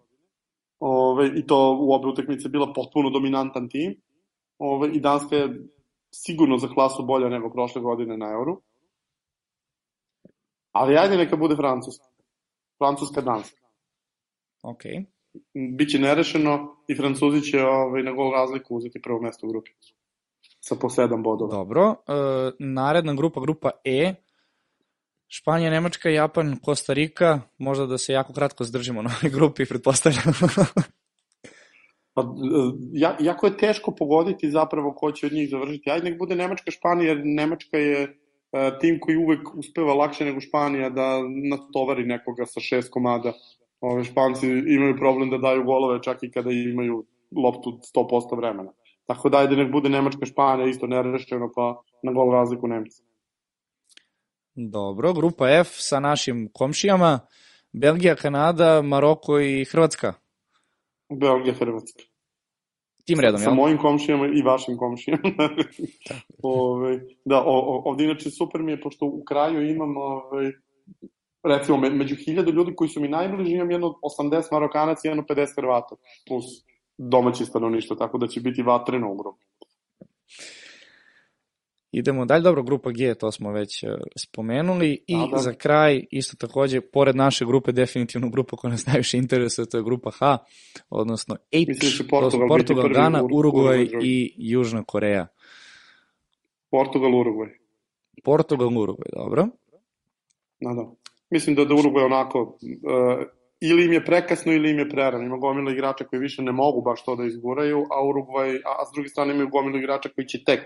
[0.80, 4.02] ove, i to u obe utakmice bila potpuno dominantan tim,
[4.60, 5.68] ove, i Danska je
[6.14, 8.58] sigurno za klasu bolja nego prošle godine na Euro.
[10.72, 12.06] Ali ajde neka bude Francuska.
[12.78, 13.66] Francuska-Danska.
[14.64, 14.82] Ok.
[15.78, 19.72] Biće nerešeno i Francuzi će ovaj, na gol razliku uzeti prvo mesto u grupi.
[20.60, 21.52] Sa po sedam bodova.
[21.52, 21.96] Dobro.
[22.08, 24.16] E, naredna grupa, grupa E.
[25.36, 27.40] Španija, Nemačka, Japan, Kosta Rika.
[27.58, 30.34] Možda da se jako kratko zdržimo na ovoj grupi, pretpostavljam.
[32.16, 32.26] Pa, e,
[32.94, 35.92] ja, jako je teško pogoditi zapravo ko će od njih završiti.
[35.92, 40.42] Ajde nek bude Nemačka, Španija, jer Nemačka je e, tim koji uvek uspeva lakše nego
[40.42, 41.20] Španija da
[41.52, 43.34] natovari nekoga sa šest komada
[43.82, 47.04] Ove Španci imaju problem da daju golove čak i kada imaju
[47.44, 48.72] loptu 100% vremena.
[49.06, 53.04] Tako da ajde nek bude Nemačka Španija isto nerešeno pa na gol razliku Nemci.
[54.56, 57.20] Dobro, grupa F sa našim komšijama,
[57.74, 60.14] Belgija, Kanada, Maroko i Hrvatska.
[61.10, 62.04] Belgija, Hrvatska.
[63.06, 65.22] Tim redom, Sa mojim komšijama i vašim komšijama.
[66.44, 70.52] ove, da, o, o, ovdje inače super mi je, pošto u kraju imam ove,
[71.44, 73.88] recimo, među hiljadu ljudi koji su mi najbliži, imam jedno
[74.20, 75.96] 80 Marokanaca i jedno 50 Hrvata,
[76.28, 76.46] plus
[76.98, 79.46] domaći stanovništvo, tako da će biti vatreno u grupi.
[81.98, 85.38] Idemo dalje, dobro, grupa G, to smo već uh, spomenuli i A, da.
[85.38, 89.84] za kraj, isto takođe, pored naše grupe, definitivno grupa koja nas najviše interesuje, to je
[89.84, 90.38] grupa H,
[90.90, 95.28] odnosno H, Mislim, Portugal, to su Portugal, Gana, Uruguay i Južna Koreja.
[96.72, 97.50] Portugal, Uruguay.
[98.24, 99.48] Portugal, Uruguay, dobro.
[100.60, 100.92] Da, da.
[101.30, 103.26] Mislim da da Uruguay onako uh,
[103.60, 105.26] ili im je prekasno ili im je prerano.
[105.26, 108.86] Ima gomila igrača koji više ne mogu baš to da izguraju, a Uruguay, a, a
[108.86, 110.62] s druge strane imaju gomila igrača koji će tek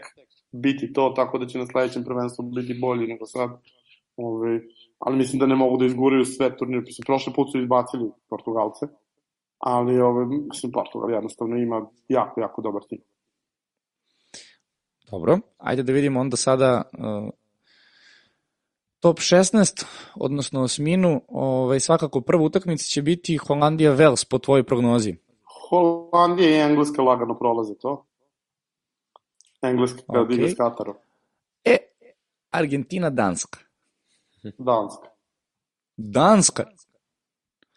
[0.52, 3.50] biti to, tako da će na sledećem prvenstvu biti bolji nego sad.
[4.18, 4.60] Ove,
[5.00, 6.82] ali mislim da ne mogu da izguraju sve turnire.
[6.82, 8.86] Mislim, prošle put su izbacili Portugalce,
[9.58, 13.00] ali ove, mislim, Portugal jednostavno ima jako, jako dobar tim.
[15.12, 17.30] Dobro, ajde da vidimo onda sada uh,
[19.00, 19.86] top 16,
[20.16, 25.16] odnosno osminu, ovaj, svakako prva utakmica će biti Holandija-Vels po tvojoj prognozi.
[25.70, 28.06] Holandija i Engleska lagano prolaze to.
[29.62, 30.34] Engleska kada okay.
[30.34, 30.96] igra s Katarom.
[31.66, 31.78] E,
[32.52, 33.60] Argentina-Danska.
[34.58, 35.08] Danska.
[35.98, 36.64] Danska?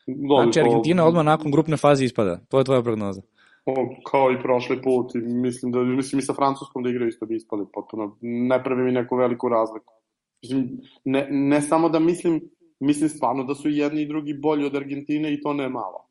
[0.06, 2.40] Dobi, znači Argentina odmah nakon grupne faze ispada.
[2.48, 3.22] To je tvoja prognoza.
[3.66, 3.74] O,
[4.10, 5.14] kao i prošli put.
[5.14, 8.16] I mislim da mislim i sa Francuskom da igraju isto bi ispali potpuno.
[8.20, 9.94] Ne pravi mi neku veliku razliku.
[10.42, 12.40] Mislim, ne, ne samo da mislim
[12.82, 16.08] mislim stvarno da su i jedni i drugi bolji od Argentine i to ne malo.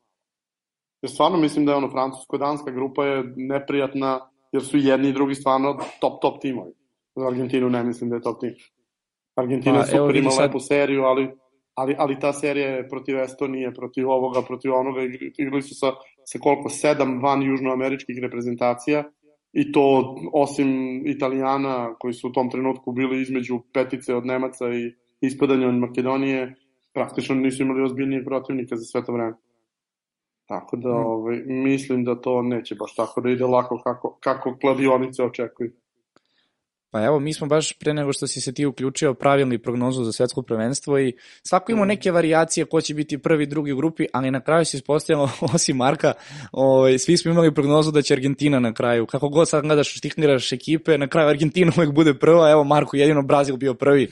[1.02, 5.34] Jer stvarno mislim da je ono francusko-danska grupa je neprijatna jer su jedni i drugi
[5.34, 6.72] stvarno top top timovi.
[7.16, 8.54] Za Argentinu ne mislim da je top tim.
[9.36, 10.44] Argentina pa, je super imala sad...
[10.44, 11.30] lepu seriju, ali,
[11.74, 15.00] ali, ali ta serija je protiv Estonije, protiv ovoga, protiv onoga,
[15.38, 15.92] igrali su sa,
[16.24, 19.04] sa koliko, sedam van južnoameričkih reprezentacija
[19.52, 24.92] i to osim Italijana koji su u tom trenutku bili između petice od Nemaca i
[25.20, 26.54] ispadanja od Makedonije,
[26.92, 29.34] praktično nisu imali ozbiljnije protivnika za sve to vreme.
[30.52, 31.06] Tako da mm.
[31.06, 35.70] ovaj, mislim da to neće baš tako da ide lako kako, kako kladionice očekuju.
[36.90, 40.12] Pa evo, mi smo baš pre nego što si se ti uključio pravilni prognozu za
[40.12, 41.88] svetsko prvenstvo i svako ima mm.
[41.88, 45.76] neke variacije ko će biti prvi, drugi u grupi, ali na kraju se ispostavilo, osim
[45.76, 46.12] Marka,
[46.52, 49.06] ovaj, svi smo imali prognozu da će Argentina na kraju.
[49.06, 53.22] Kako god sad gledaš, štihniraš ekipe, na kraju Argentina uvek bude prva, evo Marko, jedino
[53.22, 54.08] Brazil bio prvi.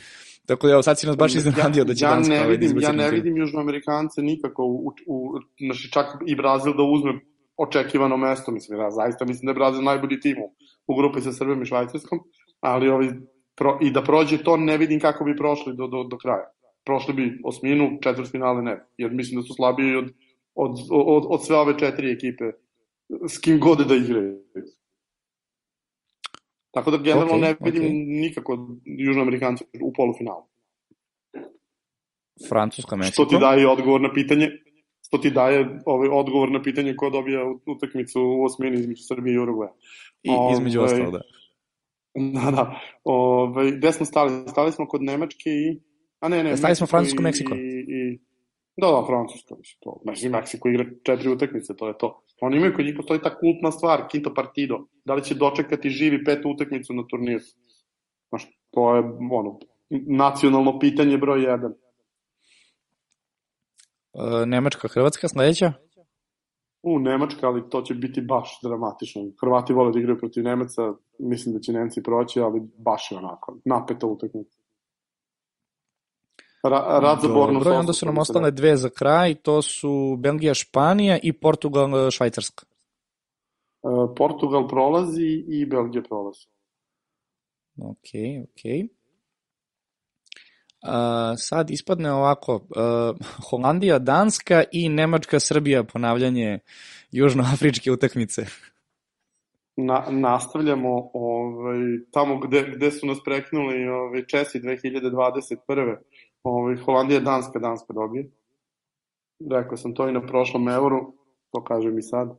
[0.50, 2.92] Tako da evo, sad si nas baš iznenadio da će ja Danska ne vidim, Ja
[2.92, 7.12] ne vidim Južnoamerikance nikako, u, u, znači čak i Brazil da uzme
[7.56, 10.36] očekivano mesto, mislim, ja zaista mislim da je Brazil najbolji tim
[10.86, 12.18] u grupi sa Srbijom i Švajcarskom,
[12.60, 13.08] ali ovi,
[13.56, 16.50] pro, i da prođe to ne vidim kako bi prošli do, do, do kraja.
[16.84, 20.04] Prošli bi osminu, četvrt finale ne, jer mislim da su slabiji od,
[20.54, 22.44] od, od, od sve ove četiri ekipe
[23.28, 24.38] s kim god da igraju.
[26.70, 28.20] Tako da generalno okay, ne vidim okay.
[28.20, 30.42] nikako južnoamerikanci u polufinalu.
[32.48, 33.12] Francuska, Meksiko.
[33.12, 34.50] Što ti daje odgovor na pitanje,
[35.06, 39.38] što ti daje ovaj odgovor na pitanje ko dobija utakmicu u osmini između Srbije i
[39.38, 39.72] Urugvaja.
[40.22, 41.20] I između ovaj, ostalo, da.
[42.14, 42.80] Da, da.
[43.04, 44.48] Ove, ovaj, gde smo stali?
[44.48, 45.80] Stali smo kod Nemačke i...
[46.20, 46.56] A ne, ne.
[46.56, 47.54] Stali smo Francusko, Meksiko.
[47.54, 47.58] I,
[47.88, 48.18] i,
[48.80, 49.56] da, da, Francusko.
[49.80, 50.00] To.
[50.02, 52.22] Znači, Meksiko igra četiri utakmice, to je to.
[52.40, 54.78] Oni imaju, kod njih postoji ta kultna stvar, quinto partido.
[55.04, 57.44] Da li će dočekati živi petu utakmicu na turniru?
[58.28, 59.02] Znaš, to je,
[59.32, 59.58] ono,
[60.06, 61.72] nacionalno pitanje broj jedan.
[64.14, 65.72] E, Nemačka, Hrvatska, sledeća?
[66.82, 69.22] u Nemačka, ali to će biti baš dramatično.
[69.40, 70.82] Hrvati vole da igraju protiv Nemaca,
[71.18, 74.59] mislim da će Nemci proći, ali baš je onako, napeta utakmica.
[76.62, 80.54] Ra, rad za bornu Dobro, onda su nam ostale dve za kraj, to su Belgija,
[80.54, 82.66] Španija i Portugal, Švajcarska.
[83.82, 86.46] Uh, Portugal prolazi i Belgija prolazi.
[87.82, 88.08] Ok,
[88.44, 88.90] ok.
[90.82, 90.90] Uh,
[91.36, 93.16] sad ispadne ovako, uh,
[93.50, 96.58] Holandija, Danska i Nemačka, Srbija, ponavljanje
[97.12, 98.46] južnoafričke utakmice.
[99.76, 101.78] Na, nastavljamo ovaj,
[102.10, 105.96] tamo gde, gde su nas preknuli ovaj, Česi 2021.
[106.42, 108.30] Ovaj, Holandija, Danska, Danska dobije.
[109.50, 111.12] Rekao sam to i na prošlom euru,
[111.52, 112.38] to kažem i sad.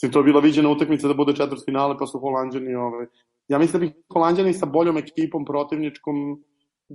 [0.00, 3.06] Sim, to bila viđena utakmica da bude četvrt finale, pa su Holandjani, ovaj,
[3.48, 6.44] ja mislim da bi Holandjani sa boljom ekipom protivničkom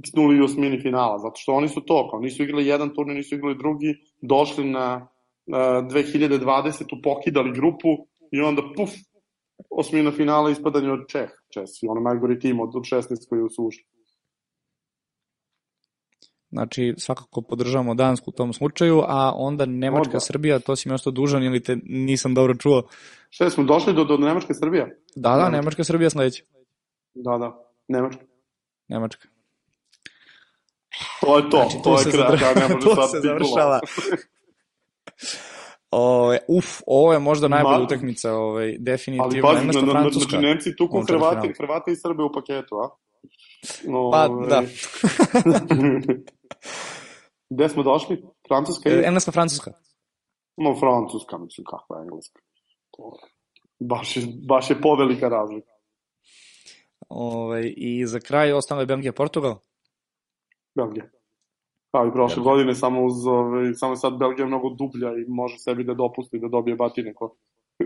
[0.06, 3.36] snuli u osmini finala, zato što oni su to, kao nisu igrali jedan turnir, nisu
[3.36, 5.08] igrali drugi, došli na
[5.46, 7.02] uh, 2020.
[7.04, 7.88] pokidali grupu
[8.32, 8.90] i onda puf,
[9.70, 13.95] osmina finala ispadanje od Čeh, Česi, ono najgori tim od 16 koji su ušli.
[16.56, 20.20] Znači, svakako podržavamo Dansku u tom slučaju, a onda Nemačka, Oba.
[20.20, 22.84] Srbija, to si mi ostao dužan ili te nisam dobro čuo.
[23.30, 24.88] Šta smo došli do, do Nemačke, Srbija?
[25.16, 26.44] Da, da, Nemačka, Srbija sledeća.
[27.14, 28.24] Da, da, Nemačka.
[28.88, 29.28] Nemačka.
[31.22, 33.80] To je to, znači, to je kraj, ja ne može sad završava.
[35.92, 39.48] Ove, uf, ovo je možda najbolja utakmica, ovaj, definitivno.
[39.48, 43.05] Ali pazi, na, na, znači Nemci tu ko Hrvati, Hrvati i Srbe u paketu, a?
[44.12, 44.48] Pa, ove...
[44.48, 44.62] da.
[47.50, 48.24] Gde smo došli?
[48.48, 49.04] Francuska i...
[49.06, 49.72] Engleska, Francuska.
[50.58, 52.42] No, Francuska, mislim, kakva je Engleska.
[52.92, 53.18] To,
[53.80, 55.72] baš, je, baš je povelika razlika.
[57.10, 59.56] Ove, I za kraj ostalo je Belgija, Portugal?
[60.76, 61.06] Belgija.
[61.92, 62.52] Kao i prošle Belgija.
[62.52, 66.48] godine, samo, uz, ovaj, samo sad Belgija mnogo dublja i može sebi da dopusti da
[66.48, 67.36] dobije batine, ko,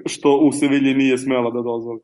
[0.06, 2.00] što u Sevilji nije smela da dozvoli.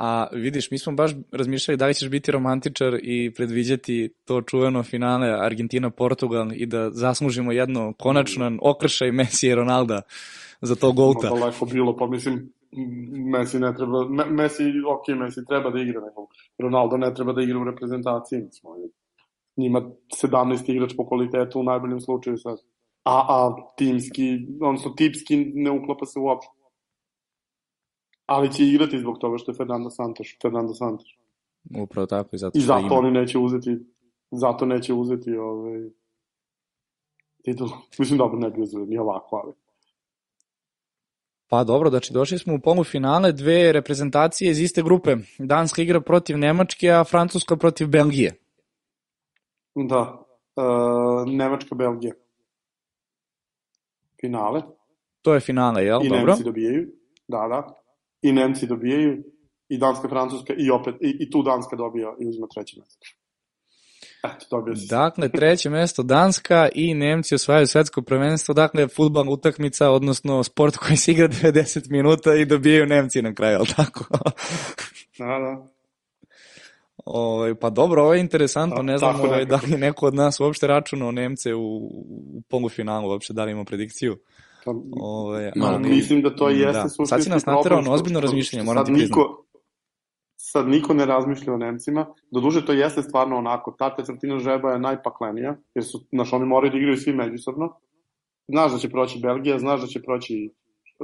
[0.00, 4.82] A vidiš, mi smo baš razmišljali da li ćeš biti romantičar i predviđati to čuveno
[4.82, 10.02] finale Argentina-Portugal i da zaslužimo jedno konačan okršaj Messi i Ronalda
[10.60, 11.26] za to golta.
[11.26, 12.52] Mnogo lako bilo, pa mislim,
[13.32, 16.26] Messi ne treba, Messi, ok, Messi treba da igra, nego
[16.58, 18.90] Ronaldo ne treba da igra u reprezentaciji, mislim,
[19.56, 19.82] njima
[20.22, 22.58] 17 igrač po kvalitetu u najboljem slučaju sad.
[23.04, 26.57] A, a timski, odnosno tipski ne uklapa se uopšte.
[28.28, 31.06] Ali će igrati zbog toga što je Fernando Santos, Fernando Santos.
[31.82, 33.78] Upravo tako i zato I zato oni neće uzeti
[34.30, 35.90] zato neće uzeti ovaj
[37.42, 37.68] titul.
[37.98, 39.52] Mislim dobro ne bi uzeli ni ovako, ali
[41.50, 45.16] Pa dobro, znači došli smo u polufinale, dve reprezentacije iz iste grupe.
[45.38, 48.34] Danska igra protiv Nemačke, a Francuska protiv Belgije.
[49.74, 50.24] Da.
[50.56, 52.12] Uh, Nemačka, Belgija.
[54.20, 54.62] Finale.
[55.22, 56.04] To je finale, jel?
[56.04, 56.26] I Dobro.
[56.26, 56.88] Nemci dobijaju.
[57.28, 57.77] Da, da.
[58.22, 59.24] I Nemci dobijaju.
[59.68, 60.54] I Danska, Francuska.
[60.58, 63.06] I opet, i, i tu Danska dobija i uzima treće mesto.
[64.24, 64.86] Eto, dobio si.
[64.86, 70.96] Dakle, treće mesto Danska i Nemci osvajaju svetsko prvenstvo, dakle, futbalna utakmica, odnosno sport koji
[70.96, 74.04] se igra 90 minuta i dobijaju Nemci na kraju, ali tako?
[75.18, 75.68] Da, da.
[77.04, 80.66] Ovaj pa dobro, ovo je interesantno, ne znam ovaj, da li neko od nas uopšte
[80.66, 81.76] računao Nemce u,
[82.36, 84.18] u polufinalu, uopšte da li ima predikciju.
[84.72, 86.88] Pa, Ovaj, Malo ali- Mislim da to jeste da.
[86.88, 89.44] suštinski Sad si nas naterao na ozbiljno razmišljanje, moram ti niko,
[90.36, 92.06] sad niko ne razmišlja o Nemcima.
[92.30, 96.70] Doduže to jeste stvarno onako, ta četvrtina žeba je najpaklenija, jer su, znaš, oni moraju
[96.72, 97.74] da igraju svi međusobno.
[98.48, 100.50] Znaš da će proći Belgija, znaš da će proći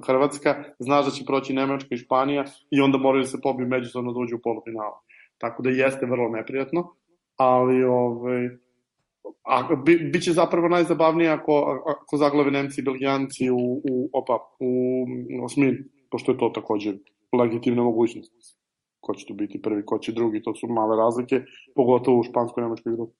[0.07, 4.13] Hrvatska, znaš da će proći Nemačka i Španija i onda moraju da se pobiju međusobno
[4.13, 4.97] da uđu u polufinale.
[5.39, 6.95] Tako da jeste vrlo neprijatno,
[7.37, 8.49] ali ovaj,
[9.43, 15.05] a, bi, biće zapravo najzabavnije ako, ako zaglave Nemci i Belgijanci u, u, opa, u
[15.45, 15.79] osmini,
[16.11, 16.93] pošto je to takođe
[17.39, 18.33] legitimna mogućnost.
[19.01, 21.43] Ko će tu biti prvi, ko će drugi, to su male razlike,
[21.75, 23.17] pogotovo u španskoj-nemačkoj grupi.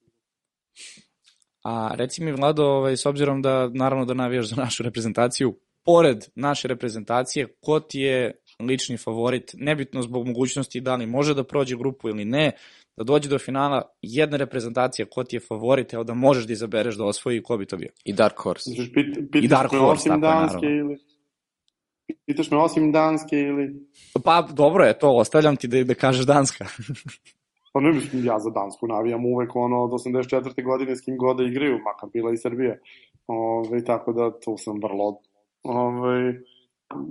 [1.65, 6.25] A reci mi, Vlado, ovaj, s obzirom da naravno da navijaš za našu reprezentaciju, pored
[6.35, 11.77] naše reprezentacije, ko ti je lični favorit, nebitno zbog mogućnosti da li može da prođe
[11.77, 12.53] grupu ili ne,
[12.97, 16.97] da dođe do finala jedna reprezentacija, ko ti je favorit, evo da možeš da izabereš
[16.97, 17.91] da osvoji, ko bi to bio?
[18.05, 18.71] I Dark Horse.
[18.71, 20.81] Znači, pit, I pitaš Dark me Horse, osim tako je, Danske naravno.
[20.81, 20.99] ili...
[22.27, 23.89] Pitaš me osim Danske ili...
[24.25, 26.67] Pa dobro je to, ostavljam ti da, da kažeš Danska.
[27.73, 30.65] Pa ne mislim, ja za Dansku navijam uvek ono od 84.
[30.65, 32.77] godine s kim god da igraju, makar bila i Srbija.
[33.27, 35.19] Ove, tako da tu sam vrlo...
[35.63, 36.43] Ove,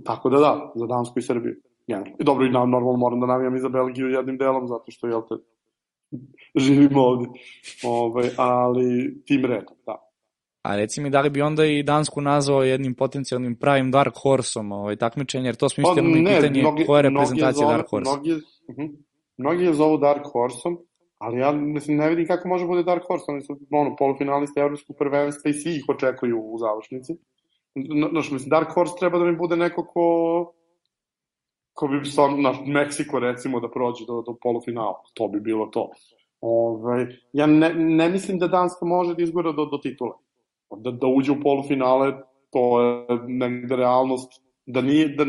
[0.06, 1.56] tako da da, za Dansku i Srbiju.
[1.88, 2.16] Generalno.
[2.20, 5.22] I dobro, i normalno moram da navijam i za Belgiju jednim delom, zato što, jel
[5.30, 5.36] te,
[6.56, 7.26] živimo ovde.
[7.84, 8.86] Ove, ali
[9.26, 9.96] tim redom, da.
[10.64, 14.72] A reci mi da li bi onda i Dansku nazvao jednim potencijalnim pravim Dark Horseom
[14.72, 18.12] ovaj, takmičenje, jer to smo isto imali pitanje koja je reprezentacija zove, Dark Horse.
[18.12, 18.42] Mnogi, je-
[18.72, 18.86] mhm.
[19.38, 20.78] mnogi je zovu Dark Horseom,
[21.18, 24.96] ali ja mislim, ne vidim kako može bude Dark Horse, oni su ono, polufinalisti evropskog
[25.00, 27.14] prvenstva i svi ih očekuju u završnici.
[27.76, 30.04] N- Znaš, mislim, Dark Horse treba da mi bude neko ko
[31.74, 35.90] ko bi stvarno, naš, Meksiko recimo da prođe do, do polufinala, to bi bilo to.
[36.42, 40.12] Ove, ja ne, ne mislim da Danska može da izgora do, do titule.
[40.78, 42.14] Da, da uđe u polufinale,
[42.52, 45.26] to je negde realnost da nije, da,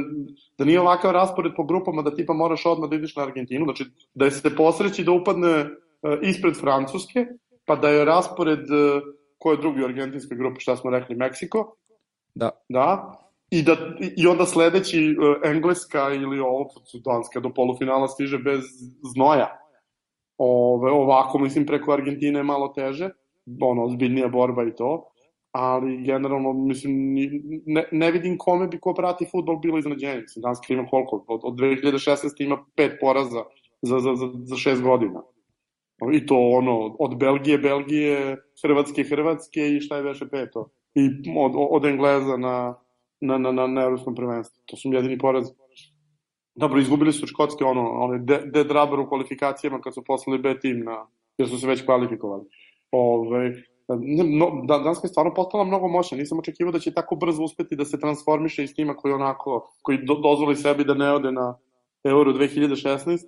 [0.58, 3.84] da nije ovakav raspored po grupama da tipa moraš odmah da ideš na Argentinu, znači
[4.14, 5.66] da je se posreći da upadne e,
[6.22, 7.26] ispred Francuske,
[7.64, 9.00] pa da je raspored e,
[9.38, 11.76] ko je drugi u argentinskoj grupi, šta smo rekli, Meksiko,
[12.34, 12.50] Da.
[12.68, 13.18] da,
[13.58, 13.76] i, da,
[14.16, 16.68] i- onda sledeći e, Engleska ili ovo,
[17.04, 18.64] Danska do polufinala stiže bez
[19.14, 19.58] znoja.
[20.38, 23.10] Ove, ovako, mislim, preko Argentine je malo teže,
[23.60, 25.04] ono, zbiljnija borba i to,
[25.52, 27.14] ali generalno, mislim,
[27.66, 30.20] ne, ne vidim kome bi ko prati futbol bilo iznenađenje.
[30.20, 31.24] Mislim, Danska ima koliko?
[31.28, 32.44] Od, od 2016.
[32.44, 33.44] ima pet poraza
[33.82, 35.22] za, za, za, za šest godina.
[36.12, 40.70] I to ono, od Belgije, Belgije, Hrvatske, Hrvatske i šta je veše peto.
[40.94, 42.74] I od, od Engleza na,
[43.20, 44.62] na, na, na, na evropskom prvenstvu.
[44.66, 45.52] To su jedini porazi.
[46.54, 50.80] Dobro, izgubili su Škotske ono, de, dead rubber u kvalifikacijama kad su poslali B tim
[50.80, 51.06] na,
[51.38, 52.44] jer su se već kvalifikovali.
[52.92, 53.52] Ove,
[54.38, 56.18] no, da, Danska je stvarno postala mnogo moćna.
[56.18, 59.98] Nisam očekivao da će tako brzo uspeti da se transformiše iz tima koji onako, koji
[59.98, 61.58] do, dozvoli sebi da ne ode na
[62.04, 63.26] Euro 2016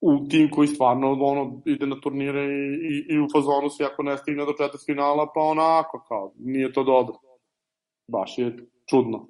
[0.00, 4.02] u tim koji stvarno ono, ide na turnire i, i, i u fazonu si ako
[4.02, 7.14] ne stigne do četvrt finala, pa onako kao, nije to dobro.
[8.08, 8.56] Baš je
[8.90, 9.28] čudno.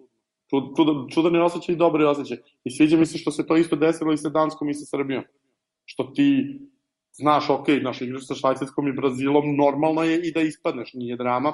[0.51, 2.37] Čud, čudan, čudan je osjećaj i dobar je osjećaj.
[2.65, 5.25] I sviđa mi se što se to isto desilo i sa Danskom i sa Srbijom.
[5.85, 6.59] Što ti
[7.13, 11.53] znaš, ok, naš igraš sa Švajcarskom i Brazilom, normalno je i da ispadneš, nije drama,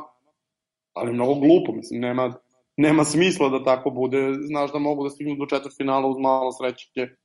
[0.93, 2.35] ali mnogo glupo, mislim, nema,
[2.77, 6.53] nema smisla da tako bude, znaš da mogu da stignu do četvrt finala uz malo
[6.53, 7.17] sreće,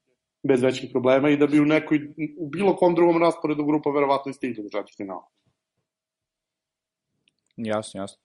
[0.48, 2.00] bez većih problema i da bi u nekoj,
[2.40, 5.28] u bilo kom drugom rasporedu grupa verovatno i stigli do četvrt finala.
[7.58, 8.22] Jasno, jasno.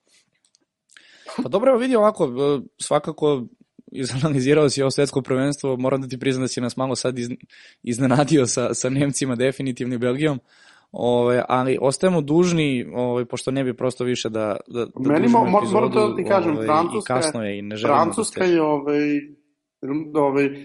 [1.43, 3.43] Pa dobro, evo vidi ovako, e, svakako
[3.91, 7.29] izanalizirao si ovo svetsko prvenstvo, moram da ti priznam da si nas malo sad iz,
[7.83, 10.39] iznenadio sa, sa Nemcima, definitivno i Belgijom,
[10.91, 15.51] Ove, ali ostajemo dužni, ove, pošto ne bi prosto više da, da, da Meni mo-
[15.51, 18.39] mo- moram da ti kažem, ovaj, Francuska i je- kasno je i ne želimo Francuska
[18.39, 18.55] da ste...
[18.55, 19.01] je ovaj,
[20.15, 20.61] ovaj, e,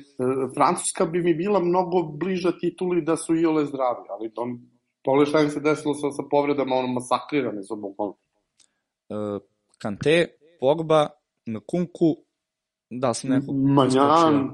[0.54, 4.60] Francuska bi mi bila mnogo bliža tituli da su iole zdravi, ali on,
[5.04, 8.14] pogledaj šta im se desilo sa, sa povredama, ono masakrirani su bukvalno.
[9.08, 9.14] E,
[9.78, 10.26] Kante,
[10.60, 11.08] Pogba,
[11.46, 12.16] Nkunku,
[12.90, 14.50] da sam nekog Manjan,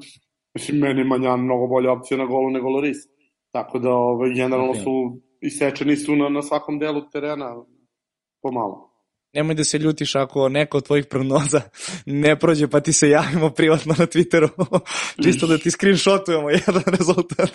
[0.55, 2.97] mislim, meni Manjan mnogo bolja opcija na golu nego Loris.
[3.51, 7.55] Tako da, ovaj, generalno Na su isečeni su na, na svakom delu terena
[8.43, 8.93] pomalo.
[9.33, 11.61] Nemoj da se ljutiš ako neko od tvojih prognoza
[12.07, 14.49] ne prođe, pa ti se javimo privatno na Twitteru,
[15.25, 17.51] čisto da ti screenshotujemo jedan rezultat.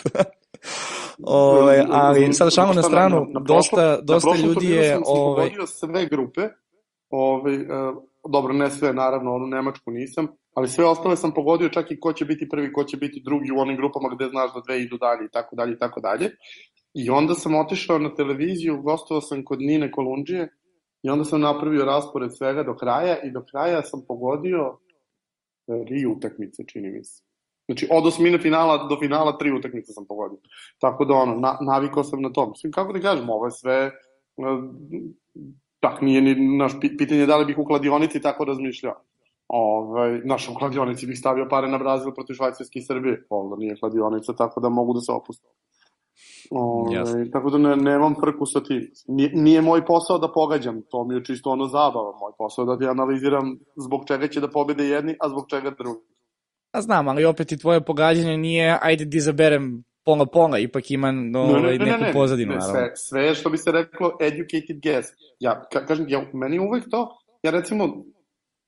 [1.22, 4.98] Ove, ovaj, ali sad šalno na stranu, na, na, na dosta, dosta ljudi je...
[5.06, 5.42] Ove...
[5.42, 6.40] Ovaj- sve grupe,
[7.10, 11.90] ove, ovaj, dobro, ne sve, naravno, onu Nemačku nisam, ali sve ostale sam pogodio čak
[11.90, 14.60] i ko će biti prvi, ko će biti drugi u onim grupama gde znaš da
[14.66, 16.30] dve idu dalje i tako dalje i tako dalje.
[16.94, 20.48] I onda sam otišao na televiziju, gostovao sam kod Nine Kolundžije
[21.02, 24.78] i onda sam napravio raspored svega do kraja i do kraja sam pogodio
[25.66, 27.22] e, tri utakmice, čini mi se.
[27.66, 30.38] Znači, od osmine finala do finala tri utakmice sam pogodio.
[30.78, 32.50] Tako da, ono, na, navikao sam na to.
[32.50, 33.90] Mislim, kako da kažem, ovo je sve...
[35.82, 38.94] Tak, nije ni naš pitanje da li bih u kladionici tako razmišljao.
[39.48, 43.26] Ovaj, naš u kladionici bih stavio pare na Brazil protiv Švajcarske i Srbije.
[43.30, 45.50] Ovo nije kladionica, tako da mogu da se opustim.
[46.50, 48.90] Ove, ovaj, tako da ne, nemam frku sa tim.
[49.08, 52.12] Nije, nije moj posao da pogađam, to mi je čisto ono zabava.
[52.20, 55.70] Moj posao je da ti analiziram zbog čega će da pobede jedni, a zbog čega
[55.70, 56.06] drugi.
[56.72, 61.12] A znam, ali opet i tvoje pogađanje nije ajde da izaberem pola pola, ipak ima
[61.12, 62.54] no, ne, ne, ne, neku ne, ne, pozadinu.
[62.54, 65.08] Ne, sve, sve što bi se reklo educated guess.
[65.40, 67.08] Ja, ka, kažem, ja, meni uvek to,
[67.42, 68.04] ja recimo,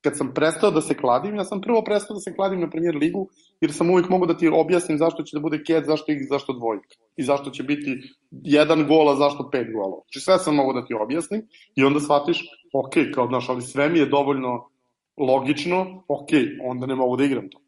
[0.05, 2.97] kad sam prestao da se kladim, ja sam prvo prestao da se kladim na premier
[2.97, 3.29] ligu,
[3.61, 6.53] jer sam uvijek mogu da ti objasnim zašto će da bude ket, zašto ih, zašto
[6.53, 6.89] dvojka.
[7.17, 7.97] I zašto će biti
[8.31, 10.03] jedan gol, a zašto pet golova.
[10.03, 11.43] Znači sve sam mogu da ti objasnim
[11.75, 12.43] i onda shvatiš,
[12.73, 14.69] ok, kao znaš, ali sve mi je dovoljno
[15.17, 16.31] logično, ok,
[16.65, 17.59] onda ne mogu da igram to.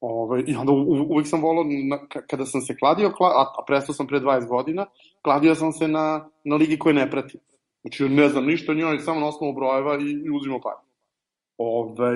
[0.00, 3.42] Ove, ovaj, I onda u, uvijek sam volao, na, kada sam se kladio, kla, a,
[3.58, 4.86] a prestao sam pre 20 godina,
[5.22, 7.40] kladio sam se na, na ligi koje ne pratim.
[7.80, 10.82] Znači, ne znam ništa o njoj, samo na osnovu brojeva i, i uzimo pare.
[11.58, 12.12] Ove,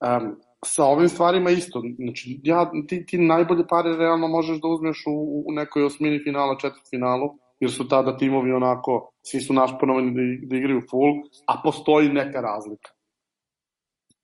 [0.00, 1.82] um, sa ovim stvarima isto.
[1.98, 6.58] Znači, ja, ti, ti najbolje pare realno možeš da uzmeš u, u nekoj osmini finala,
[6.58, 7.28] četvrt finalu,
[7.60, 11.12] jer su tada timovi onako, svi su našponovani da, da igraju full,
[11.46, 12.90] a postoji neka razlika.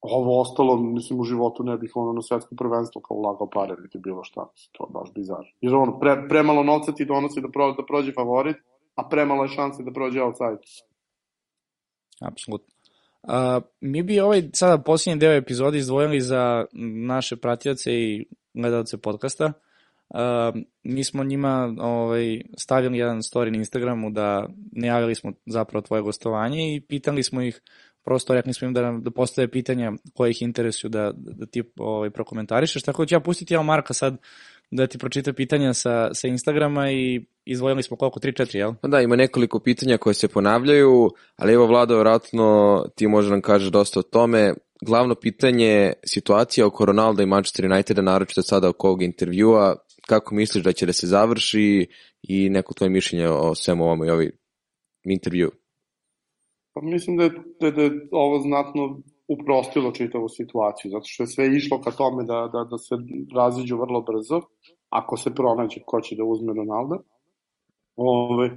[0.01, 3.99] Ovo ostalo, mislim, u životu ne bih ono na svetsko prvenstvo kao ulagao pare, niti
[3.99, 5.45] bilo šta, to je baš bizar.
[5.61, 8.57] Jer ono, pre, premalo novca ti donosi da, pro, da prođe favorit,
[8.95, 10.62] a premalo je šanse da prođe outside.
[12.20, 12.75] Apsolutno.
[13.23, 16.65] Uh, mi bi ovaj sada posljednji deo epizode izdvojili za
[17.07, 19.53] naše pratioce i gledalce podcasta.
[20.09, 26.03] Uh, mi smo njima ovaj, stavili jedan story na Instagramu da najavili smo zapravo tvoje
[26.03, 27.62] gostovanje i pitali smo ih,
[28.05, 31.62] prosto rekli smo im da, nam, da postave pitanja koje ih interesuju da, da ti
[31.77, 34.16] ovaj, prokomentarišeš, tako da ću ja pustiti ja Marka sad
[34.70, 38.75] da ti pročita pitanja sa, sa Instagrama i izvojili smo koliko, 3-4, jel?
[38.83, 43.41] Pa da, ima nekoliko pitanja koje se ponavljaju, ali evo Vlado, vratno ti može nam
[43.41, 44.55] kaže dosta o tome.
[44.83, 49.77] Glavno pitanje, situacija oko Ronaldo i Manchester Uniteda, naročito sada oko ovog intervjua,
[50.07, 51.87] kako misliš da će da se završi
[52.23, 54.31] i neko tvoje mišljenje o svemu ovom i ovi
[55.05, 55.51] intervju?
[56.79, 57.31] Pa mislim da je,
[57.61, 58.99] da, da je ovo znatno
[59.29, 62.95] uprostilo čitavu situaciju, zato što je sve išlo ka tome da, da, da se
[63.35, 64.41] raziđu vrlo brzo,
[64.91, 66.99] ako se pronađe ko će da uzme Ronalda.
[67.97, 68.51] Ove,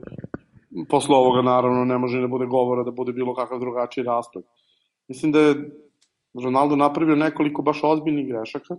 [0.90, 4.44] posle ovoga naravno ne može da bude govora da bude bilo kakav drugačiji raspad.
[5.08, 5.56] Mislim da je
[6.44, 8.76] Ronaldo napravio nekoliko baš ozbiljnih grešaka,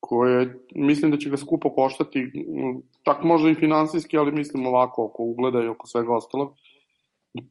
[0.00, 2.30] koje mislim da će ga skupo koštati,
[3.02, 6.54] čak možda i finansijski, ali mislim ovako oko ugleda i oko svega ostalog.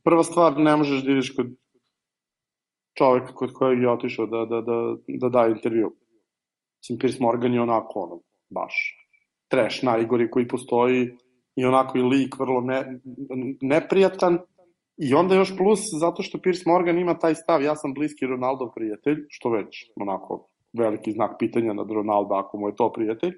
[0.03, 1.47] Prva stvar, ne možeš da ideš kod
[2.97, 5.91] čoveka kod kojeg je otišao da, da, da, da da intervju.
[6.81, 8.73] Mislim, Piers Morgan je onako, ono, baš
[9.47, 11.09] trash najgori koji postoji
[11.55, 12.99] i onako i lik vrlo ne,
[13.61, 14.39] neprijatan
[14.97, 18.71] i onda još plus zato što Piers Morgan ima taj stav, ja sam bliski Ronaldo
[18.75, 23.33] prijatelj, što već onako veliki znak pitanja nad Ronaldo ako mu je to prijatelj,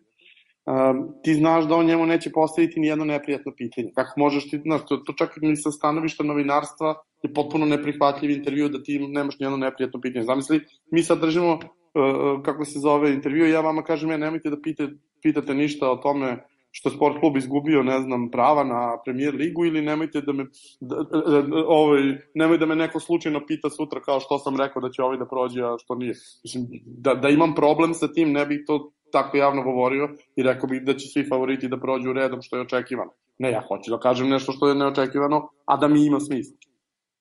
[0.66, 3.92] um, ti znaš da on njemu neće postaviti ni jedno neprijatno pitanje.
[3.96, 8.70] Kako možeš ti, znaš, to, to čak i sa stanovišta novinarstva je potpuno neprihvatljiv intervju
[8.70, 10.26] da ti nemaš ni jedno neprijatno pitanje.
[10.26, 10.62] Zamisli,
[10.92, 14.90] mi sad držimo, uh, kako se zove intervju, ja vama kažem, ja nemojte da pite,
[15.22, 16.38] pitate ništa o tome
[16.76, 20.46] što je sport klub izgubio, ne znam, prava na premier ligu ili nemojte da me
[20.80, 22.02] da, da, da, ovaj,
[22.36, 25.26] nemoj da me neko slučajno pita sutra kao što sam rekao da će ovaj da
[25.26, 26.14] prođe, a što nije.
[26.44, 30.70] Mislim, da, da imam problem sa tim, ne bih to tako javno govorio i rekao
[30.70, 33.12] bih da će svi favoriti da prođu redom što je očekivano.
[33.38, 36.58] Ne, ja hoću da kažem nešto što je neočekivano, a da mi ima smisla.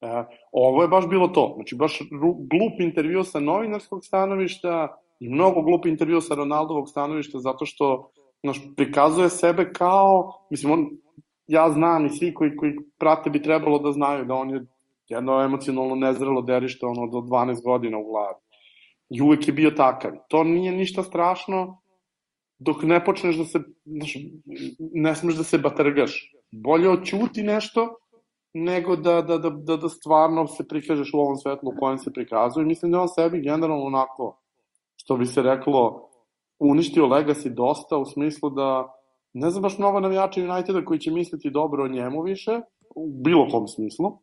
[0.00, 1.52] E, ovo je baš bilo to.
[1.56, 1.98] Znači, baš
[2.50, 8.10] glup intervju sa novinarskog stanovišta i mnogo glup intervju sa Ronaldovog stanovišta zato što
[8.42, 10.90] znaš, prikazuje sebe kao, mislim, on,
[11.46, 14.66] ja znam i svi koji, koji prate bi trebalo da znaju da on je
[15.08, 18.38] jedno emocionalno nezrelo derište ono do 12 godina u glavi.
[19.10, 20.12] I uvek je bio takav.
[20.28, 21.81] To nije ništa strašno
[22.64, 24.16] dok ne počneš da se, znaš,
[24.78, 26.32] ne smeš da se batrgaš.
[26.52, 27.88] bolje očuti nešto
[28.54, 32.12] nego da, da, da, da, da stvarno se prikažeš u ovom svetlu u kojem se
[32.12, 32.66] prikazuje.
[32.66, 34.38] Mislim da on sebi generalno onako,
[34.96, 36.08] što bi se reklo,
[36.58, 38.92] uništio Legacy dosta u smislu da
[39.32, 42.60] ne znam baš mnogo navijača Uniteda koji će misliti dobro o njemu više,
[42.94, 44.18] u bilo kom smislu.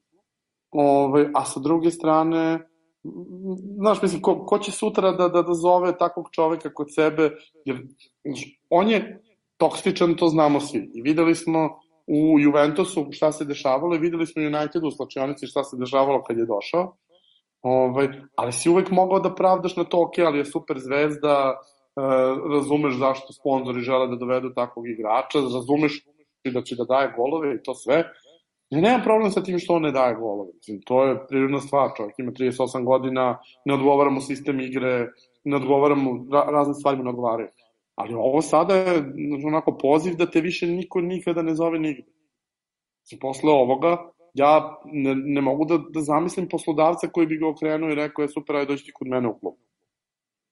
[0.72, 2.68] Ove, a sa druge strane,
[3.78, 7.32] znaš, mislim, ko, ko će sutra da, da, da zove takvog čoveka kod sebe,
[7.66, 7.88] jer
[8.26, 9.22] znaš, on je
[9.58, 10.92] toksičan, to znamo svi.
[10.94, 15.64] I videli smo u Juventusu šta se dešavalo i videli smo Unitedu u slačionici šta
[15.64, 16.96] se dešavalo kad je došao.
[17.62, 22.02] Ovaj, ali si uvek mogao da pravdaš na to, ok, ali je super zvezda, e,
[22.54, 26.06] razumeš zašto sponzori žele da dovedu takvog igrača, razumeš
[26.54, 28.04] da će da daje golove i to sve.
[28.70, 30.52] Ja nemam problem sa tim što on ne daje golove.
[30.54, 35.08] Mislim, to je prirodna stvar, čovjek ima 38 godina, ne odgovara mu sistem igre,
[35.44, 37.50] ne odgovara mu, ra, razne stvari mu ne odgovaraju.
[37.96, 39.04] Ali ovo sada je
[39.46, 42.12] onako poziv da te više niko nikada ne zove nigde.
[43.04, 47.90] Znači, posle ovoga, ja ne, ne mogu da, da zamislim poslodavca koji bi ga okrenuo
[47.90, 49.56] i rekao je super, ajde dođi ti kod mene u klub.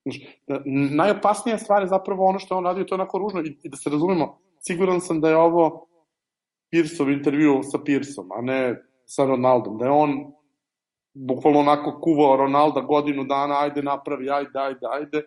[0.03, 0.61] Znači, da,
[1.03, 3.69] najopasnija stvar je zapravo ono što je on radio, to je onako ružno i, i
[3.69, 5.87] da se razumemo, siguran sam da je ovo
[6.71, 8.75] Pirsov intervju sa Pirsom, a ne
[9.05, 10.15] sa Ronaldom, da je on
[11.13, 15.21] bukvalno onako kuvao Ronalda godinu dana, ajde napravi, ajde, ajde, ajde,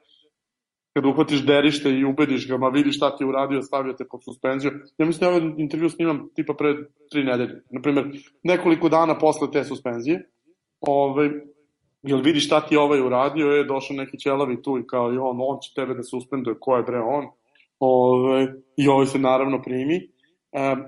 [0.95, 4.25] kada uhvatiš derište i ubediš ga, ma vidi šta ti je uradio, stavio te pod
[4.25, 4.73] suspenziju.
[4.99, 6.75] Ja mislim da ovaj intervju snimam tipa pre
[7.11, 7.63] tri nedelje.
[7.71, 8.05] Naprimer,
[8.43, 10.31] nekoliko dana posle te suspenzije.
[10.81, 11.31] Ove,
[12.03, 15.39] jel vidi šta ti je ovaj uradio, je došao neki ćelavi tu i kao on,
[15.41, 17.27] on će tebe da suspenduje, ko je bre on.
[17.79, 20.09] Ove, I ovaj se naravno primi.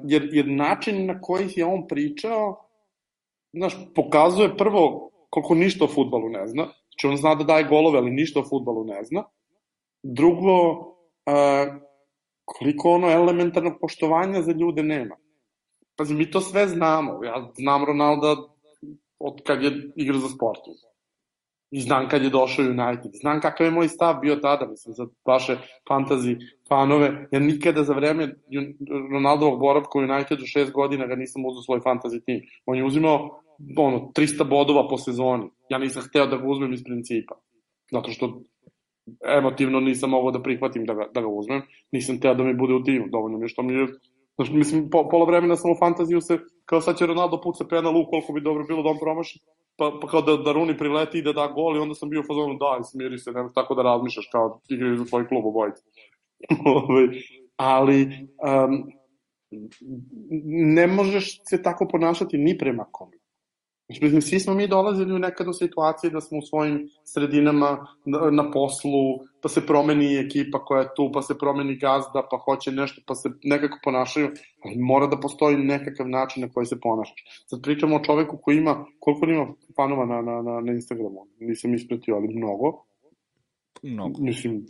[0.05, 2.69] Jer, jer način na koji je on pričao,
[3.53, 6.63] znaš, pokazuje prvo koliko ništa o futbalu ne zna.
[6.63, 9.25] Znači on zna da daje golove, ali ništa o futbalu ne zna.
[10.03, 10.53] Drugo,
[12.45, 15.17] koliko ono elementarnog poštovanja za ljude nema.
[15.97, 17.25] Pazi, mi to sve znamo.
[17.25, 18.37] Ja znam Ronalda
[19.19, 20.71] od kad je igra za sportu.
[21.73, 23.11] I znam kad je došao United.
[23.15, 25.57] Znam kakav je moj stav bio tada, mislim, za vaše
[25.89, 26.37] fantazi
[26.69, 27.29] fanove.
[27.31, 28.35] Ja nikada za vreme
[29.13, 32.41] Ronaldovog boravka u Unitedu šest godina ga nisam uzao svoj fantazi tim.
[32.67, 33.43] On je uzimao
[33.77, 35.51] ono, 300 bodova po sezoni.
[35.69, 37.35] Ja nisam hteo da ga uzmem iz principa.
[37.93, 38.41] Zato što
[39.39, 41.63] emotivno nisam mogao da prihvatim da ga, da ga uzmem,
[41.93, 43.87] nisam teo da mi bude u timu, dovoljno mi je što mi je
[44.37, 47.93] Znači, mislim, po, pola vremena sam u fantaziju se, kao sad će Ronaldo puca penal
[48.11, 49.41] koliko bi dobro bilo da on promaši,
[49.77, 52.21] pa, pa kao da, da Runi prileti i da da gol i onda sam bio
[52.21, 55.83] u fazonu, da, smiri se, nemaš tako da razmišljaš kao igraju za tvoj klub obojice.
[56.77, 57.09] Ovaj,
[57.57, 58.93] ali um,
[60.75, 63.22] ne možeš se tako ponašati ni prema kome.
[63.93, 67.87] Znači, mislim, svi smo mi dolazili u nekad u situacije da smo u svojim sredinama
[68.05, 72.39] na, na poslu, pa se promeni ekipa koja je tu, pa se promeni gazda, pa
[72.39, 74.31] hoće nešto, pa se nekako ponašaju,
[74.65, 77.25] ali mora da postoji nekakav način na koji se ponašaš.
[77.47, 79.47] Sad pričamo o čoveku koji ima, koliko ima
[79.77, 82.85] fanova na, na, na, na Instagramu, nisam ispratio, ali mnogo.
[83.83, 84.23] Mnogo.
[84.23, 84.67] Mislim,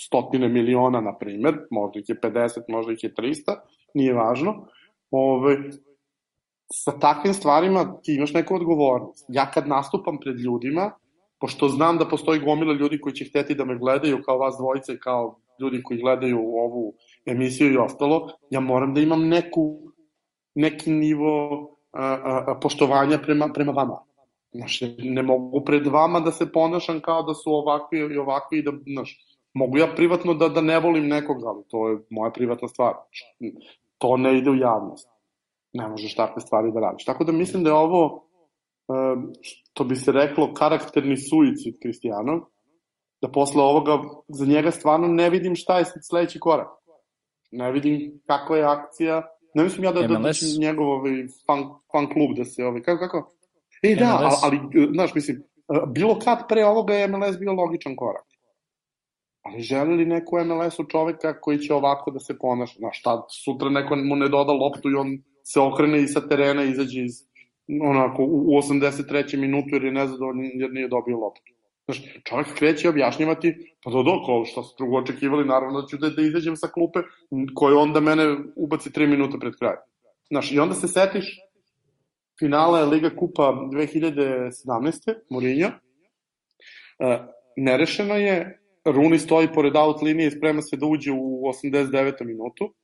[0.00, 3.56] stotine miliona, na primer, možda ih je 50, možda ih je 300,
[3.94, 4.66] nije važno.
[5.10, 5.56] Ove,
[6.72, 9.24] sa takvim stvarima ti imaš neku odgovornost.
[9.28, 10.90] Ja kad nastupam pred ljudima,
[11.40, 14.92] pošto znam da postoji gomila ljudi koji će hteti da me gledaju kao vas dvojice
[14.92, 16.94] i kao ljudi koji gledaju ovu
[17.26, 19.78] emisiju i ostalo, ja moram da imam neku,
[20.54, 21.62] neki nivo
[21.92, 23.98] a, a, a, poštovanja prema, prema vama.
[24.52, 28.72] Znaš, ne mogu pred vama da se ponašam kao da su ovakvi i ovakvi da,
[28.92, 29.18] znaš,
[29.54, 32.94] mogu ja privatno da, da ne volim nekoga, ali to je moja privatna stvar.
[33.98, 35.15] To ne ide u javnost
[35.72, 37.04] ne možeš takve stvari da radiš.
[37.04, 38.28] Tako da mislim da je ovo,
[39.40, 42.40] što bi se reklo, karakterni suicid Kristijanov,
[43.22, 43.98] da posle ovoga
[44.28, 46.68] za njega stvarno ne vidim šta je sledeći korak.
[47.50, 49.22] Ne vidim kakva je akcija,
[49.54, 50.30] ne mislim ja da da
[50.60, 51.12] njegov ovaj
[51.46, 53.32] fan, fan klub da se ovaj kako kako.
[53.82, 55.42] E da, ali, ali znaš mislim
[55.94, 58.24] bilo kad pre ovoga je MLS bio logičan korak.
[59.42, 62.78] Ali želi li neko MLS-u čoveka koji će ovako da se ponaša?
[62.78, 66.64] Znaš, šta, sutra neko mu ne doda loptu i on se okrene i sa terena
[66.64, 67.22] izađe iz,
[67.82, 69.36] onako, u 83.
[69.36, 71.52] minutu jer je nezadovoljno jer nije dobio loptu.
[71.84, 73.54] Znaš, čovjek kreće objašnjavati,
[73.84, 76.98] pa do doko, što su drugo očekivali, naravno da ću da, da izađem sa klupe,
[77.54, 78.24] koje onda mene
[78.56, 79.76] ubaci 3 minuta pred kraj.
[80.30, 81.38] Znaš, i onda se setiš
[82.38, 83.42] finala Liga Kupa
[83.72, 85.14] 2017.
[85.30, 85.68] Mourinho,
[86.98, 87.18] e,
[87.56, 92.24] nerešeno je, Runi stoji pored out linije i sprema se da uđe u 89.
[92.24, 92.74] minutu,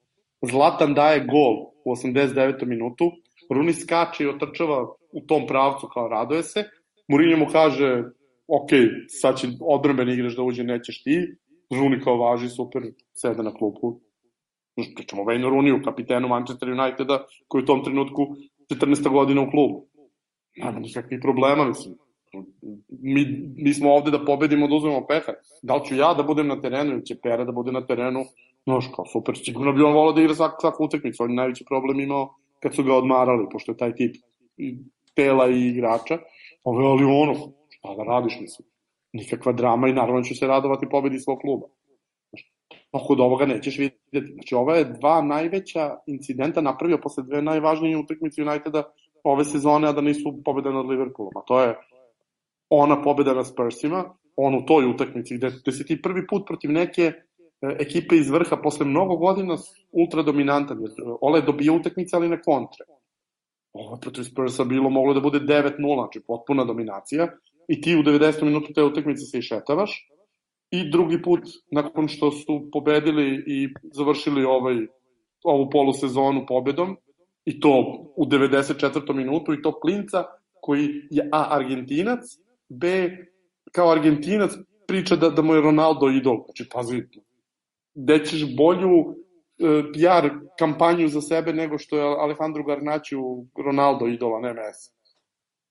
[0.42, 1.54] Zlatan daje gol
[1.84, 2.66] u 89.
[2.66, 3.12] minutu,
[3.50, 4.82] Runi skače i otrčava
[5.12, 6.64] u tom pravcu kao radoje se,
[7.08, 8.04] Mourinho mu kaže
[8.48, 8.70] ok,
[9.08, 11.18] sad će odbrben igraš da uđe, nećeš ti,
[11.70, 12.82] Runi kao važi, super,
[13.12, 14.00] sede na klupu.
[14.96, 18.26] Pričamo o Wayne Rooney, kapitenu Manchester Uniteda, koji u tom trenutku
[18.70, 19.08] 14.
[19.08, 19.86] godina u klubu.
[20.56, 21.94] Nema nikakvih problema, mislim.
[22.88, 25.34] Mi, mi smo ovde da pobedimo, da uzmemo pehar.
[25.62, 28.24] Da li ću ja da budem na terenu ili će Pera da bude na terenu,
[28.64, 31.64] Znaš, kao super, sigurno bi on volao da igra svak, svaku utakmicu, on je najveći
[31.68, 34.16] problem imao kad su ga odmarali, pošto je taj tip
[35.14, 36.18] tela i igrača,
[36.64, 37.34] ove, ali ono,
[37.68, 38.68] šta da radiš, mislim,
[39.12, 41.66] nikakva drama i naravno će se radovati pobedi svog kluba.
[42.92, 44.32] Oko od ovoga nećeš vidjeti.
[44.32, 48.82] Znači, ova je dva najveća incidenta napravio posle dve najvažnije utakmice Uniteda
[49.24, 51.32] ove sezone, a da nisu pobeda nad Liverpoolom.
[51.36, 51.76] A to je
[52.68, 54.04] ona pobeda na Spursima,
[54.36, 57.12] on u toj utakmici, gde, gde si ti prvi put protiv neke
[57.80, 59.56] ekipe iz vrha posle mnogo godina
[59.92, 60.80] ultra dominantan.
[60.80, 60.90] Jer
[61.20, 62.84] Ole je dobio utakmice, ali na kontre.
[63.72, 67.28] Ovo protiv Spursa bilo moglo da bude 9-0, znači potpuna dominacija.
[67.68, 68.42] I ti u 90.
[68.42, 70.08] minutu te utakmice se išetavaš.
[70.70, 71.40] I drugi put,
[71.70, 74.74] nakon što su pobedili i završili ovaj,
[75.44, 76.96] ovu polusezonu pobedom,
[77.44, 79.14] i to u 94.
[79.14, 80.24] minutu, i to klinca
[80.60, 81.46] koji je A.
[81.50, 82.20] Argentinac,
[82.68, 83.10] B.
[83.72, 84.50] kao Argentinac
[84.86, 86.44] priča da, da mu je Ronaldo idol.
[86.44, 87.02] Znači, pazi,
[87.94, 89.12] gde ćeš bolju e,
[89.92, 90.28] PR
[90.58, 93.18] kampanju za sebe nego što je Alejandro Garnaću
[93.64, 94.90] Ronaldo idola, ne Messi.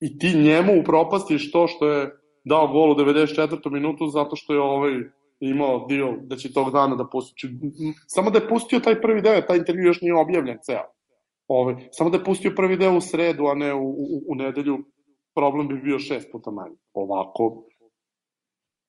[0.00, 2.10] I ti njemu upropastiš to što je
[2.44, 3.70] dao gol u 94.
[3.70, 4.92] minutu zato što je ovaj
[5.40, 7.48] imao dio da će tog dana da pusti.
[8.06, 10.84] Samo da je pustio taj prvi deo, taj intervju još nije objavljen ceo.
[11.48, 14.78] Ovaj, samo da je pustio prvi deo u sredu, a ne u, u, u nedelju,
[15.34, 16.76] problem bi bio šest puta manji.
[16.92, 17.64] Ovako,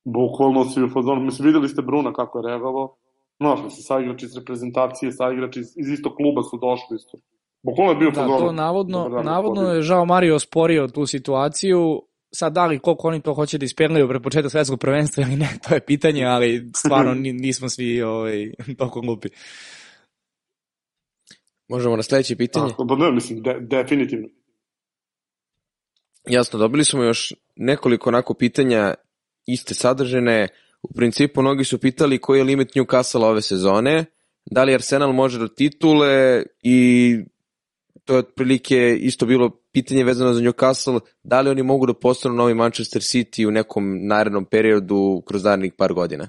[0.05, 2.95] bukvalno si u fazonu, mislim, videli ste Bruna kako je reagovao,
[3.43, 7.17] Znaš, mislim, sa igrači iz reprezentacije, sa igrači iz, iz istog kluba su došli isto.
[7.63, 12.01] Bukvalno je bio da, to navodno, dan, navodno je Žao Mario osporio tu situaciju,
[12.35, 15.49] sad da li koliko oni to hoće da isperlaju pre početka svetskog prvenstva ili ne,
[15.67, 17.13] to je pitanje, ali stvarno
[17.45, 19.29] nismo svi ovaj, toliko glupi.
[21.67, 22.71] Možemo na sledeće pitanje?
[22.77, 24.27] A, pa ne, mislim, de, definitivno.
[26.29, 28.93] Jasno, dobili smo još nekoliko onako pitanja
[29.45, 30.47] iste sadržene.
[30.83, 34.05] U principu, mnogi su pitali koji je limit Newcastle ove sezone,
[34.45, 37.17] da li Arsenal može do titule i
[38.05, 42.35] to je otprilike isto bilo pitanje vezano za Newcastle, da li oni mogu da postanu
[42.35, 46.27] novi Manchester City u nekom narednom periodu kroz narednih par godina?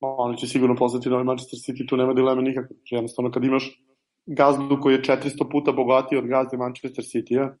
[0.00, 2.76] Pa, oni će sigurno postati novi Manchester City, tu nema dileme nikakve.
[2.90, 3.82] Jednostavno, kad imaš
[4.26, 7.56] gazdu koji je 400 puta bogatiji od gazde Manchester City-a,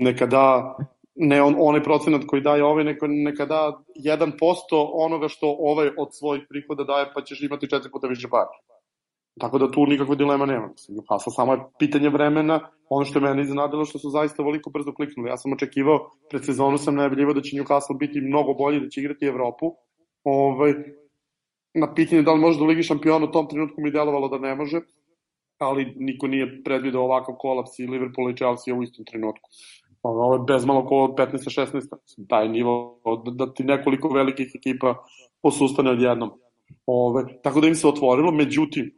[0.00, 0.76] neka da
[1.16, 6.08] ne on, onaj procenat koji daje ovaj, neka, neka da 1% onoga što ovaj od
[6.10, 8.56] svojih prihoda daje, pa ćeš imati četiri puta više para.
[9.40, 10.66] Tako da tu nikakve dilema nema.
[10.66, 10.98] Mislim,
[11.36, 12.60] samo je pitanje vremena.
[12.88, 15.30] Ono što je mene iznadilo što su zaista veliko brzo kliknuli.
[15.30, 19.00] Ja sam očekivao, pred sezonu sam najavljivao da će Newcastle biti mnogo bolji, da će
[19.00, 19.72] igrati Evropu.
[20.24, 20.74] Ovaj,
[21.74, 24.38] na pitanje da li može da u Ligi šampiona u tom trenutku mi delovalo da
[24.38, 24.80] ne može,
[25.58, 29.50] ali niko nije predvideo ovakav kolaps i Liverpool i Chelsea u istom trenutku
[30.08, 33.00] ovo je bez malo ko 15-16, taj nivo,
[33.32, 34.94] da ti nekoliko velikih ekipa
[35.42, 36.30] posustane odjednom.
[36.86, 38.94] Ove, tako da im se otvorilo, međutim,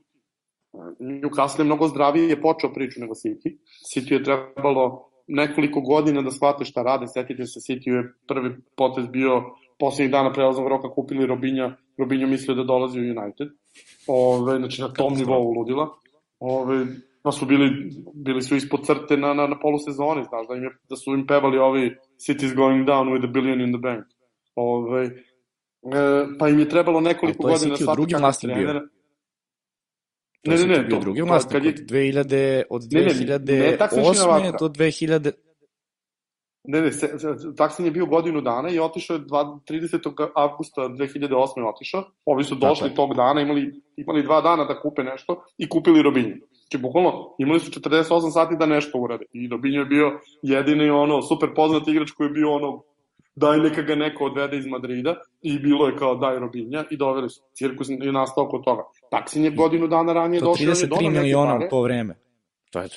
[1.01, 3.57] Newcastle je mnogo zdravije je počeo priču nego City.
[3.95, 9.07] City je trebalo nekoliko godina da shvate šta rade, setite se, City je prvi potez
[9.07, 9.43] bio
[9.79, 13.49] poslednjih dana prelaznog roka kupili Robinja, Robinja mislio da dolazi u United.
[14.07, 15.89] Ove, znači na tom nivou ludila.
[16.41, 16.87] Ove,
[17.23, 20.71] pa su bili, bili su ispod crte na, na, na polusezoni, znaš, da, im je,
[20.89, 21.97] da su im pevali ovi
[22.27, 24.05] City's going down with a billion in the bank.
[24.55, 25.11] Ove, e,
[26.39, 28.81] pa im je trebalo nekoliko godina svakog drugim vlasnik trenera.
[30.47, 34.43] Ne, ne, ne, to, drugi vlasnik, od 2000, od 2008.
[34.43, 35.33] Ne, ne, do 2000...
[36.65, 36.91] Ne, ne,
[37.57, 40.29] Taksin je bio godinu dana i otišao je 30.
[40.35, 41.69] avgusta 2008.
[41.75, 42.05] otišao.
[42.25, 42.97] Ovi su došli dakle.
[42.97, 46.37] tog dana, imali, imali dva dana da kupe nešto i kupili Robinju.
[46.71, 49.25] Znači, bukvalno, imali su 48 sati da nešto urade.
[49.33, 52.83] I Robinho je bio jedini ono, super poznat igrač koji je bio ono,
[53.35, 57.31] daj neka ga neko odvede iz Madrida i bilo je kao daj Robinja i doveli
[57.31, 57.43] su.
[57.55, 58.83] Cirkus je nastao kod toga.
[59.11, 60.67] Taksin je godinu dana ranije došao.
[60.67, 62.15] To 33 miliona u to vreme.
[62.71, 62.89] To je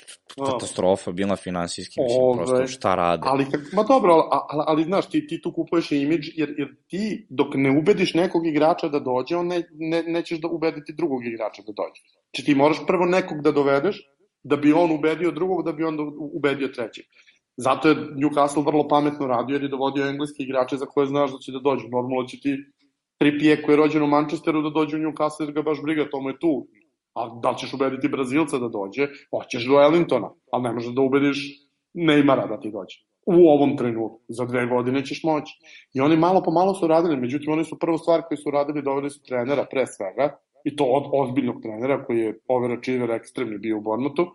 [0.45, 3.23] katastrofa bila finansijski, mislim, Ove, prosto šta rade.
[3.25, 7.27] Ali, ma dobro, ali, ali, ali znaš, ti, ti tu kupuješ imidž, jer, jer ti
[7.29, 11.61] dok ne ubediš nekog igrača da dođe, on ne, ne, nećeš da ubediti drugog igrača
[11.61, 12.01] da dođe.
[12.31, 14.01] Znači ti moraš prvo nekog da dovedeš,
[14.43, 15.97] da bi on ubedio drugog, da bi on
[16.33, 17.05] ubedio trećeg.
[17.57, 21.37] Zato je Newcastle vrlo pametno radio, jer je dovodio engleske igrače za koje znaš da
[21.37, 21.87] će da dođu.
[21.89, 22.57] Normalno će ti
[23.19, 26.21] Trippier koji je rođen u Manchesteru da dođe u Newcastle jer ga baš briga, to
[26.21, 26.67] mu je tu
[27.13, 31.39] A da ćeš ubediti Brazilca da dođe, hoćeš do Ellingtona, ali ne možeš da ubediš
[31.93, 32.97] Neymara da ti dođe.
[33.25, 35.53] U ovom trenutku, za dve godine ćeš moći.
[35.93, 38.81] I oni malo po malo su radili, međutim oni su prvu stvar koju su radili,
[38.81, 43.57] doveli su trenera pre svega, i to od ozbiljnog trenera koji je Over Achiever ekstremni
[43.57, 44.25] bio u Bournemouthu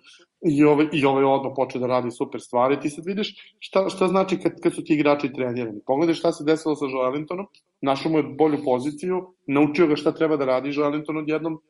[0.49, 2.81] i ovaj, i ovaj odmah počeo da radi super stvari.
[2.81, 5.81] Ti sad vidiš šta, šta znači kad, kad su ti igrači trenirani.
[5.87, 7.47] Pogledaj šta se desilo sa Joelintonom,
[7.81, 11.61] našao mu je bolju poziciju, naučio ga šta treba da radi Joelinton odjednom,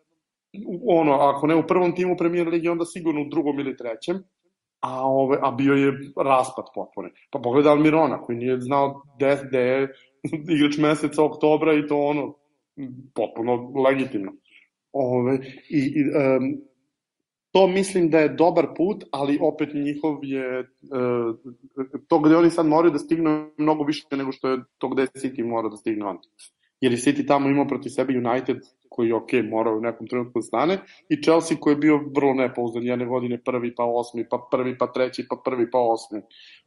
[0.88, 4.22] ono, ako ne u prvom timu Premier Ligi, onda sigurno u drugom ili trećem,
[4.80, 7.08] a, ove, a bio je raspad potpuno.
[7.30, 9.88] Pa pogledaj Almirona, koji nije znao gde, gde je
[10.56, 12.34] igrač meseca oktobra i to ono,
[13.14, 14.32] potpuno legitimno.
[14.98, 16.60] Ove, i, i, um,
[17.52, 21.36] to mislim da je dobar put, ali opet njihov je uh,
[22.08, 25.44] to gde oni sad moraju da stignu mnogo više nego što je to gde City
[25.44, 26.18] mora da stigne on.
[26.80, 28.56] Jer je City tamo imao protiv sebe United
[28.88, 30.78] koji je ok, morao u nekom trenutku da stane
[31.08, 34.86] i Chelsea koji je bio vrlo nepouzdan jedne godine prvi pa osmi, pa prvi pa
[34.92, 36.20] treći, pa prvi pa osmi.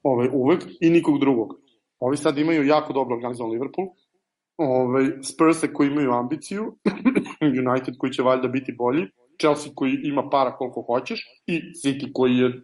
[0.04, 1.54] Ove, uvek i nikog drugog.
[2.00, 3.88] Ovi sad imaju jako dobro organizovan Liverpool,
[4.60, 6.76] ovaj, Spurs koji imaju ambiciju,
[7.68, 9.08] United koji će valjda biti bolji,
[9.40, 12.62] Chelsea koji ima para koliko hoćeš i City koji je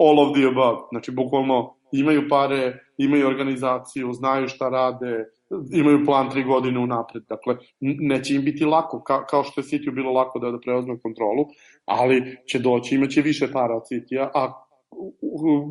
[0.00, 0.78] all of the above.
[0.90, 5.24] Znači, bukvalno imaju pare, imaju organizaciju, znaju šta rade,
[5.72, 7.22] imaju plan tri godine unapred.
[7.28, 10.98] Dakle, neće im biti lako, ka, kao što je City bilo lako da, da preozme
[10.98, 11.46] kontrolu,
[11.84, 14.52] ali će doći, imaće više para od City-a, a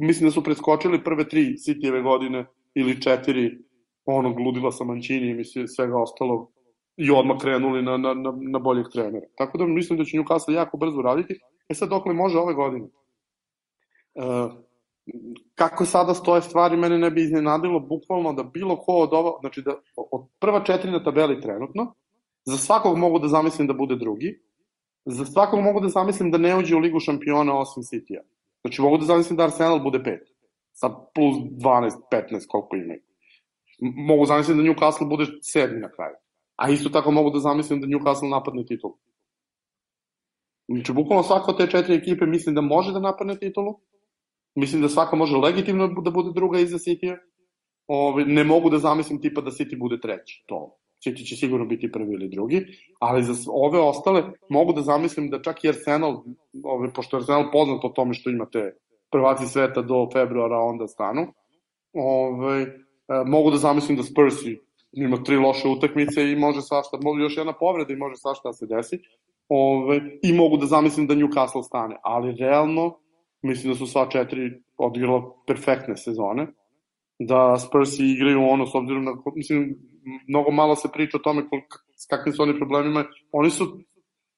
[0.01, 3.68] mislim da su preskočili prve tri City-eve godine ili četiri
[4.13, 6.51] onog ludila sa Mančini i svega ostalog
[6.97, 9.25] i odmah krenuli na, na, na, na boljeg trenera.
[9.35, 11.39] Tako da mislim da će Newcastle jako brzo raditi.
[11.69, 12.87] E sad dokle može ove godine?
[14.15, 14.21] E,
[15.55, 19.61] kako sada stoje stvari, mene ne bi iznenadilo bukvalno da bilo ko od ovo, znači
[19.61, 19.75] da
[20.11, 21.93] od prva četiri na tabeli trenutno,
[22.45, 24.39] za svakog mogu da zamislim da bude drugi,
[25.05, 28.21] za svakog mogu da zamislim da ne uđe u ligu šampiona osim City-a.
[28.61, 30.27] Znači mogu da zamislim da Arsenal bude pet,
[30.73, 33.01] sa plus 12, 15 koliko imaju.
[33.81, 36.15] Mogu zamislim da Newcastle bude sedmi na kraju.
[36.55, 38.91] A isto tako mogu da zamislim da Newcastle napadne titul.
[40.67, 43.79] Znači, bukvalno svaka od te četiri ekipe mislim da može da napadne titulu.
[44.55, 47.17] Mislim da svaka može legitimno da bude druga iza City-a.
[47.87, 50.43] Ove, ne mogu da zamislim tipa da City bude treći.
[50.47, 52.65] To City će sigurno biti prvi ili drugi,
[52.99, 56.23] ali za ove ostale mogu da zamislim da čak i Arsenal,
[56.63, 58.73] ove, pošto je Arsenal poznat o tome što imate
[59.11, 61.27] prvaci sveta do februara onda stanu,
[61.93, 62.79] ove,
[63.25, 64.59] mogu da zamislim da Spursi
[64.91, 68.53] ima tri loše utakmice i može svašta, može još jedna povreda i može svašta da
[68.53, 68.99] se desi.
[69.49, 72.97] Ove, I mogu da zamislim da Newcastle stane, ali realno
[73.41, 76.47] mislim da su sva četiri odigrala perfektne sezone,
[77.19, 79.75] da Spursi igraju ono, s obzirom na, mislim,
[80.27, 83.05] mnogo malo se priča o tome koliko, s kakvim su oni problemima.
[83.31, 83.79] Oni su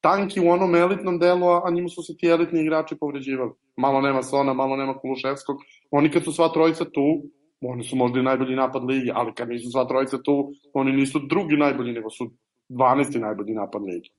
[0.01, 3.51] tanki u onom elitnom delu, a njima su se ti elitni igrači povređivali.
[3.75, 5.57] Malo nema Sona, malo nema Kuluševskog.
[5.91, 7.23] Oni kad su sva trojica tu,
[7.61, 11.19] oni su možda i najbolji napad ligi, ali kad nisu sva trojica tu, oni nisu
[11.29, 12.31] drugi najbolji, nego su
[12.69, 13.19] 12.
[13.19, 14.09] najbolji napad ligi.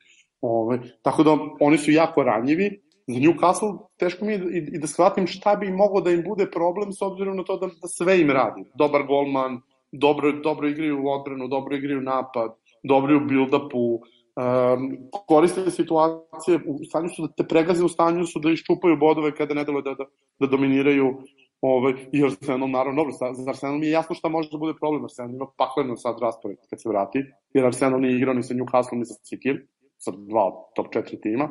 [0.41, 2.81] Ove, tako da oni su jako ranjivi.
[3.07, 6.51] Za Newcastle teško mi je i, i da shvatim šta bi moglo da im bude
[6.51, 8.65] problem s obzirom na to da, da sve im radi.
[8.75, 9.61] Dobar golman,
[9.93, 13.99] dobro, dobro igraju u odbranu, dobro igraju napad, dobro u build-upu,
[14.37, 14.97] um,
[15.27, 19.55] koriste situacije, u stanju su da te pregaze, u stanju su da iščupaju bodove kada
[19.55, 20.05] ne dole da, da,
[20.41, 21.19] da dominiraju
[21.63, 25.05] Ovaj, I Arsenal, naravno, dobro, za Arsenal mi je jasno šta može da bude problem.
[25.05, 27.25] Arsenal ima pakleno sad raspored kad se vrati,
[27.55, 29.59] jer Arsenal nije igrao ni sa Newcastle, ni sa City,
[29.99, 31.49] sa dva top četiri tima.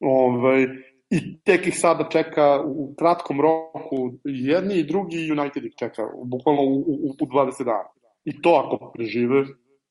[0.00, 0.66] Ovaj,
[1.10, 6.62] I tek ih sada čeka u kratkom roku, jedni i drugi United ih čeka, bukvalno
[6.62, 7.88] u, u, u 20 dana.
[8.24, 9.44] I to ako prežive,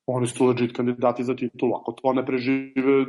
[0.05, 1.75] oni su legit kandidati za titul.
[1.75, 3.05] Ako to ne prežive,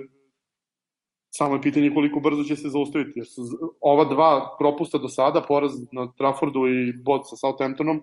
[1.36, 3.42] Samo je pitanje koliko brzo će se zaustaviti, jer su
[3.80, 8.02] ova dva propusta do sada, poraz na Traffordu i bod sa Southamptonom,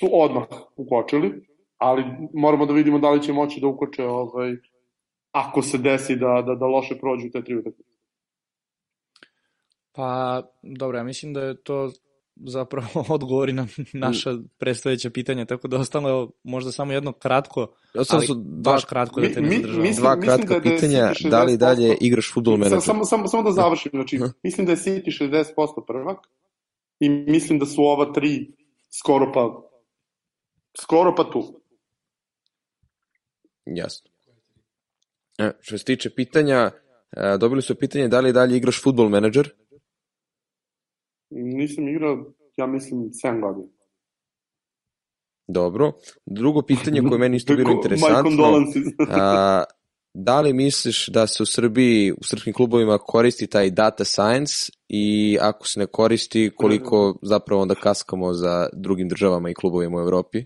[0.00, 0.46] su odmah
[0.76, 1.32] ukočili,
[1.78, 2.04] ali
[2.34, 4.52] moramo da vidimo da li će moći da ukoče ovaj,
[5.32, 7.90] ako se desi da, da, da loše prođu te tri utakmice.
[9.92, 11.90] Pa, dobro, ja mislim da je to
[12.36, 18.34] zapravo odgovori na naša predstojeća pitanja, tako da ostalo možda samo jedno kratko, ali su
[18.34, 19.82] dva, baš kratko da te ne zadržavam.
[19.82, 22.82] Mislim, dva kratka da, da pitanja, da li dalje igraš futbol menadžer?
[22.82, 26.18] Samo, samo, samo da završim, znači, mislim da je City 60% prvak
[27.00, 28.52] i mislim da su ova tri
[28.98, 29.62] skoro pa
[30.80, 31.60] skoro pa tu.
[33.66, 34.10] Jasno.
[35.38, 36.70] E, što se tiče pitanja,
[37.12, 39.50] e, dobili su pitanje da li dalje igraš futbol menadžer?
[41.34, 42.24] Nisam igrao,
[42.56, 43.68] ja mislim, 7 godina.
[45.48, 45.92] Dobro.
[46.26, 48.44] Drugo pitanje koje meni isto bilo interesantno,
[49.10, 49.64] a,
[50.14, 55.38] da li misliš da se u Srbiji, u srpskim klubovima koristi taj data science i
[55.40, 60.44] ako se ne koristi, koliko zapravo onda kaskamo za drugim državama i klubovima u Evropi?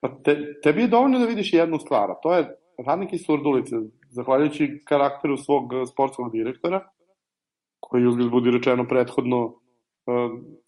[0.00, 2.56] Pa te, tebi je dovoljno da vidiš jednu stvar, a to je
[2.86, 3.76] radnik iz Surdulice
[4.10, 6.88] zahvaljujući karakteru svog sportskog direktora,
[7.80, 9.61] koji uzgled budi rečeno prethodno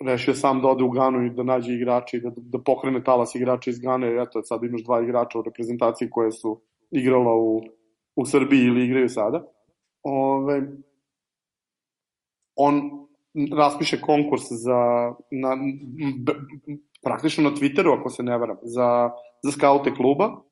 [0.05, 3.35] rešio sam da ode u Ganu i da nađe igrače i da, da pokrene talas
[3.35, 4.23] igrača iz Gane.
[4.23, 7.63] Eto, sad imaš dva igrača u reprezentaciji koje su igrala u,
[8.17, 9.45] u Srbiji ili igraju sada.
[10.03, 10.63] Ove,
[12.57, 12.81] on
[13.57, 15.57] raspiše konkurs za, na,
[16.25, 16.33] b,
[17.03, 19.11] praktično na Twitteru, ako se ne varam, za,
[19.43, 20.43] za skaute kluba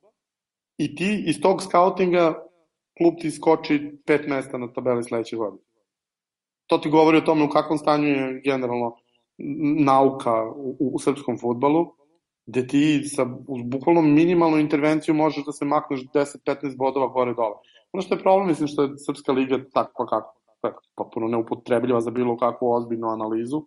[0.78, 2.34] i ti iz tog skautinga
[2.98, 5.62] klub ti skoči pet mesta na tabeli sledeće godine.
[6.72, 8.94] To ti govori o tome u kakvom stanju je generalno
[9.84, 11.86] nauka u, u, srpskom futbalu,
[12.46, 13.26] gde ti sa
[13.64, 17.56] bukvalno minimalnom intervencijom možeš da se makneš 10-15 bodova gore dole.
[17.92, 22.10] Ono što je problem, mislim što je Srpska liga takva kako, tako, potpuno neupotrebljiva za
[22.10, 23.62] bilo kakvu ozbiljnu analizu,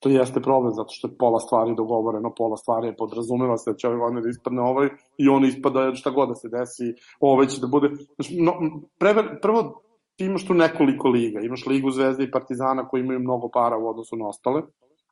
[0.00, 3.76] to jeste problem, zato što je pola stvari dogovoreno, pola stvari je podrazumeva se da
[3.76, 7.46] će ovaj godine da ispadne ovaj i on ispada šta god da se desi, ovaj
[7.46, 7.90] će da bude...
[8.16, 8.52] Znači, no,
[8.98, 9.82] prever, prvo,
[10.16, 13.88] ti imaš tu nekoliko liga, imaš ligu Zvezde i Partizana koji imaju mnogo para u
[13.88, 14.62] odnosu na ostale,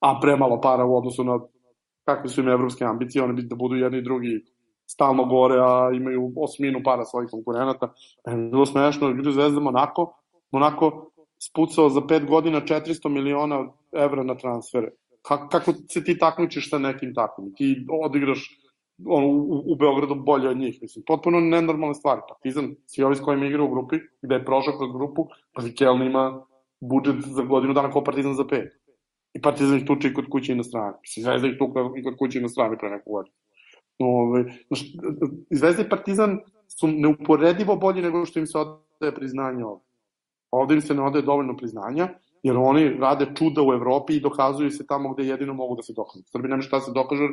[0.00, 1.38] a premalo para u odnosu na
[2.04, 4.40] kakve su im evropske ambicije, one bi da budu jedni i drugi
[4.86, 7.92] stalno gore, a imaju osminu para svojih konkurenata.
[8.26, 10.14] E, bilo smešno, idu Zvezda Monako,
[10.52, 14.90] Monako spucao za pet godina 400 miliona evra na transfere.
[15.22, 17.54] Kako, kako se ti takmičiš sa nekim takvim?
[17.56, 18.63] Ti odigraš
[19.06, 20.78] on, u, u Beogradu bolje od njih.
[20.82, 22.20] Mislim, potpuno nenormalne stvari.
[22.28, 26.02] Partizan, svi ovi s kojima igra u grupi, gde je prošao kroz grupu, pa Vikeln
[26.02, 26.44] ima
[26.80, 28.72] budžet za godinu dana kao Partizan za pet.
[29.34, 30.96] I Partizan ih tuče i kod kuće i na strani.
[31.02, 33.34] Mislim, Zvezda ih tuka i kod kuće i na strani pre neku godinu.
[33.98, 34.82] Ove, znaš,
[35.50, 36.38] Zvezda i Partizan
[36.68, 39.84] su neuporedivo bolji nego što im se odaje priznanje ovde.
[40.50, 42.08] Ovde im se ne odaje dovoljno priznanja,
[42.44, 45.92] jer oni rade čuda u Evropi i dokazuju se tamo gde jedino mogu da se
[45.96, 46.20] dokažu.
[46.20, 47.28] U Srbiji nema šta se dokaže,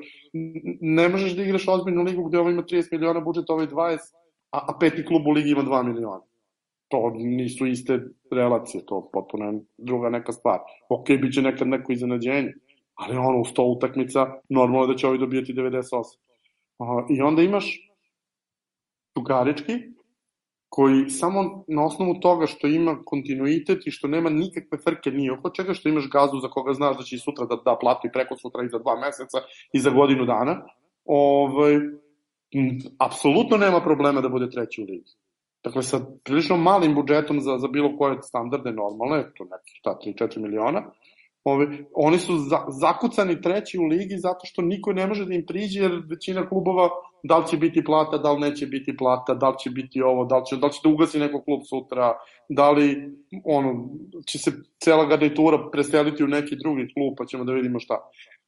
[0.82, 3.98] ne možeš da igraš ozbiljnu ligu gde ovo ima 30 miliona budžet, ovo je 20,
[4.52, 6.22] a, a peti klub u ligi ima 2 miliona.
[6.88, 8.00] To nisu iste
[8.32, 10.60] relacije, to potpuno je druga neka stvar.
[10.90, 12.54] Ok, bit će nekad neko iznenađenje,
[12.96, 15.82] ali ono, u 100 utakmica, normalno da će ovi dobijati 98.
[16.80, 17.92] Uh, I onda imaš
[19.18, 19.74] Čukarički,
[20.74, 25.50] koji samo na osnovu toga što ima kontinuitet i što nema nikakve frke ni oko
[25.50, 28.38] čega, što imaš gazu za koga znaš da će i sutra da, da plati preko
[28.38, 29.38] sutra i za dva meseca
[29.74, 30.62] i za godinu dana,
[31.06, 31.76] ovaj,
[32.98, 35.12] apsolutno nema problema da bude treći u ligi.
[35.64, 40.40] Dakle, sa prilično malim budžetom za, za bilo koje standarde normalne, to neki, šta, 3-4
[40.40, 40.84] miliona,
[41.44, 45.46] Ove, oni su za, zakucani treći u ligi zato što niko ne može da im
[45.46, 46.90] priđe jer većina klubova
[47.24, 50.26] da li će biti plata, da li neće biti plata, da li će biti ovo,
[50.26, 52.14] da li će, da li će da ugasi neko klub sutra,
[52.50, 53.16] da li
[53.46, 53.90] ono,
[54.28, 54.52] će se
[54.84, 57.98] cela garnitura preseliti u neki drugi klub pa ćemo da vidimo šta.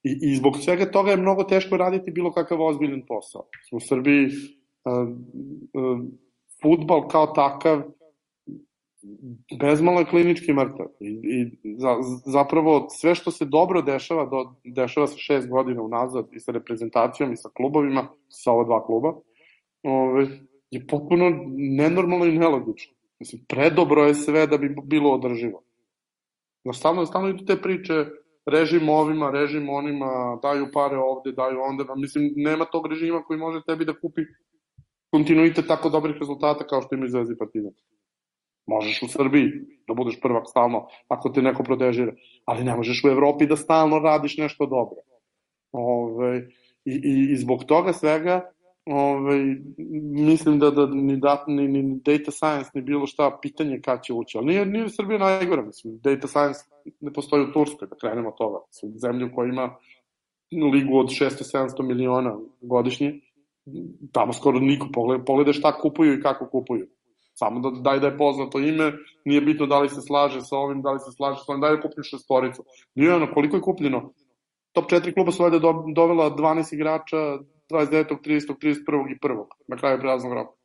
[0.04, 3.42] I, i zbog svega toga je mnogo teško raditi bilo kakav ozbiljan posao.
[3.72, 5.10] U Srbiji uh,
[5.74, 6.00] uh,
[6.62, 7.82] futbal kao takav
[9.60, 10.86] bezmalo je klinički mrtav.
[11.00, 16.26] I, i za, zapravo sve što se dobro dešava, do, dešava se šest godina unazad
[16.32, 19.14] i sa reprezentacijom i sa klubovima, sa ova dva kluba,
[19.84, 20.28] ove,
[20.72, 22.94] je potpuno nenormalno i nelogično.
[23.20, 25.64] Mislim, predobro je sve da bi bilo održivo.
[26.64, 28.06] No, stalno, stalno idu te priče,
[28.46, 31.96] režim ovima, režim onima, daju pare ovde, daju onda.
[31.96, 34.22] Mislim, nema tog režima koji može tebi da kupi
[35.12, 37.72] kontinuitet tako dobrih rezultata kao što ima Zvezda i Partizan.
[38.66, 39.52] Možeš u Srbiji
[39.88, 42.14] da budeš prvak stalno ako te neko protežira,
[42.46, 44.98] ali ne možeš u Evropi da stalno radiš nešto dobro.
[45.72, 46.48] Ove,
[46.86, 48.54] i, i, I zbog toga svega
[48.86, 49.56] ove,
[50.12, 54.14] mislim da, da ni, dat, ni, ni data science ni bilo šta pitanje kad će
[54.14, 56.60] ući, ali nije, nije Srbija najgora, mislim, data science
[57.00, 59.76] ne postoji u Turskoj, da krenemo od toga, mislim, zemlju koja ima
[60.74, 63.20] ligu od 600-700 miliona godišnje,
[64.12, 66.88] tamo skoro niko pogleda, pogleda šta kupuju i kako kupuju.
[67.34, 68.92] Samo da daj da je poznato ime,
[69.26, 71.68] nije bitno da li se slaže sa ovim, da li se slaže sa ovim, da
[71.68, 72.64] je kupio šestoricu.
[72.96, 74.14] Nije ono, koliko je kupljeno?
[74.74, 75.60] Top 4 kluba su valjda
[75.96, 77.18] dovela 12 igrača
[77.72, 78.18] 29.
[78.26, 78.56] 30.
[78.62, 79.12] 31.
[79.12, 79.46] i 1.
[79.68, 80.56] na kraju prelaznog roka.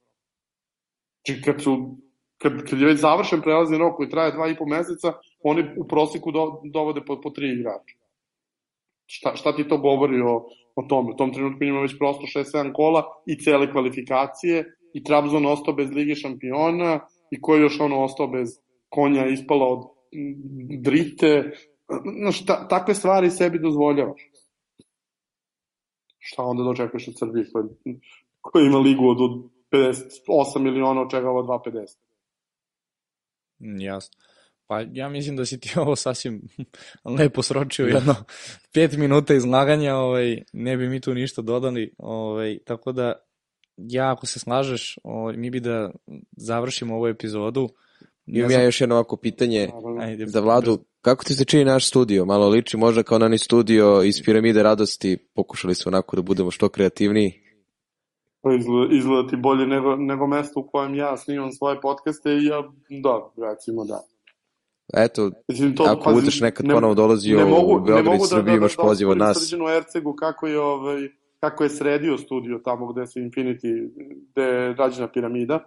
[1.26, 1.96] Znači kad su
[2.38, 5.12] kad, kad je već završen prelazni rok koji traje dva i po meseca,
[5.42, 7.96] oni u proseku do, dovode po, po tri igrača.
[9.06, 10.46] Šta, šta ti to govori o,
[10.76, 11.12] o tome?
[11.12, 15.90] U tom trenutku ima već prosto 6-7 kola i cele kvalifikacije i Trabzon ostao bez
[15.90, 17.00] Lige šampiona
[17.30, 18.48] i ko je još ono ostao bez
[18.88, 19.84] konja ispala od
[20.80, 21.50] drite.
[22.20, 24.20] Znaš, ta, takve stvari sebi dozvoljavaš.
[26.18, 27.64] Šta onda dočekuješ od Srbije koja,
[28.40, 31.96] koja ima ligu od, od 58 miliona, od čega ova 250?
[33.60, 34.18] Mm, jasno.
[34.66, 36.42] Pa ja mislim da si ti ovo sasvim
[37.18, 38.14] lepo sročio jedno
[38.74, 43.27] pet minuta izlaganja, ovaj, ne bi mi tu ništa dodali, ovaj, tako da
[43.78, 45.90] ja ako se slažeš, o, mi bi da
[46.36, 47.68] završimo ovu epizodu.
[48.26, 49.68] Ne Imam znam- ja još jedno ovako pitanje.
[50.00, 50.78] Ajde, za Vladu.
[51.00, 52.24] Kako ti se čini naš studio?
[52.24, 55.18] Malo liči možda kao na onaj studio iz Piramide radosti.
[55.34, 57.32] Pokušali smo onako da budemo što kreativniji.
[58.40, 62.44] Pa izgleda, izgleda ti bolje nego, nego mesto u kojem ja snimam svoje podcaste i
[62.44, 62.62] ja,
[63.02, 64.00] da, recimo da.
[64.94, 69.18] Eto, Mislim, to, ako budeš nekad ponovo dolazio u Beograd i Srbiju, imaš poziv od
[69.18, 69.38] nas.
[69.40, 71.08] Srđanu Ercegu kako je, ovaj,
[71.40, 73.90] kako je sredio studio tamo gde se Infinity,
[74.32, 75.58] gde je rađena piramida.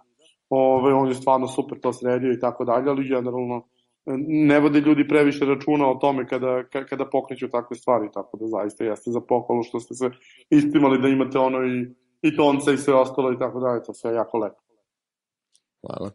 [0.50, 3.68] Ove, on je stvarno super to sredio i tako dalje, ali generalno
[4.46, 8.46] ne vode ljudi previše računa o tome kada, ka- kada pokreću takve stvari, tako da
[8.46, 10.10] zaista jeste za pohvalu što ste se
[10.50, 11.86] istimali da imate ono i,
[12.22, 14.60] i tonce i sve ostalo i tako dalje, to sve je jako lepo.
[15.80, 16.10] Hvala.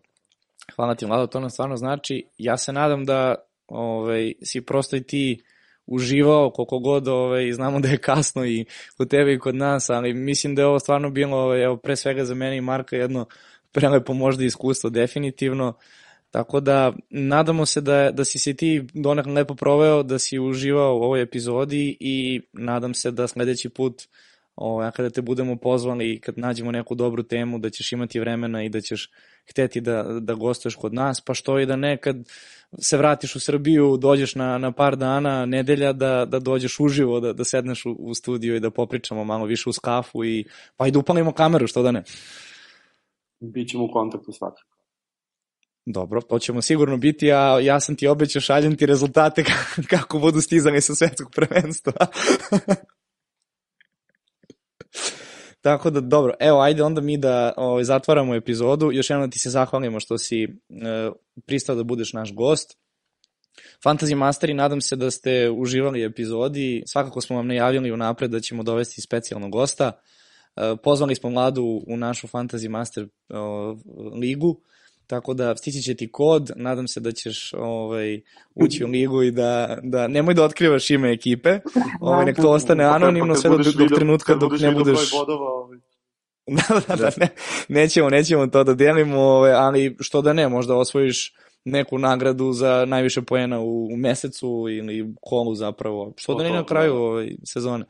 [0.76, 2.28] Hvala ti, Vlado, to nam stvarno znači.
[2.38, 3.36] Ja se nadam da
[3.68, 5.44] ovaj, si prosto i ti
[5.88, 8.66] uživao koliko god ovaj, znamo da je kasno i
[8.98, 11.96] kod tebe i kod nas, ali mislim da je ovo stvarno bilo, ovaj, evo, pre
[11.96, 13.26] svega za mene i Marka jedno
[13.72, 15.74] prelepo možda iskustvo definitivno.
[16.32, 20.98] Tako da nadamo se da, da si se ti donekle lepo proveo, da si uživao
[20.98, 24.04] u ovoj epizodi i nadam se da sledeći put
[24.58, 28.64] ovaj, kada te budemo pozvali i kad nađemo neku dobru temu da ćeš imati vremena
[28.64, 29.12] i da ćeš
[29.50, 32.16] hteti da, da gostuješ kod nas, pa što i da nekad
[32.80, 37.34] se vratiš u Srbiju, dođeš na, na par dana, nedelja, da, da dođeš uživo, da,
[37.34, 40.46] da sedneš u, u studiju i da popričamo malo više uz kafu i
[40.78, 42.04] pa i da upalimo kameru, što da ne.
[43.40, 44.78] Bićemo u kontaktu svakako.
[45.86, 50.20] Dobro, to ćemo sigurno biti, a ja sam ti obećao šaljem ti rezultate ka- kako
[50.20, 51.94] budu stizali sa svetskog prvenstva.
[55.68, 58.92] Tako da, dobro, evo, ajde onda mi da ovaj, zatvaramo epizodu.
[58.92, 60.48] Još jednom ti se zahvalimo što si e,
[61.46, 62.78] pristao da budeš naš gost.
[63.86, 66.84] Fantasy Masteri, nadam se da ste uživali epizodi.
[66.86, 69.92] Svakako smo vam najavili unapred da ćemo dovesti specijalnog gosta.
[70.56, 73.76] E, pozvali smo mladu u našu Fantasy Master o,
[74.22, 74.62] ligu,
[75.08, 78.22] tako da stići će ti kod, nadam se da ćeš ovaj,
[78.56, 81.60] ući u ligu i da, da nemoj da otkrivaš ime ekipe,
[82.02, 85.14] ovaj, nek to ostane anonimno sve do, do trenutka dok ne budeš...
[85.14, 85.78] Ovaj.
[86.58, 87.28] da, da, da, ne,
[87.68, 91.34] nećemo, nećemo to da delimo, ovaj, ali što da ne, možda osvojiš
[91.66, 96.66] neku nagradu za najviše poena u, u mesecu ili kolu zapravo, što da ne na
[96.66, 97.86] kraju ovaj, sezone.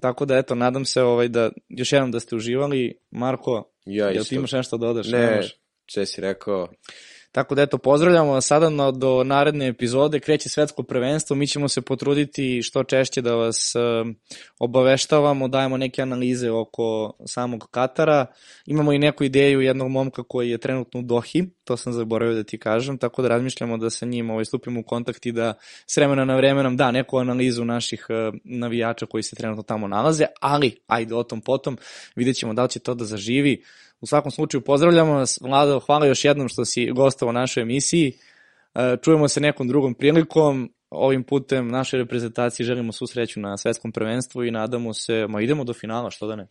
[0.00, 2.98] Tako da eto, nadam se ovaj da još jednom da ste uživali.
[3.10, 5.08] Marko, Ja jel ti imaš nešto da dodaš?
[5.08, 5.63] Ne, Nemaš?
[5.86, 6.68] Če si rekao,
[7.34, 11.68] Tako da eto, pozdravljamo vas sada na, do naredne epizode, kreće svetsko prvenstvo, mi ćemo
[11.68, 13.78] se potruditi što češće da vas e,
[14.58, 18.26] obaveštavamo, dajemo neke analize oko samog Katara,
[18.66, 22.44] imamo i neku ideju jednog momka koji je trenutno u Dohi, to sam zaboravio da
[22.44, 25.54] ti kažem, tako da razmišljamo da sa njim ovaj, stupimo u kontakt i da
[25.86, 29.88] s vremena na vreme nam da neku analizu naših e, navijača koji se trenutno tamo
[29.88, 31.76] nalaze, ali ajde o tom potom,
[32.16, 33.62] vidjet ćemo da li će to da zaživi,
[34.04, 35.38] U svakom slučaju pozdravljamo vas.
[35.40, 38.12] Vlado, hvala još jednom što si gostao u našoj emisiji.
[38.74, 40.72] E, Čujemo se nekom drugom prilikom.
[40.90, 45.64] Ovim putem našoj reprezentaciji želimo svu sreću na svetskom prvenstvu i nadamo se, ma idemo
[45.64, 46.48] do finala, što da ne.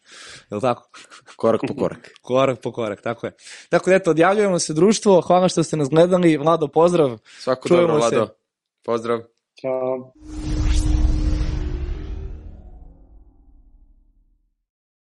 [0.52, 0.90] Je li tako?
[1.36, 2.12] korak po korak.
[2.22, 3.34] Korak po korak, tako je.
[3.70, 5.22] Tako da eto, odjavljujemo se društvo.
[5.22, 6.38] Hvala što ste nas gledali.
[6.38, 7.18] Vlado, pozdrav.
[7.40, 8.16] Svako Čujemo dobro, se.
[8.16, 8.34] Vlado.
[8.84, 9.20] Pozdrav.
[9.62, 10.14] Ćao.